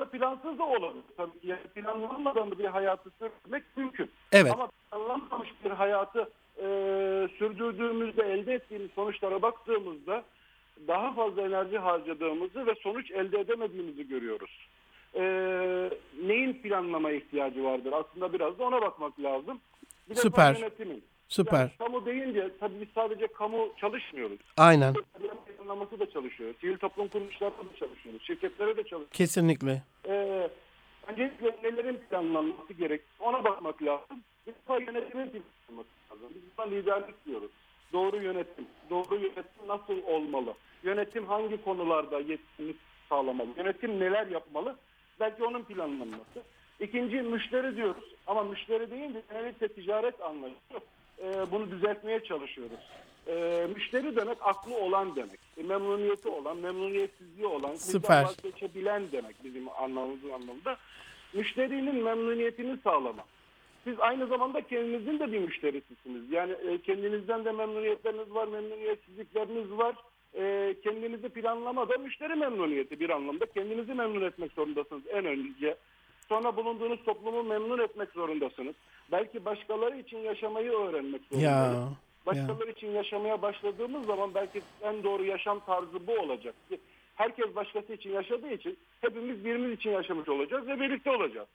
Aslında 0.00 0.18
plansız 0.18 0.58
da 0.58 0.64
olabilir 0.64 1.04
tabii 1.16 1.40
ki. 1.40 1.46
Yani 1.46 1.62
planlanmadan 1.74 2.50
da 2.50 2.58
bir 2.58 2.64
hayatı 2.64 3.10
sürmek 3.10 3.62
mümkün. 3.76 4.10
Evet. 4.32 4.52
Ama 4.52 4.68
planlanmamış 4.90 5.48
bir 5.64 5.70
hayatı 5.70 6.20
e, 6.56 6.64
sürdürdüğümüzde 7.38 8.22
elde 8.22 8.54
ettiğimiz 8.54 8.90
sonuçlara 8.90 9.42
baktığımızda 9.42 10.24
daha 10.88 11.12
fazla 11.12 11.42
enerji 11.42 11.78
harcadığımızı 11.78 12.66
ve 12.66 12.74
sonuç 12.74 13.10
elde 13.10 13.40
edemediğimizi 13.40 14.08
görüyoruz. 14.08 14.68
E, 15.14 15.22
neyin 16.22 16.52
planlamaya 16.52 17.16
ihtiyacı 17.16 17.64
vardır? 17.64 17.92
Aslında 17.92 18.32
biraz 18.32 18.58
da 18.58 18.64
ona 18.64 18.82
bakmak 18.82 19.20
lazım. 19.20 19.60
Bir 20.10 20.16
de 20.16 20.20
Süper. 20.20 20.54
yönetimin. 20.54 21.04
Süper. 21.30 21.58
Yani 21.58 21.70
kamu 21.78 22.06
deyince 22.06 22.50
tabii 22.60 22.80
biz 22.80 22.88
sadece 22.94 23.26
kamu 23.26 23.68
çalışmıyoruz. 23.76 24.38
Aynen. 24.56 24.94
Planlaması 25.58 26.00
da 26.00 26.10
çalışıyoruz. 26.10 26.56
Sivil 26.60 26.76
toplum 26.78 27.08
kuruluşlarında 27.08 27.58
da 27.58 27.76
çalışıyoruz. 27.78 28.22
Şirketlere 28.22 28.70
de 28.76 28.82
çalışıyoruz. 28.82 29.10
Kesinlikle. 29.12 29.82
Ee, 30.08 30.48
öncelikle 31.06 31.56
nelerin 31.62 31.96
planlanması 31.96 32.72
gerek 32.72 33.00
ona 33.20 33.44
bakmak 33.44 33.82
lazım. 33.82 34.22
Bir 34.46 34.52
defa 34.52 34.78
yönetimin 34.78 35.30
planlanması 35.30 35.88
lazım. 36.10 36.28
Biz 36.34 36.42
buna 36.58 36.66
liderlik 36.66 37.26
diyoruz. 37.26 37.50
Doğru 37.92 38.22
yönetim. 38.22 38.66
Doğru 38.90 39.14
yönetim 39.14 39.68
nasıl 39.68 40.02
olmalı? 40.06 40.54
Yönetim 40.82 41.26
hangi 41.26 41.64
konularda 41.64 42.20
yetkinlik 42.20 42.76
sağlamalı? 43.08 43.48
Yönetim 43.56 44.00
neler 44.00 44.26
yapmalı? 44.26 44.76
Belki 45.20 45.44
onun 45.44 45.62
planlanması. 45.62 46.42
İkinci 46.80 47.16
müşteri 47.16 47.76
diyoruz. 47.76 48.04
Ama 48.26 48.42
müşteri 48.44 48.90
deyince 48.90 49.22
genellikle 49.30 49.68
ticaret 49.68 50.20
anlayışı. 50.20 50.80
Ee, 51.20 51.50
bunu 51.50 51.70
düzeltmeye 51.70 52.24
çalışıyoruz. 52.24 52.80
Ee, 53.26 53.66
müşteri 53.74 54.16
demek 54.16 54.38
aklı 54.40 54.76
olan 54.76 55.16
demek. 55.16 55.40
E, 55.56 55.62
memnuniyeti 55.62 56.28
olan, 56.28 56.56
memnuniyetsizliği 56.56 57.46
olan, 57.46 57.74
Süper. 57.74 58.24
vazgeçebilen 58.24 59.02
demek 59.12 59.44
bizim 59.44 59.68
anlamımız 59.68 60.24
anlamında. 60.24 60.76
Müşterinin 61.32 62.04
memnuniyetini 62.04 62.76
sağlamak. 62.84 63.24
Siz 63.84 64.00
aynı 64.00 64.26
zamanda 64.26 64.60
kendinizin 64.60 65.18
de 65.18 65.32
bir 65.32 65.38
müşterisisiniz. 65.38 66.32
Yani 66.32 66.52
e, 66.52 66.78
kendinizden 66.78 67.44
de 67.44 67.52
memnuniyetleriniz 67.52 68.34
var, 68.34 68.48
memnuniyetsizlikleriniz 68.48 69.70
var. 69.70 69.94
E, 70.34 70.74
kendinizi 70.84 71.28
planlamada 71.28 71.98
müşteri 71.98 72.34
memnuniyeti 72.34 73.00
bir 73.00 73.10
anlamda. 73.10 73.46
Kendinizi 73.46 73.94
memnun 73.94 74.22
etmek 74.22 74.52
zorundasınız 74.52 75.02
en 75.10 75.24
önce. 75.24 75.76
Sonra 76.30 76.56
bulunduğunuz 76.56 77.04
toplumu 77.04 77.42
memnun 77.42 77.78
etmek 77.78 78.10
zorundasınız. 78.10 78.74
Belki 79.12 79.44
başkaları 79.44 79.98
için 79.98 80.18
yaşamayı 80.18 80.70
öğrenmek 80.70 81.22
zorundayız. 81.30 81.74
Ya. 81.74 81.88
Başkaları 82.26 82.70
için 82.70 82.90
yaşamaya 82.90 83.42
başladığımız 83.42 84.06
zaman 84.06 84.34
belki 84.34 84.62
en 84.82 85.04
doğru 85.04 85.24
yaşam 85.24 85.60
tarzı 85.60 86.06
bu 86.06 86.12
olacak. 86.12 86.54
Herkes 87.14 87.54
başkası 87.54 87.92
için 87.92 88.10
yaşadığı 88.10 88.50
için 88.50 88.78
hepimiz 89.00 89.44
birimiz 89.44 89.72
için 89.72 89.90
yaşamış 89.90 90.28
olacağız 90.28 90.66
ve 90.66 90.80
birlikte 90.80 91.10
olacağız. 91.10 91.48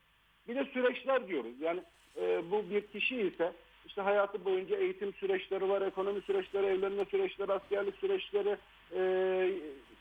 Bir 0.48 0.56
de 0.56 0.66
süreçler 0.66 1.28
diyoruz. 1.28 1.62
Yani 1.62 1.80
e, 2.22 2.52
bu 2.52 2.64
bir 2.70 2.82
kişi 2.82 3.22
ise 3.22 3.54
işte 3.88 4.02
hayatı 4.02 4.46
boyunca 4.46 4.78
eğitim 4.78 5.14
süreçleri 5.14 5.70
var, 5.70 5.82
ekonomi 5.82 6.22
süreçleri, 6.22 6.66
evlenme 6.66 7.06
süreçleri, 7.06 7.54
askerlik 7.54 7.96
süreçleri, 7.96 8.58
e, 8.96 9.02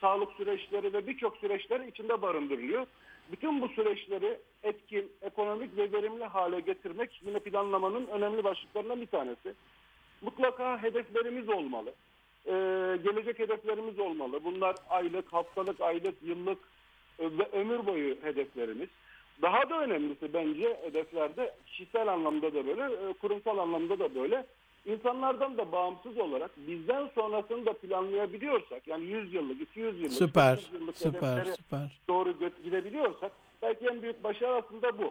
sağlık 0.01 0.33
süreçleri 0.33 0.93
ve 0.93 1.07
birçok 1.07 1.37
süreçler 1.37 1.81
içinde 1.81 2.23
barındırılıyor. 2.23 2.87
Bütün 3.33 3.61
bu 3.61 3.69
süreçleri 3.69 4.39
etkin, 4.63 5.13
ekonomik 5.23 5.77
ve 5.77 5.93
verimli 5.93 6.25
hale 6.25 6.61
getirmek 6.61 7.21
yine 7.27 7.39
planlamanın 7.39 8.07
önemli 8.07 8.45
başlıklarından 8.45 9.01
bir 9.01 9.07
tanesi 9.07 9.55
mutlaka 10.23 10.83
hedeflerimiz 10.83 11.49
olmalı. 11.49 11.95
Ee, 12.47 12.51
gelecek 13.05 13.39
hedeflerimiz 13.39 13.99
olmalı. 13.99 14.45
Bunlar 14.45 14.77
aylık, 14.89 15.33
haftalık, 15.33 15.81
aylık, 15.81 16.23
yıllık 16.23 16.59
e, 17.19 17.25
ve 17.25 17.49
ömür 17.53 17.87
boyu 17.87 18.17
hedeflerimiz. 18.23 18.89
Daha 19.43 19.71
da 19.71 19.81
önemlisi 19.81 20.35
bence 20.35 20.77
hedeflerde 20.83 21.55
kişisel 21.67 22.09
anlamda 22.09 22.55
da 22.55 22.67
böyle, 22.67 22.83
e, 22.83 23.13
kurumsal 23.13 23.59
anlamda 23.59 23.99
da 23.99 24.15
böyle. 24.15 24.47
İnsanlardan 24.87 25.59
da 25.59 25.73
bağımsız 25.73 26.19
olarak 26.19 26.51
bizden 26.57 27.11
sonrasını 27.15 27.67
da 27.67 27.73
planlayabiliyorsak, 27.73 28.89
yani 28.89 29.05
100 29.05 29.35
yıllık, 29.35 29.61
200 29.61 30.01
yıllık, 30.01 30.13
Süper. 30.13 30.57
300 30.57 30.73
yıllık 30.73 30.97
Süper. 30.97 31.45
Süper. 31.57 32.01
doğru 32.09 32.35
gidebiliyorsak 32.65 33.33
belki 33.63 33.87
en 33.87 34.03
büyük 34.03 34.25
başarı 34.25 34.55
aslında 34.55 34.99
bu. 34.99 35.11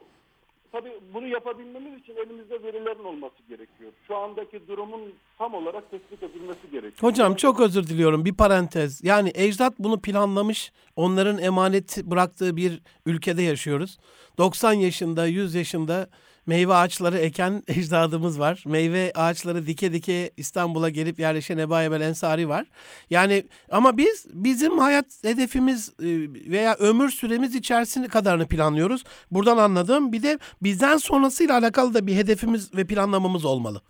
Tabii 0.71 0.91
bunu 1.13 1.28
yapabilmemiz 1.28 2.01
için 2.01 2.15
elimizde 2.15 2.63
verilerin 2.63 3.03
olması 3.03 3.36
gerekiyor. 3.49 3.91
Şu 4.07 4.15
andaki 4.15 4.67
durumun 4.67 5.01
tam 5.38 5.53
olarak 5.53 5.91
tespit 5.91 6.24
edilmesi 6.24 6.71
gerekiyor. 6.71 7.11
Hocam 7.11 7.36
çok 7.36 7.59
özür 7.59 7.88
diliyorum. 7.88 8.26
Bir 8.26 8.34
parantez. 8.34 9.03
Yani 9.03 9.32
ecdat 9.36 9.74
bunu 9.80 10.01
planlamış. 10.01 10.71
Onların 10.95 11.38
emanet 11.38 12.03
bıraktığı 12.03 12.57
bir 12.57 12.82
ülkede 13.05 13.41
yaşıyoruz. 13.41 13.97
90 14.38 14.74
yaşında, 14.74 15.26
100 15.26 15.55
yaşında 15.55 16.09
meyve 16.45 16.73
ağaçları 16.73 17.17
eken 17.17 17.63
ecdadımız 17.67 18.39
var. 18.39 18.63
Meyve 18.67 19.11
ağaçları 19.15 19.67
dike 19.67 19.93
dike 19.93 20.31
İstanbul'a 20.37 20.89
gelip 20.89 21.19
yerleşen 21.19 21.57
Ebu 21.57 21.79
Ebel 21.79 22.01
Ensari 22.01 22.49
var. 22.49 22.65
Yani 23.09 23.43
ama 23.71 23.97
biz 23.97 24.25
bizim 24.33 24.79
hayat 24.79 25.05
hedefimiz 25.23 25.89
e, 25.89 26.07
veya 26.51 26.75
ömür 26.75 27.09
süremiz 27.09 27.55
içerisinde 27.55 28.07
kadarını 28.07 28.47
planlıyoruz. 28.47 29.03
Buradan 29.31 29.57
anladığım 29.57 30.11
bir 30.11 30.23
de 30.23 30.39
bizden 30.63 30.97
sonrasıyla 30.97 31.57
alakalı 31.57 31.93
da 31.93 32.07
bir 32.07 32.15
hedefimiz 32.15 32.75
ve 32.75 32.87
planlamamız 32.87 33.45
olmalı. 33.45 33.81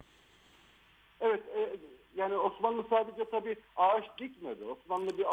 Evet, 1.21 1.43
e, 1.57 1.69
yani 2.15 2.35
Osmanlı 2.35 2.83
sadece 2.89 3.25
tabii 3.31 3.55
ağaç 3.75 4.03
dikmedi. 4.19 4.63
Osmanlı 4.65 5.17
bir 5.17 5.25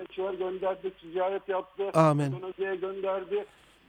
elçiler 0.00 0.34
gönderdi, 0.34 0.92
ticaret 1.00 1.48
yaptı, 1.48 1.90
Amen. 1.94 2.32
Endonezya'ya 2.32 2.74
gönderdi. 2.74 3.46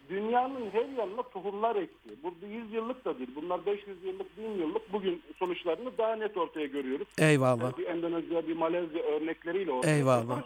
Dünyanın 0.09 0.69
her 0.71 0.85
yanına 0.85 1.23
tohumlar 1.23 1.75
ekti. 1.75 2.09
Bu 2.23 2.33
100 2.47 2.73
yıllık 2.73 3.05
da 3.05 3.17
değil. 3.17 3.29
Bunlar 3.35 3.65
500 3.65 4.03
yıllık, 4.03 4.37
1000 4.37 4.49
yıllık 4.49 4.93
bugün 4.93 5.21
sonuçlarını 5.39 5.97
daha 5.97 6.15
net 6.15 6.37
ortaya 6.37 6.65
görüyoruz. 6.65 7.07
Eyvallah. 7.17 7.77
Bir 7.77 7.85
Endonezya, 7.85 8.47
bir 8.47 8.55
Malezya 8.55 9.03
örnekleriyle 9.03 9.71
ortaya 9.71 9.95
Eyvallah. 9.95 10.43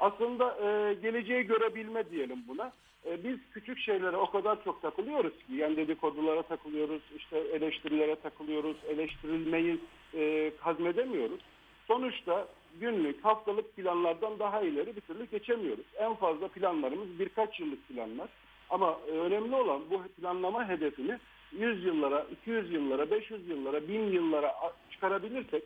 Aslında 0.00 0.56
e, 0.56 0.94
geleceği 0.94 1.42
görebilme 1.42 2.10
diyelim 2.10 2.38
buna. 2.48 2.72
E, 3.06 3.24
biz 3.24 3.38
küçük 3.54 3.78
şeylere 3.78 4.16
o 4.16 4.30
kadar 4.30 4.64
çok 4.64 4.82
takılıyoruz 4.82 5.32
ki. 5.32 5.54
Yani 5.54 5.76
dedikodulara 5.76 6.42
takılıyoruz, 6.42 7.02
işte 7.16 7.38
eleştirilere 7.38 8.14
takılıyoruz, 8.14 8.76
eleştirilmeyi 8.88 9.78
e, 10.14 10.52
hazmedemiyoruz. 10.60 11.40
Sonuçta 11.86 12.48
günlük, 12.80 13.24
haftalık 13.24 13.76
planlardan 13.76 14.38
daha 14.38 14.60
ileri 14.60 14.96
bir 14.96 15.00
türlü 15.00 15.24
geçemiyoruz. 15.24 15.84
En 15.98 16.14
fazla 16.14 16.48
planlarımız 16.48 17.18
birkaç 17.18 17.60
yıllık 17.60 17.88
planlar. 17.88 18.28
Ama 18.70 18.98
önemli 19.00 19.54
olan 19.54 19.80
bu 19.90 20.02
planlama 20.02 20.68
hedefini 20.68 21.18
100 21.52 21.84
yıllara, 21.84 22.26
200 22.42 22.72
yıllara, 22.72 23.10
500 23.10 23.48
yıllara, 23.48 23.88
1000 23.88 24.00
yıllara 24.12 24.54
çıkarabilirsek 24.90 25.62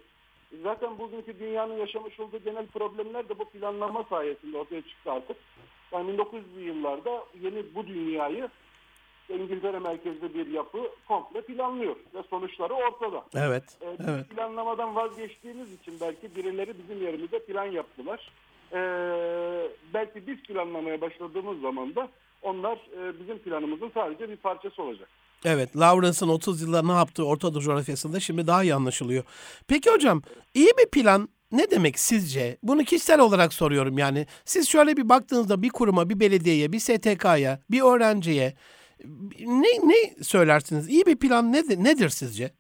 zaten 0.63 0.99
bugünkü 0.99 1.39
dünyanın 1.39 1.75
yaşamış 1.79 2.21
olduğu 2.21 2.39
genel 2.39 2.67
problemler 2.67 3.29
de 3.29 3.39
bu 3.39 3.45
planlama 3.45 4.05
sayesinde 4.05 4.59
ortaya 4.59 4.83
çıktı 4.83 5.13
artık. 5.13 5.37
Yani 5.93 6.11
1900'lü 6.11 6.61
yıllarda 6.61 7.25
yeni 7.41 7.75
bu 7.75 7.87
dünyayı 7.87 8.49
İngiltere 9.29 9.79
merkezli 9.79 10.35
bir 10.35 10.47
yapı 10.47 10.79
komple 11.09 11.41
planlıyor 11.41 11.97
ve 12.15 12.23
sonuçları 12.31 12.75
ortada. 12.75 13.25
Evet. 13.35 13.79
Ee, 13.83 13.87
Evet. 14.09 14.29
planlamadan 14.31 14.97
vazgeçtiğimiz 14.97 15.73
için 15.73 16.01
belki 16.01 16.37
birileri 16.37 16.75
bizim 16.79 17.03
yerimize 17.03 17.39
plan 17.39 17.65
yaptılar. 17.65 18.31
e, 18.73 18.79
belki 19.95 20.27
biz 20.27 20.43
planlamaya 20.43 21.01
başladığımız 21.01 21.61
zaman 21.61 21.95
da 21.95 22.09
onlar 22.45 22.77
e, 22.77 23.21
bizim 23.21 23.39
planımızın 23.39 23.91
sadece 23.95 24.29
bir 24.29 24.37
parçası 24.37 24.83
olacak. 24.83 25.09
Evet, 25.45 25.77
Lawrence'ın 25.77 26.29
30 26.29 26.63
yılda 26.63 26.83
ne 26.83 26.93
yaptığı 26.93 27.27
Orta 27.27 27.55
Doğu 27.55 27.61
coğrafyasında 27.61 28.21
şimdi 28.21 28.47
daha 28.47 28.63
iyi 28.63 28.75
anlaşılıyor. 28.75 29.25
Peki 29.69 29.91
hocam, 29.91 30.23
iyi 30.55 30.71
bir 30.79 30.91
plan 30.91 31.29
ne 31.53 31.71
demek 31.71 31.99
sizce? 31.99 32.57
Bunu 32.63 32.85
kişisel 32.85 33.21
olarak 33.21 33.53
soruyorum 33.53 33.99
yani. 33.99 34.27
Siz 34.45 34.69
şöyle 34.69 34.97
bir 34.97 35.09
baktığınızda 35.09 35.63
bir 35.63 35.69
kuruma, 35.69 36.11
bir 36.11 36.21
belediyeye, 36.21 36.73
bir 36.73 36.79
STK'ya, 36.79 37.61
bir 37.71 37.81
öğrenciye 37.81 38.55
ne 39.41 39.89
ne 39.89 40.25
söylersiniz? 40.25 40.89
İyi 40.89 41.07
bir 41.07 41.17
plan 41.17 41.53
nedir, 41.53 41.85
nedir 41.85 42.09
sizce? 42.09 42.51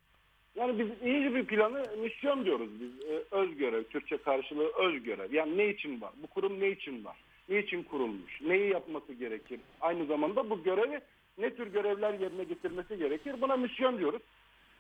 Yani 0.54 0.78
biz 0.78 1.08
iyi 1.08 1.34
bir 1.34 1.44
planı 1.44 1.82
misyon 2.02 2.44
diyoruz 2.44 2.70
biz. 2.80 3.06
Ee, 3.10 3.22
öz 3.30 3.56
görev, 3.56 3.84
Türkçe 3.84 4.16
karşılığı 4.16 4.68
öz 4.78 5.02
görev. 5.02 5.32
Yani 5.32 5.58
ne 5.58 5.68
için 5.68 6.00
var? 6.00 6.10
Bu 6.22 6.26
kurum 6.26 6.60
ne 6.60 6.70
için 6.70 7.04
var? 7.04 7.16
Ne 7.48 7.58
için 7.58 7.82
kurulmuş? 7.82 8.40
Neyi 8.40 8.72
yapması 8.72 9.12
gerekir? 9.12 9.60
Aynı 9.80 10.06
zamanda 10.06 10.50
bu 10.50 10.62
görevi 10.62 11.00
ne 11.38 11.54
tür 11.54 11.66
görevler 11.66 12.14
yerine 12.14 12.44
getirmesi 12.44 12.98
gerekir? 12.98 13.40
Buna 13.40 13.56
misyon 13.56 13.98
diyoruz. 13.98 14.22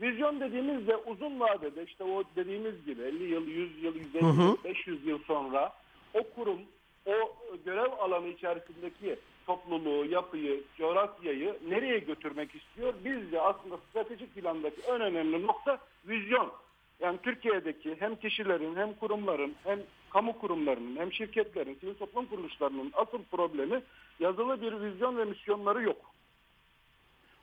Vizyon 0.00 0.40
dediğimizde 0.40 0.96
uzun 0.96 1.40
vadede 1.40 1.82
işte 1.84 2.04
o 2.04 2.24
dediğimiz 2.36 2.84
gibi 2.84 3.02
50 3.02 3.24
yıl, 3.24 3.46
100 3.46 3.82
yıl, 3.82 3.94
150 3.94 4.24
yıl, 4.24 4.56
500 4.64 5.06
yıl 5.06 5.18
sonra 5.18 5.72
o 6.14 6.22
kurum 6.34 6.58
o 7.06 7.36
görev 7.64 7.92
alanı 7.98 8.28
içerisindeki 8.28 9.16
topluluğu, 9.46 10.04
yapıyı, 10.04 10.62
coğrafyayı 10.78 11.56
nereye 11.68 11.98
götürmek 11.98 12.54
istiyor? 12.54 12.94
Biz 13.04 13.32
de 13.32 13.40
aslında 13.40 13.76
stratejik 13.76 14.34
plandaki 14.34 14.80
en 14.88 15.00
önemli 15.00 15.46
nokta 15.46 15.78
vizyon. 16.08 16.52
Yani 17.00 17.18
Türkiye'deki 17.22 17.96
hem 17.98 18.16
kişilerin 18.16 18.76
hem 18.76 18.94
kurumların 18.94 19.54
hem 19.64 19.78
kamu 20.14 20.38
kurumlarının 20.38 20.96
hem 20.96 21.12
şirketlerin, 21.12 21.78
sivil 21.80 21.94
toplum 21.94 22.26
kuruluşlarının 22.26 22.92
asıl 22.94 23.18
problemi 23.32 23.82
yazılı 24.20 24.62
bir 24.62 24.80
vizyon 24.80 25.16
ve 25.18 25.24
misyonları 25.24 25.82
yok. 25.82 25.96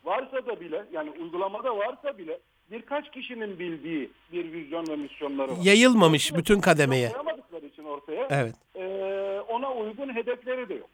Varsa 0.04 0.46
da 0.46 0.60
bile 0.60 0.86
yani 0.94 1.10
uygulamada 1.10 1.78
varsa 1.78 2.18
bile 2.18 2.40
birkaç 2.72 3.12
kişinin 3.12 3.60
bildiği 3.60 4.10
bir 4.32 4.52
vizyon 4.54 4.88
ve 4.88 4.96
misyonları 4.96 5.52
var. 5.52 5.58
Yayılmamış 5.64 6.36
bütün 6.36 6.62
kademeye. 6.62 7.10
Koyamadıkları 7.12 7.66
için 7.66 7.84
ortaya 7.84 8.28
Evet. 8.30 8.56
ee, 8.76 9.40
ona 9.48 9.74
uygun 9.74 10.16
hedefleri 10.16 10.70
de 10.70 10.74
yok. 10.74 10.90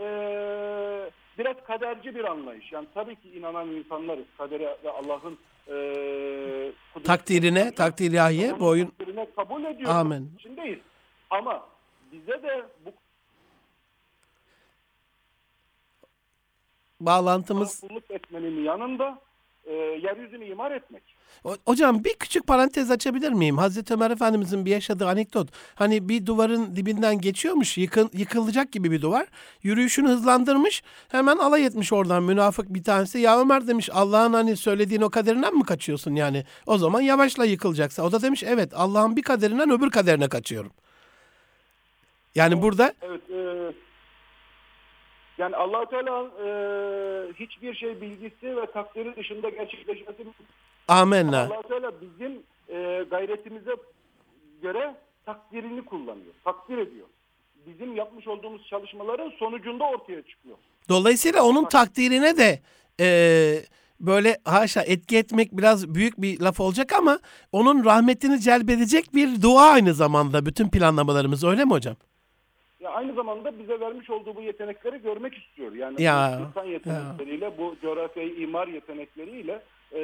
Ee, 0.00 1.10
biraz 1.38 1.56
kaderci 1.66 2.14
bir 2.14 2.24
anlayış. 2.24 2.72
Yani 2.72 2.86
tabii 2.94 3.16
ki 3.16 3.28
inanan 3.30 3.68
insanlarız. 3.68 4.24
Kadere 4.38 4.76
ve 4.84 4.90
Allah'ın 4.90 5.38
kudretine- 6.94 7.02
Takdirine, 7.04 7.74
takdir 7.74 8.10
ilahiye 8.10 8.50
Onun 8.50 8.60
boyun 8.60 8.86
takdirine 8.86 9.26
kabul 9.36 9.64
ediyoruz. 9.64 9.96
Amin. 9.96 10.30
İçindeyiz. 10.38 10.78
Ama 11.30 11.68
bize 12.12 12.42
de 12.42 12.64
bu 12.86 12.90
bağlantımız 17.00 17.80
kulluk 17.80 18.10
etmenin 18.10 18.64
yanında 18.64 19.18
ee, 19.64 19.72
yeryüzünü 19.72 20.44
imar 20.44 20.70
etmek. 20.70 21.02
Hocam 21.66 22.04
bir 22.04 22.14
küçük 22.14 22.46
parantez 22.46 22.90
açabilir 22.90 23.32
miyim? 23.32 23.58
Hazreti 23.58 23.94
Ömer 23.94 24.10
Efendimizin 24.10 24.64
bir 24.64 24.70
yaşadığı 24.70 25.08
anekdot. 25.08 25.48
Hani 25.74 26.08
bir 26.08 26.26
duvarın 26.26 26.76
dibinden 26.76 27.20
geçiyormuş, 27.20 27.78
yıkın, 27.78 28.10
yıkılacak 28.12 28.72
gibi 28.72 28.90
bir 28.90 29.02
duvar. 29.02 29.26
Yürüyüşünü 29.62 30.08
hızlandırmış. 30.08 30.82
Hemen 31.08 31.36
alay 31.36 31.66
etmiş 31.66 31.92
oradan 31.92 32.22
münafık 32.22 32.74
bir 32.74 32.84
tanesi. 32.84 33.18
Ya 33.18 33.40
Ömer 33.40 33.66
demiş 33.66 33.90
Allah'ın 33.92 34.32
hani 34.32 34.56
söylediğin 34.56 35.00
o 35.00 35.10
kaderinden 35.10 35.56
mi 35.56 35.62
kaçıyorsun 35.62 36.14
yani? 36.14 36.44
O 36.66 36.78
zaman 36.78 37.00
yavaşla 37.00 37.44
yıkılacaksa. 37.44 38.02
O 38.02 38.12
da 38.12 38.22
demiş 38.22 38.42
evet 38.42 38.72
Allah'ın 38.74 39.16
bir 39.16 39.22
kaderinden 39.22 39.70
öbür 39.70 39.90
kaderine 39.90 40.28
kaçıyorum. 40.28 40.72
Yani 42.34 42.62
burada 42.62 42.94
Evet. 43.02 43.20
ee, 43.30 43.72
yani 45.38 45.56
allah 45.56 45.84
Teala 45.88 46.24
ee, 46.24 47.32
hiçbir 47.34 47.74
şey 47.74 48.00
bilgisi 48.00 48.56
ve 48.56 48.66
takdiri 48.72 49.16
dışında 49.16 49.48
gerçekleşmesi 49.48 50.24
amenna. 50.88 51.40
allah 51.40 51.62
Teala 51.62 51.92
bizim 52.00 52.42
ee, 52.68 53.04
gayretimize 53.10 53.74
göre 54.62 54.94
takdirini 55.26 55.84
kullanıyor. 55.84 56.34
Takdir 56.44 56.78
ediyor. 56.78 57.06
Bizim 57.66 57.96
yapmış 57.96 58.28
olduğumuz 58.28 58.66
çalışmaların 58.66 59.32
sonucunda 59.38 59.84
ortaya 59.84 60.22
çıkıyor. 60.22 60.56
Dolayısıyla 60.88 61.42
onun 61.42 61.64
takdirine 61.64 62.36
de 62.36 62.60
eee, 62.98 63.64
böyle 64.00 64.38
haşa 64.44 64.82
etki 64.82 65.16
etmek 65.18 65.52
biraz 65.52 65.94
büyük 65.94 66.22
bir 66.22 66.40
laf 66.40 66.60
olacak 66.60 66.92
ama 66.92 67.18
onun 67.52 67.84
rahmetini 67.84 68.40
celbedecek 68.40 69.14
bir 69.14 69.42
dua 69.42 69.62
aynı 69.70 69.94
zamanda 69.94 70.46
bütün 70.46 70.68
planlamalarımız 70.68 71.44
öyle 71.44 71.64
mi 71.64 71.70
hocam? 71.70 71.96
Ya 72.80 72.90
aynı 72.90 73.14
zamanda 73.14 73.58
bize 73.58 73.80
vermiş 73.80 74.10
olduğu 74.10 74.36
bu 74.36 74.42
yetenekleri 74.42 75.02
görmek 75.02 75.34
istiyor. 75.38 75.72
Yani 75.72 76.02
Ya, 76.02 76.40
insan 76.48 76.64
yetenekleriyle, 76.64 77.58
bu 77.58 77.74
coğrafyayı 77.82 78.34
imar 78.36 78.68
yetenekleriyle 78.68 79.62
e, 79.94 80.00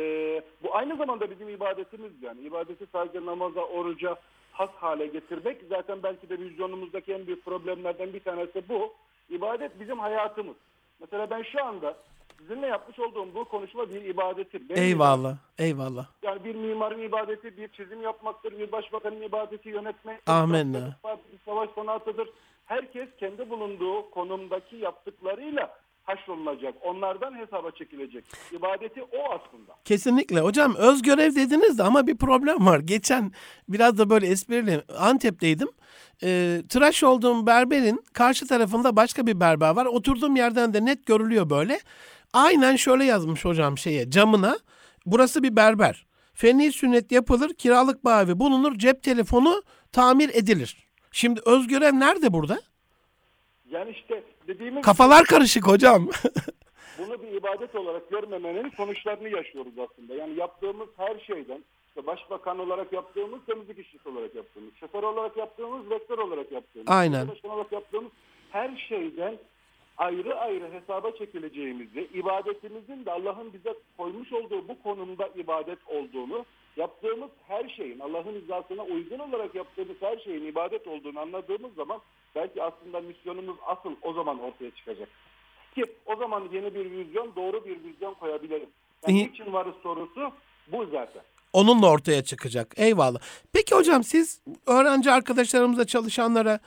bu 0.62 0.76
aynı 0.76 0.96
zamanda 0.96 1.30
bizim 1.30 1.48
ibadetimiz 1.48 2.12
yani. 2.22 2.40
ibadeti 2.40 2.86
sadece 2.92 3.26
namaza, 3.26 3.60
oruca 3.60 4.16
has 4.52 4.70
hale 4.70 5.06
getirmek 5.06 5.60
zaten 5.68 6.02
belki 6.02 6.28
de 6.28 6.38
vizyonumuzdaki 6.38 7.12
en 7.12 7.26
büyük 7.26 7.44
problemlerden 7.44 8.12
bir 8.12 8.20
tanesi 8.20 8.68
bu. 8.68 8.92
İbadet 9.30 9.80
bizim 9.80 9.98
hayatımız. 9.98 10.56
Mesela 11.00 11.30
ben 11.30 11.42
şu 11.42 11.64
anda 11.64 11.96
sizinle 12.38 12.66
yapmış 12.66 12.98
olduğum 12.98 13.34
bu 13.34 13.44
konuşma 13.44 13.90
bir 13.90 14.02
ibadetir. 14.04 14.68
Benim 14.68 14.82
Eyvallah, 14.82 15.36
eyvallah. 15.58 16.06
yani 16.22 16.44
bir 16.44 16.54
mimarın 16.54 17.02
ibadeti 17.02 17.56
bir 17.56 17.68
çizim 17.68 18.02
yapmaktır, 18.02 18.58
bir 18.58 18.72
başbakanın 18.72 19.20
ibadeti 19.22 19.68
yönetmek, 19.68 20.20
Amenna. 20.30 20.96
bir 21.04 21.38
savaş 21.44 21.70
sanatıdır. 21.74 22.28
Herkes 22.66 23.08
kendi 23.20 23.50
bulunduğu 23.50 24.10
konumdaki 24.10 24.76
yaptıklarıyla 24.76 25.74
haşrolunacak. 26.02 26.74
Onlardan 26.82 27.38
hesaba 27.38 27.70
çekilecek. 27.70 28.24
İbadeti 28.52 29.02
o 29.02 29.18
aslında. 29.24 29.76
Kesinlikle. 29.84 30.40
Hocam 30.40 30.74
öz 30.74 31.02
görev 31.02 31.34
dediniz 31.34 31.78
de 31.78 31.82
ama 31.82 32.06
bir 32.06 32.16
problem 32.16 32.66
var. 32.66 32.78
Geçen 32.80 33.32
biraz 33.68 33.98
da 33.98 34.10
böyle 34.10 34.26
esprili 34.26 34.82
Antep'teydim. 34.98 35.68
Ee, 36.22 36.62
tıraş 36.68 37.02
olduğum 37.02 37.46
berberin 37.46 38.04
karşı 38.12 38.46
tarafında 38.46 38.96
başka 38.96 39.26
bir 39.26 39.40
berber 39.40 39.76
var. 39.76 39.86
Oturduğum 39.86 40.36
yerden 40.36 40.74
de 40.74 40.84
net 40.84 41.06
görülüyor 41.06 41.50
böyle. 41.50 41.80
Aynen 42.32 42.76
şöyle 42.76 43.04
yazmış 43.04 43.44
hocam 43.44 43.78
şeye 43.78 44.10
camına. 44.10 44.58
Burası 45.06 45.42
bir 45.42 45.56
berber. 45.56 46.06
Fenli 46.34 46.72
sünnet 46.72 47.12
yapılır, 47.12 47.54
kiralık 47.54 48.04
bavi 48.04 48.38
bulunur, 48.38 48.78
cep 48.78 49.02
telefonu 49.02 49.62
tamir 49.92 50.30
edilir. 50.34 50.85
Şimdi 51.16 51.40
öz 51.46 51.66
görev 51.66 51.92
nerede 51.92 52.32
burada? 52.32 52.58
Yani 53.70 53.90
işte 53.90 54.22
dediğimiz 54.48 54.84
Kafalar 54.84 55.24
karışık 55.24 55.66
hocam. 55.66 56.08
bunu 56.98 57.22
bir 57.22 57.28
ibadet 57.28 57.74
olarak 57.74 58.10
görmemenin 58.10 58.70
sonuçlarını 58.76 59.28
yaşıyoruz 59.28 59.72
aslında. 59.78 60.14
Yani 60.14 60.38
yaptığımız 60.38 60.88
her 60.96 61.18
şeyden 61.18 61.64
işte 61.88 62.06
başbakan 62.06 62.58
olarak 62.58 62.92
yaptığımız, 62.92 63.40
temizlik 63.46 63.78
işçisi 63.78 64.08
olarak 64.08 64.34
yaptığımız, 64.34 64.74
şoför 64.80 65.02
olarak 65.02 65.36
yaptığımız, 65.36 65.90
rektör 65.90 66.18
olarak 66.18 66.52
yaptığımız, 66.52 66.88
Aynen. 66.88 67.28
başkan 67.28 67.50
olarak 67.50 67.72
yaptığımız 67.72 68.12
her 68.50 68.86
şeyden 68.88 69.38
ayrı 69.98 70.38
ayrı 70.38 70.72
hesaba 70.72 71.10
çekileceğimizi, 71.10 72.08
ibadetimizin 72.14 73.04
de 73.04 73.12
Allah'ın 73.12 73.52
bize 73.52 73.74
koymuş 73.96 74.32
olduğu 74.32 74.68
bu 74.68 74.82
konumda 74.82 75.28
ibadet 75.36 75.78
olduğunu, 75.86 76.44
yaptığımız 76.76 77.30
her 77.48 77.68
şeyin 77.68 77.98
Allah'ın 77.98 78.34
rızasına 78.34 78.82
uygun 78.82 79.18
olarak 79.18 79.54
yaptığımız 79.54 79.96
her 80.00 80.18
şeyin 80.18 80.46
ibadet 80.46 80.86
olduğunu 80.86 81.20
anladığımız 81.20 81.74
zaman 81.74 82.00
belki 82.34 82.62
aslında 82.62 83.00
misyonumuz 83.00 83.56
asıl 83.66 83.90
o 84.02 84.12
zaman 84.12 84.40
ortaya 84.40 84.70
çıkacak. 84.70 85.08
Ki 85.74 85.84
o 86.06 86.16
zaman 86.16 86.48
yeni 86.52 86.74
bir 86.74 86.90
vizyon, 86.90 87.36
doğru 87.36 87.64
bir 87.64 87.84
vizyon 87.84 88.14
koyabilirim. 88.14 88.68
Yani 89.06 89.18
İyi. 89.18 89.28
niçin 89.28 89.52
varız 89.52 89.74
sorusu 89.82 90.32
bu 90.72 90.86
zaten. 90.86 91.22
Onunla 91.52 91.90
ortaya 91.90 92.24
çıkacak. 92.24 92.74
Eyvallah. 92.76 93.18
Peki 93.52 93.74
hocam 93.74 94.04
siz 94.04 94.42
öğrenci 94.66 95.10
arkadaşlarımıza 95.10 95.84
çalışanlara 95.86 96.60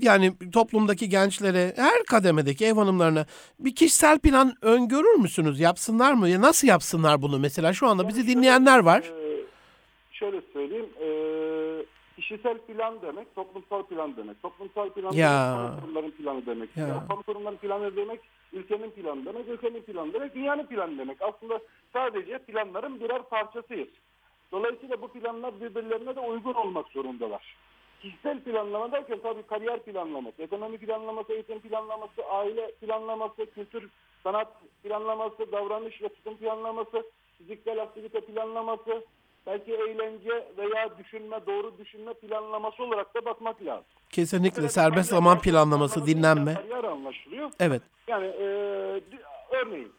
yani 0.00 0.32
toplumdaki 0.52 1.08
gençlere 1.08 1.72
her 1.76 2.04
kademedeki 2.04 2.66
ev 2.66 2.74
hanımlarına 2.74 3.26
bir 3.58 3.74
kişisel 3.74 4.18
plan 4.18 4.52
öngörür 4.62 5.14
müsünüz? 5.18 5.60
Yapsınlar 5.60 6.12
mı? 6.12 6.28
Ya 6.28 6.40
Nasıl 6.40 6.68
yapsınlar 6.68 7.22
bunu 7.22 7.38
mesela? 7.38 7.72
Şu 7.72 7.86
anda 7.86 8.08
bizi 8.08 8.26
dinleyenler 8.26 8.78
var. 8.78 9.02
Ee, 9.02 9.40
şöyle 10.12 10.40
söyleyeyim. 10.52 10.88
E, 11.00 11.08
kişisel 12.16 12.58
plan 12.58 12.94
demek, 13.02 13.34
toplumsal 13.34 13.82
plan 13.82 14.16
demek. 14.16 14.42
Toplumsal 14.42 14.90
plan 14.90 15.12
Ya. 15.12 15.54
demek, 15.56 15.68
kamu 15.70 15.80
kurumların 15.80 16.10
planı 16.10 16.46
demek. 16.46 16.76
Ya. 16.76 16.86
Yani 16.88 17.08
kamu 17.08 17.22
kurumların 17.22 17.56
planı 17.56 17.96
demek, 17.96 18.20
ülkenin 18.52 18.90
planı 18.90 19.24
demek, 19.26 19.48
ülkenin 19.48 19.82
planı 19.82 20.12
demek, 20.12 20.34
dünyanın 20.34 20.66
planı 20.66 20.98
demek. 20.98 21.22
Aslında 21.22 21.58
sadece 21.92 22.38
planların 22.38 23.00
birer 23.00 23.22
parçasıyız. 23.22 23.88
Dolayısıyla 24.52 25.02
bu 25.02 25.08
planlar 25.08 25.60
birbirlerine 25.60 26.16
de 26.16 26.20
uygun 26.20 26.54
olmak 26.54 26.86
zorundalar. 26.88 27.56
Kişisel 28.02 28.40
planlama 28.40 28.92
derken 28.92 29.18
tabii 29.22 29.42
kariyer 29.42 29.82
planlaması, 29.82 30.42
ekonomi 30.42 30.78
planlaması, 30.78 31.32
eğitim 31.32 31.60
planlaması, 31.60 32.24
aile 32.30 32.70
planlaması, 32.80 33.46
kültür, 33.54 33.88
sanat 34.22 34.48
planlaması, 34.82 35.52
davranış 35.52 36.02
ve 36.02 36.08
tutum 36.08 36.36
planlaması, 36.36 37.02
fiziksel 37.38 37.82
aktivite 37.82 38.20
planlaması, 38.20 39.04
belki 39.46 39.72
eğlence 39.74 40.46
veya 40.58 40.98
düşünme, 40.98 41.46
doğru 41.46 41.78
düşünme 41.78 42.14
planlaması 42.14 42.82
olarak 42.82 43.14
da 43.14 43.24
bakmak 43.24 43.64
lazım. 43.64 43.84
Kesinlikle 44.10 44.60
Evet, 44.62 44.72
serbest 44.72 45.10
zaman 45.10 45.40
planlaması, 45.40 46.06
dinlenme. 46.06 46.54
Kariyer 46.54 46.84
anlaşılıyor. 46.84 47.50
Evet. 47.60 47.82
Yani 48.08 48.26
e, 48.26 48.44
örneğin 49.50 49.92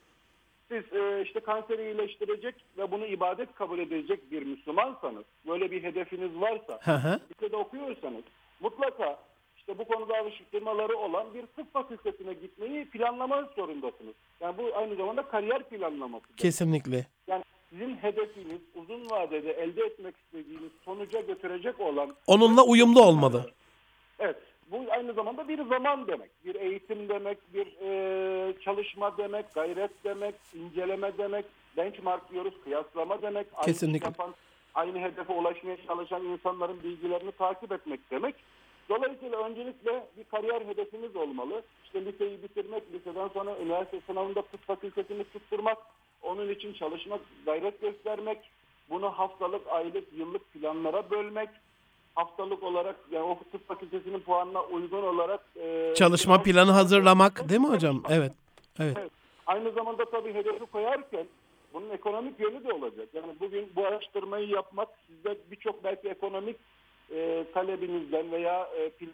siz 0.70 0.94
e, 0.94 1.22
işte 1.26 1.40
kanseri 1.40 1.82
iyileştirecek 1.82 2.56
ve 2.78 2.92
bunu 2.92 3.06
ibadet 3.06 3.56
kabul 3.56 3.80
edecek 3.80 4.32
bir 4.32 4.46
Müslümansanız, 4.46 5.24
böyle 5.48 5.72
bir 5.72 5.84
hedefiniz 5.84 6.42
varsa, 6.42 6.80
lisede 7.32 7.56
okuyorsanız 7.56 8.24
mutlaka 8.60 9.20
işte 9.58 9.78
bu 9.78 9.86
konuda 9.86 10.18
alıştırmaları 10.18 10.98
olan 10.98 11.34
bir 11.34 11.46
tıp 11.46 11.74
fakültesine 11.74 12.34
gitmeyi 12.34 12.86
planlamak 12.86 13.54
zorundasınız. 13.54 14.14
Yani 14.42 14.58
bu 14.58 14.78
aynı 14.78 14.96
zamanda 14.96 15.22
kariyer 15.22 15.64
planlaması. 15.64 16.26
Kesinlikle. 16.38 17.08
Yani 17.28 17.44
sizin 17.70 17.96
hedefiniz 17.96 18.62
uzun 18.76 19.10
vadede 19.10 19.52
elde 19.52 19.84
etmek 19.84 20.16
istediğiniz 20.18 20.72
sonuca 20.86 21.22
götürecek 21.22 21.80
olan 21.80 22.16
Onunla 22.28 22.64
uyumlu 22.64 23.02
olmalı. 23.02 23.52
Evet. 24.20 24.38
Bu 24.72 24.86
aynı 24.92 25.14
zamanda 25.14 25.48
bir 25.48 25.66
zaman 25.66 26.08
demek. 26.08 26.46
Bir 26.46 26.56
eğitim 26.56 27.10
demek, 27.10 27.38
bir 27.54 27.68
e, 27.82 28.54
çalışma 28.60 29.18
demek, 29.18 29.54
gayret 29.54 29.92
demek, 30.04 30.36
inceleme 30.54 31.18
demek, 31.18 31.46
benchmark 31.78 32.32
diyoruz, 32.32 32.54
kıyaslama 32.64 33.22
demek. 33.22 33.48
Aynı 33.54 33.66
Kesinlikle. 33.66 34.08
yapan, 34.08 34.36
aynı 34.76 35.00
hedefe 35.00 35.34
ulaşmaya 35.34 35.78
çalışan 35.88 36.26
insanların 36.26 36.84
bilgilerini 36.84 37.32
takip 37.32 37.72
etmek 37.72 38.12
demek. 38.12 38.36
Dolayısıyla 38.90 39.46
öncelikle 39.46 40.08
bir 40.18 40.24
kariyer 40.24 40.62
hedefiniz 40.62 41.16
olmalı. 41.16 41.64
İşte 41.86 42.06
liseyi 42.06 42.44
bitirmek, 42.44 42.84
liseden 42.94 43.28
sonra 43.28 43.58
üniversite 43.62 44.02
sınavında 44.08 44.42
tıp 44.42 44.68
fakültesini 44.68 45.24
tutturmak, 45.24 45.78
onun 46.22 46.50
için 46.50 46.74
çalışmak, 46.74 47.22
gayret 47.46 47.82
göstermek, 47.82 48.38
bunu 48.90 49.10
haftalık, 49.10 49.68
aylık, 49.68 50.14
yıllık 50.14 50.54
planlara 50.54 51.12
bölmek, 51.12 51.50
haftalık 52.24 52.64
olarak 52.64 52.96
yani 53.12 53.24
o 53.24 53.40
tıp 53.52 53.68
fakültesinin 53.68 54.20
puanına 54.20 54.64
uygun 54.64 55.04
olarak 55.04 55.40
e, 55.56 55.94
Çalışma 55.96 56.44
planı 56.44 56.72
hazırlamak 56.72 57.50
değil 57.50 57.62
mi 57.62 57.68
hocam? 57.68 58.04
Evet. 58.10 58.32
Evet. 58.80 58.98
Evet. 59.00 59.12
Aynı 59.48 59.72
zamanda 59.72 60.06
tabii 60.10 60.34
hedefi 60.34 60.66
koyarken 60.66 61.26
bunun 61.74 61.90
ekonomik 61.90 62.40
yönü 62.40 62.64
de 62.64 62.74
olacak. 62.74 63.08
Yani 63.14 63.34
bugün 63.40 63.72
bu 63.76 63.86
araştırmayı 63.86 64.48
yapmak 64.48 64.88
sizde 65.08 65.38
birçok 65.52 65.84
belki 65.84 66.08
ekonomik 66.10 66.56
e, 67.12 67.46
talebinizden 67.54 68.32
veya 68.32 68.70
e, 68.78 68.90
pil- 68.90 69.10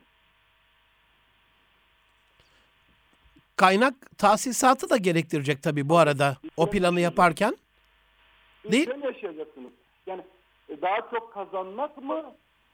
Kaynak 3.55 3.93
tahsisatı 4.17 4.89
da 4.89 4.97
gerektirecek 4.97 5.63
tabii 5.63 5.89
bu 5.89 5.97
arada 5.97 6.37
o 6.57 6.69
planı 6.69 6.99
yaparken. 6.99 7.57
Değil. 8.71 8.89
Yaşayacaksınız. 9.03 9.71
Yani 10.07 10.21
e, 10.69 10.81
daha 10.81 11.09
çok 11.11 11.33
kazanmak 11.33 11.97
mı, 11.97 12.23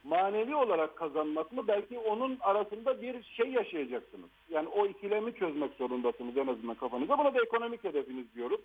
manevi 0.03 0.55
olarak 0.55 0.95
kazanmak 0.95 1.51
mı? 1.51 1.67
Belki 1.67 1.99
onun 1.99 2.37
arasında 2.41 3.01
bir 3.01 3.23
şey 3.23 3.51
yaşayacaksınız. 3.51 4.29
Yani 4.49 4.67
o 4.67 4.85
ikilemi 4.85 5.33
çözmek 5.33 5.73
zorundasınız 5.73 6.37
en 6.37 6.47
azından 6.47 6.75
kafanızda. 6.75 7.17
Buna 7.17 7.33
da 7.33 7.41
ekonomik 7.41 7.83
hedefiniz 7.83 8.35
diyoruz. 8.35 8.59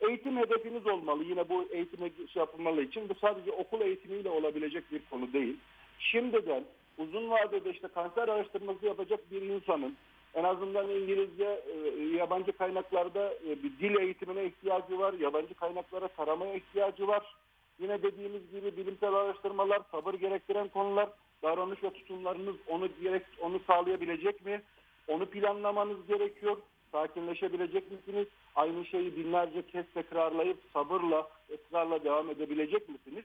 Eğitim 0.00 0.36
hedefiniz 0.36 0.86
olmalı. 0.86 1.24
Yine 1.24 1.48
bu 1.48 1.64
eğitime 1.70 2.10
şey 2.32 2.40
yapılmalı 2.40 2.82
için 2.82 3.08
bu 3.08 3.14
sadece 3.14 3.52
okul 3.52 3.80
eğitimiyle 3.80 4.30
olabilecek 4.30 4.92
bir 4.92 5.02
konu 5.10 5.32
değil. 5.32 5.56
Şimdiden 5.98 6.64
uzun 6.98 7.30
vadede 7.30 7.70
işte 7.70 7.88
kanser 7.88 8.28
araştırması 8.28 8.86
yapacak 8.86 9.30
bir 9.30 9.42
insanın 9.42 9.96
en 10.34 10.44
azından 10.44 10.90
İngilizce, 10.90 11.62
e, 11.74 12.02
yabancı 12.16 12.52
kaynaklarda 12.52 13.34
e, 13.34 13.62
bir 13.62 13.78
dil 13.80 13.96
eğitimine 13.96 14.44
ihtiyacı 14.44 14.98
var. 14.98 15.12
Yabancı 15.12 15.54
kaynaklara 15.54 16.08
taramaya 16.08 16.54
ihtiyacı 16.54 17.08
var. 17.08 17.34
Yine 17.78 18.02
dediğimiz 18.02 18.50
gibi 18.50 18.76
bilimsel 18.76 19.14
araştırmalar, 19.14 19.82
sabır 19.90 20.14
gerektiren 20.14 20.68
konular, 20.68 21.08
davranış 21.42 21.82
ve 21.82 21.90
tutumlarınız 21.90 22.56
onu 22.68 22.88
gerek 23.02 23.22
onu 23.40 23.60
sağlayabilecek 23.66 24.46
mi? 24.46 24.62
Onu 25.08 25.26
planlamanız 25.26 26.06
gerekiyor. 26.06 26.56
Sakinleşebilecek 26.92 27.90
misiniz? 27.92 28.26
Aynı 28.56 28.86
şeyi 28.86 29.16
binlerce 29.16 29.66
kez 29.66 29.84
tekrarlayıp 29.94 30.58
sabırla, 30.72 31.28
ısrarla 31.54 32.04
devam 32.04 32.30
edebilecek 32.30 32.88
misiniz? 32.88 33.24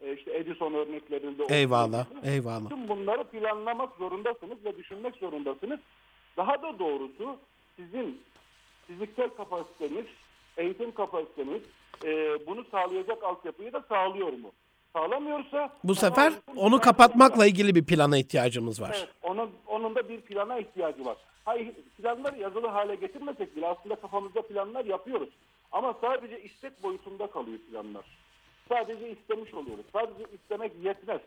E 0.00 0.12
işte 0.14 0.36
Edison 0.36 0.74
örneklerinde 0.74 1.44
Eyvallah. 1.50 2.10
gibi. 2.10 2.28
Eyvallah. 2.28 2.64
Bütün 2.70 2.88
bunları 2.88 3.24
planlamak 3.24 3.96
zorundasınız 3.96 4.64
ve 4.64 4.76
düşünmek 4.76 5.16
zorundasınız. 5.16 5.80
Daha 6.36 6.62
da 6.62 6.78
doğrusu 6.78 7.36
sizin 7.76 8.22
fiziksel 8.86 9.28
kapasiteniz, 9.28 10.06
eğitim 10.56 10.94
kapasiteniz 10.94 11.62
e, 12.04 12.38
bunu 12.46 12.64
sağlayacak 12.70 13.24
altyapıyı 13.24 13.72
da 13.72 13.84
sağlıyor 13.88 14.32
mu? 14.32 14.52
Sağlamıyorsa 14.92 15.70
Bu 15.84 15.94
sefer 15.94 16.32
onu 16.56 16.80
kapatmakla 16.80 17.46
ilgili 17.46 17.74
bir 17.74 17.84
plana 17.84 18.18
ihtiyacımız 18.18 18.80
var. 18.80 18.96
Evet, 18.98 19.08
onun, 19.22 19.50
onun 19.66 19.94
da 19.94 20.08
bir 20.08 20.20
plana 20.20 20.58
ihtiyacı 20.58 21.04
var. 21.04 21.16
Hayır, 21.44 21.72
planları 21.96 22.38
yazılı 22.38 22.66
hale 22.66 22.94
getirmesek 22.94 23.56
bile 23.56 23.66
aslında 23.66 23.94
kafamızda 23.94 24.42
planlar 24.42 24.84
yapıyoruz. 24.84 25.28
Ama 25.72 25.94
sadece 26.00 26.42
istek 26.42 26.82
boyutunda 26.82 27.26
kalıyor 27.26 27.58
planlar. 27.70 28.04
Sadece 28.68 29.10
istemiş 29.10 29.54
oluyoruz. 29.54 29.84
Sadece 29.92 30.24
istemek 30.34 30.72
yetmez. 30.84 31.20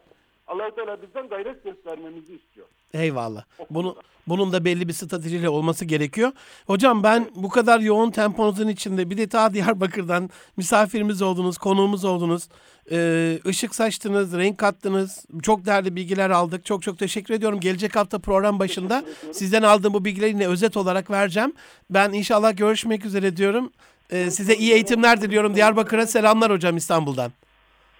Allah 0.47 0.75
Teala 0.75 1.01
bizden 1.01 1.29
gayret 1.29 1.63
göstermemizi 1.63 2.35
istiyor. 2.35 2.67
Eyvallah. 2.93 3.43
Bunu 3.69 3.95
bunun 4.27 4.51
da 4.51 4.65
belli 4.65 4.87
bir 4.87 4.93
stratejiyle 4.93 5.49
olması 5.49 5.85
gerekiyor. 5.85 6.31
Hocam 6.67 7.03
ben 7.03 7.27
bu 7.35 7.49
kadar 7.49 7.79
yoğun 7.79 8.11
temponuzun 8.11 8.67
içinde 8.67 9.09
bir 9.09 9.17
de 9.17 9.27
ta 9.27 9.53
Diyarbakır'dan 9.53 10.29
misafirimiz 10.57 11.21
oldunuz, 11.21 11.57
konuğumuz 11.57 12.05
oldunuz. 12.05 12.49
Ee, 12.91 13.39
ışık 13.45 13.75
saçtınız, 13.75 14.33
renk 14.33 14.57
kattınız. 14.57 15.25
Çok 15.43 15.65
değerli 15.65 15.95
bilgiler 15.95 16.29
aldık. 16.29 16.65
Çok 16.65 16.81
çok 16.81 16.99
teşekkür 16.99 17.33
ediyorum. 17.33 17.59
Gelecek 17.59 17.95
hafta 17.95 18.19
program 18.19 18.59
başında 18.59 19.03
sizden 19.31 19.63
aldığım 19.63 19.93
bu 19.93 20.05
bilgileri 20.05 20.29
yine 20.29 20.47
özet 20.47 20.77
olarak 20.77 21.11
vereceğim. 21.11 21.53
Ben 21.89 22.13
inşallah 22.13 22.57
görüşmek 22.57 23.05
üzere 23.05 23.37
diyorum. 23.37 23.71
Ee, 24.11 24.31
size 24.31 24.55
iyi 24.55 24.73
eğitimler 24.73 25.21
diliyorum. 25.21 25.55
Diyarbakır'a 25.55 26.07
selamlar 26.07 26.51
hocam 26.51 26.77
İstanbul'dan. 26.77 27.31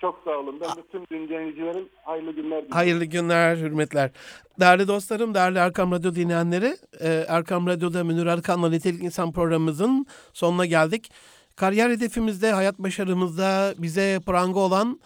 Çok 0.01 0.21
sağ 0.25 0.31
olun. 0.31 0.59
Ben 0.61 0.69
de 0.69 0.81
tüm 0.91 1.07
dinleyicilerin 1.11 1.89
hayırlı 2.03 2.31
günler 2.31 2.49
diliyorum. 2.49 2.71
Hayırlı 2.71 3.05
günler, 3.05 3.57
hürmetler. 3.57 4.11
Değerli 4.59 4.87
dostlarım, 4.87 5.33
değerli 5.33 5.57
Erkam 5.57 5.91
Radyo 5.91 6.15
dinleyenleri, 6.15 6.77
e, 6.99 7.25
Erkam 7.27 7.67
Radyo'da 7.67 8.03
Münir 8.03 8.25
Erkan'la 8.25 8.69
Nitelik 8.69 9.03
İnsan 9.03 9.31
programımızın 9.31 10.05
sonuna 10.33 10.65
geldik. 10.65 11.11
Kariyer 11.55 11.89
hedefimizde, 11.89 12.51
hayat 12.51 12.79
başarımızda 12.79 13.73
bize 13.77 14.19
pranga 14.25 14.59
olan, 14.59 14.99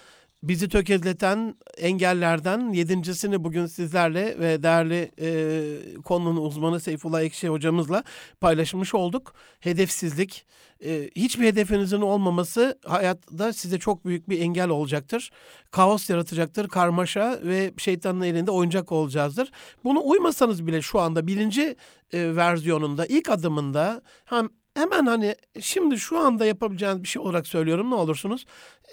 bizi 0.43 0.69
tökezleten 0.69 1.55
engellerden 1.77 2.73
yedincisini 2.73 3.43
bugün 3.43 3.65
sizlerle 3.65 4.39
ve 4.39 4.63
değerli 4.63 5.11
e, 5.21 6.01
konunun 6.01 6.45
uzmanı 6.45 6.79
Seyfullah 6.79 7.21
Ekşi 7.21 7.49
hocamızla 7.49 8.03
paylaşmış 8.41 8.93
olduk. 8.93 9.33
Hedefsizlik, 9.59 10.45
e, 10.85 11.09
hiçbir 11.15 11.45
hedefinizin 11.45 12.01
olmaması 12.01 12.79
hayatta 12.85 13.53
size 13.53 13.79
çok 13.79 14.05
büyük 14.05 14.29
bir 14.29 14.41
engel 14.41 14.69
olacaktır. 14.69 15.31
Kaos 15.71 16.09
yaratacaktır, 16.09 16.67
karmaşa 16.67 17.39
ve 17.43 17.73
şeytanın 17.77 18.21
elinde 18.21 18.51
oyuncak 18.51 18.91
olacağızdır. 18.91 19.51
Bunu 19.83 20.01
uymasanız 20.05 20.67
bile 20.67 20.81
şu 20.81 20.99
anda 20.99 21.27
birinci 21.27 21.75
e, 22.13 22.35
versiyonunda, 22.35 23.05
ilk 23.05 23.29
adımında 23.29 24.01
hem 24.25 24.49
hemen 24.75 25.05
hani 25.05 25.35
şimdi 25.61 25.97
şu 25.97 26.19
anda 26.19 26.45
yapabileceğiniz 26.45 27.03
bir 27.03 27.07
şey 27.07 27.21
olarak 27.21 27.47
söylüyorum 27.47 27.89
ne 27.89 27.95
olursunuz. 27.95 28.45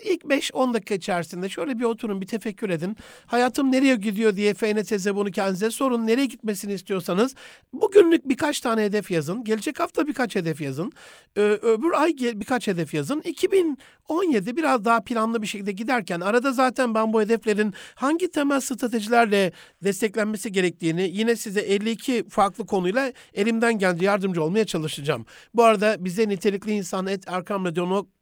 İlk 0.05 0.23
5-10 0.23 0.75
dakika 0.75 0.95
içerisinde 0.95 1.49
şöyle 1.49 1.79
bir 1.79 1.85
oturun 1.85 2.21
bir 2.21 2.27
tefekkür 2.27 2.71
edin. 2.71 2.97
Hayatım 3.27 3.73
nereye 3.73 3.97
gidiyor 3.97 4.37
diye 4.37 4.55
teze 4.55 5.15
bunu 5.15 5.31
kendinize 5.31 5.71
sorun. 5.71 6.07
Nereye 6.07 6.27
gitmesini 6.27 6.73
istiyorsanız 6.73 7.35
bugünlük 7.73 8.29
birkaç 8.29 8.61
tane 8.61 8.85
hedef 8.85 9.11
yazın. 9.11 9.45
Gelecek 9.45 9.81
hafta 9.81 10.07
birkaç 10.07 10.37
hedef 10.37 10.61
yazın. 10.61 10.93
Ee, 11.37 11.41
öbür 11.41 11.93
ay 11.93 12.17
birkaç 12.19 12.67
hedef 12.67 12.95
yazın. 12.95 13.21
2017 13.21 14.57
biraz 14.57 14.85
daha 14.85 15.01
planlı 15.01 15.43
bir 15.43 15.47
şekilde 15.47 15.73
giderken 15.73 16.21
arada 16.21 16.53
zaten 16.53 16.95
ben 16.95 17.13
bu 17.13 17.21
hedeflerin 17.21 17.75
hangi 17.95 18.31
temel 18.31 18.61
stratejilerle 18.61 19.53
desteklenmesi 19.85 20.53
gerektiğini 20.53 21.11
yine 21.13 21.37
size 21.37 21.61
52 21.61 22.29
farklı 22.29 22.67
konuyla 22.67 23.13
elimden 23.35 23.79
geldiği 23.79 24.05
yardımcı 24.05 24.43
olmaya 24.43 24.65
çalışacağım. 24.65 25.27
Bu 25.55 25.65
arada 25.65 25.97
bize 26.05 26.29
nitelikli 26.29 26.73
insan 26.73 27.07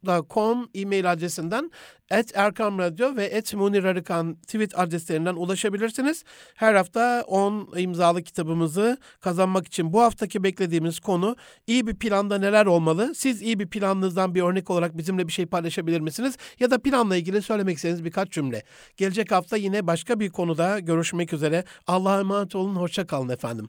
erkamradyo.com 0.07 0.69
e-mail 0.73 1.11
adresinden 1.11 1.71
et 2.09 2.31
Erkam 2.35 2.79
Radyo 2.79 3.15
ve 3.15 3.25
et 3.25 3.53
Munir 3.53 3.83
Arıkan 3.83 4.35
tweet 4.35 4.79
adreslerinden 4.79 5.35
ulaşabilirsiniz. 5.35 6.23
Her 6.55 6.75
hafta 6.75 7.23
10 7.27 7.69
imzalı 7.77 8.23
kitabımızı 8.23 8.97
kazanmak 9.21 9.67
için 9.67 9.93
bu 9.93 10.01
haftaki 10.01 10.43
beklediğimiz 10.43 10.99
konu 10.99 11.35
iyi 11.67 11.87
bir 11.87 11.95
planda 11.95 12.37
neler 12.37 12.65
olmalı? 12.65 13.15
Siz 13.15 13.41
iyi 13.41 13.59
bir 13.59 13.67
planınızdan 13.67 14.35
bir 14.35 14.41
örnek 14.41 14.69
olarak 14.69 14.97
bizimle 14.97 15.27
bir 15.27 15.33
şey 15.33 15.45
paylaşabilir 15.45 15.99
misiniz? 15.99 16.37
Ya 16.59 16.71
da 16.71 16.81
planla 16.81 17.15
ilgili 17.15 17.41
söylemek 17.41 17.75
istediğiniz 17.75 18.05
birkaç 18.05 18.31
cümle. 18.31 18.63
Gelecek 18.97 19.31
hafta 19.31 19.57
yine 19.57 19.87
başka 19.87 20.19
bir 20.19 20.29
konuda 20.29 20.79
görüşmek 20.79 21.33
üzere. 21.33 21.63
Allah'a 21.87 22.19
emanet 22.19 22.55
olun, 22.55 22.75
hoşça 22.75 23.07
kalın 23.07 23.29
efendim. 23.29 23.65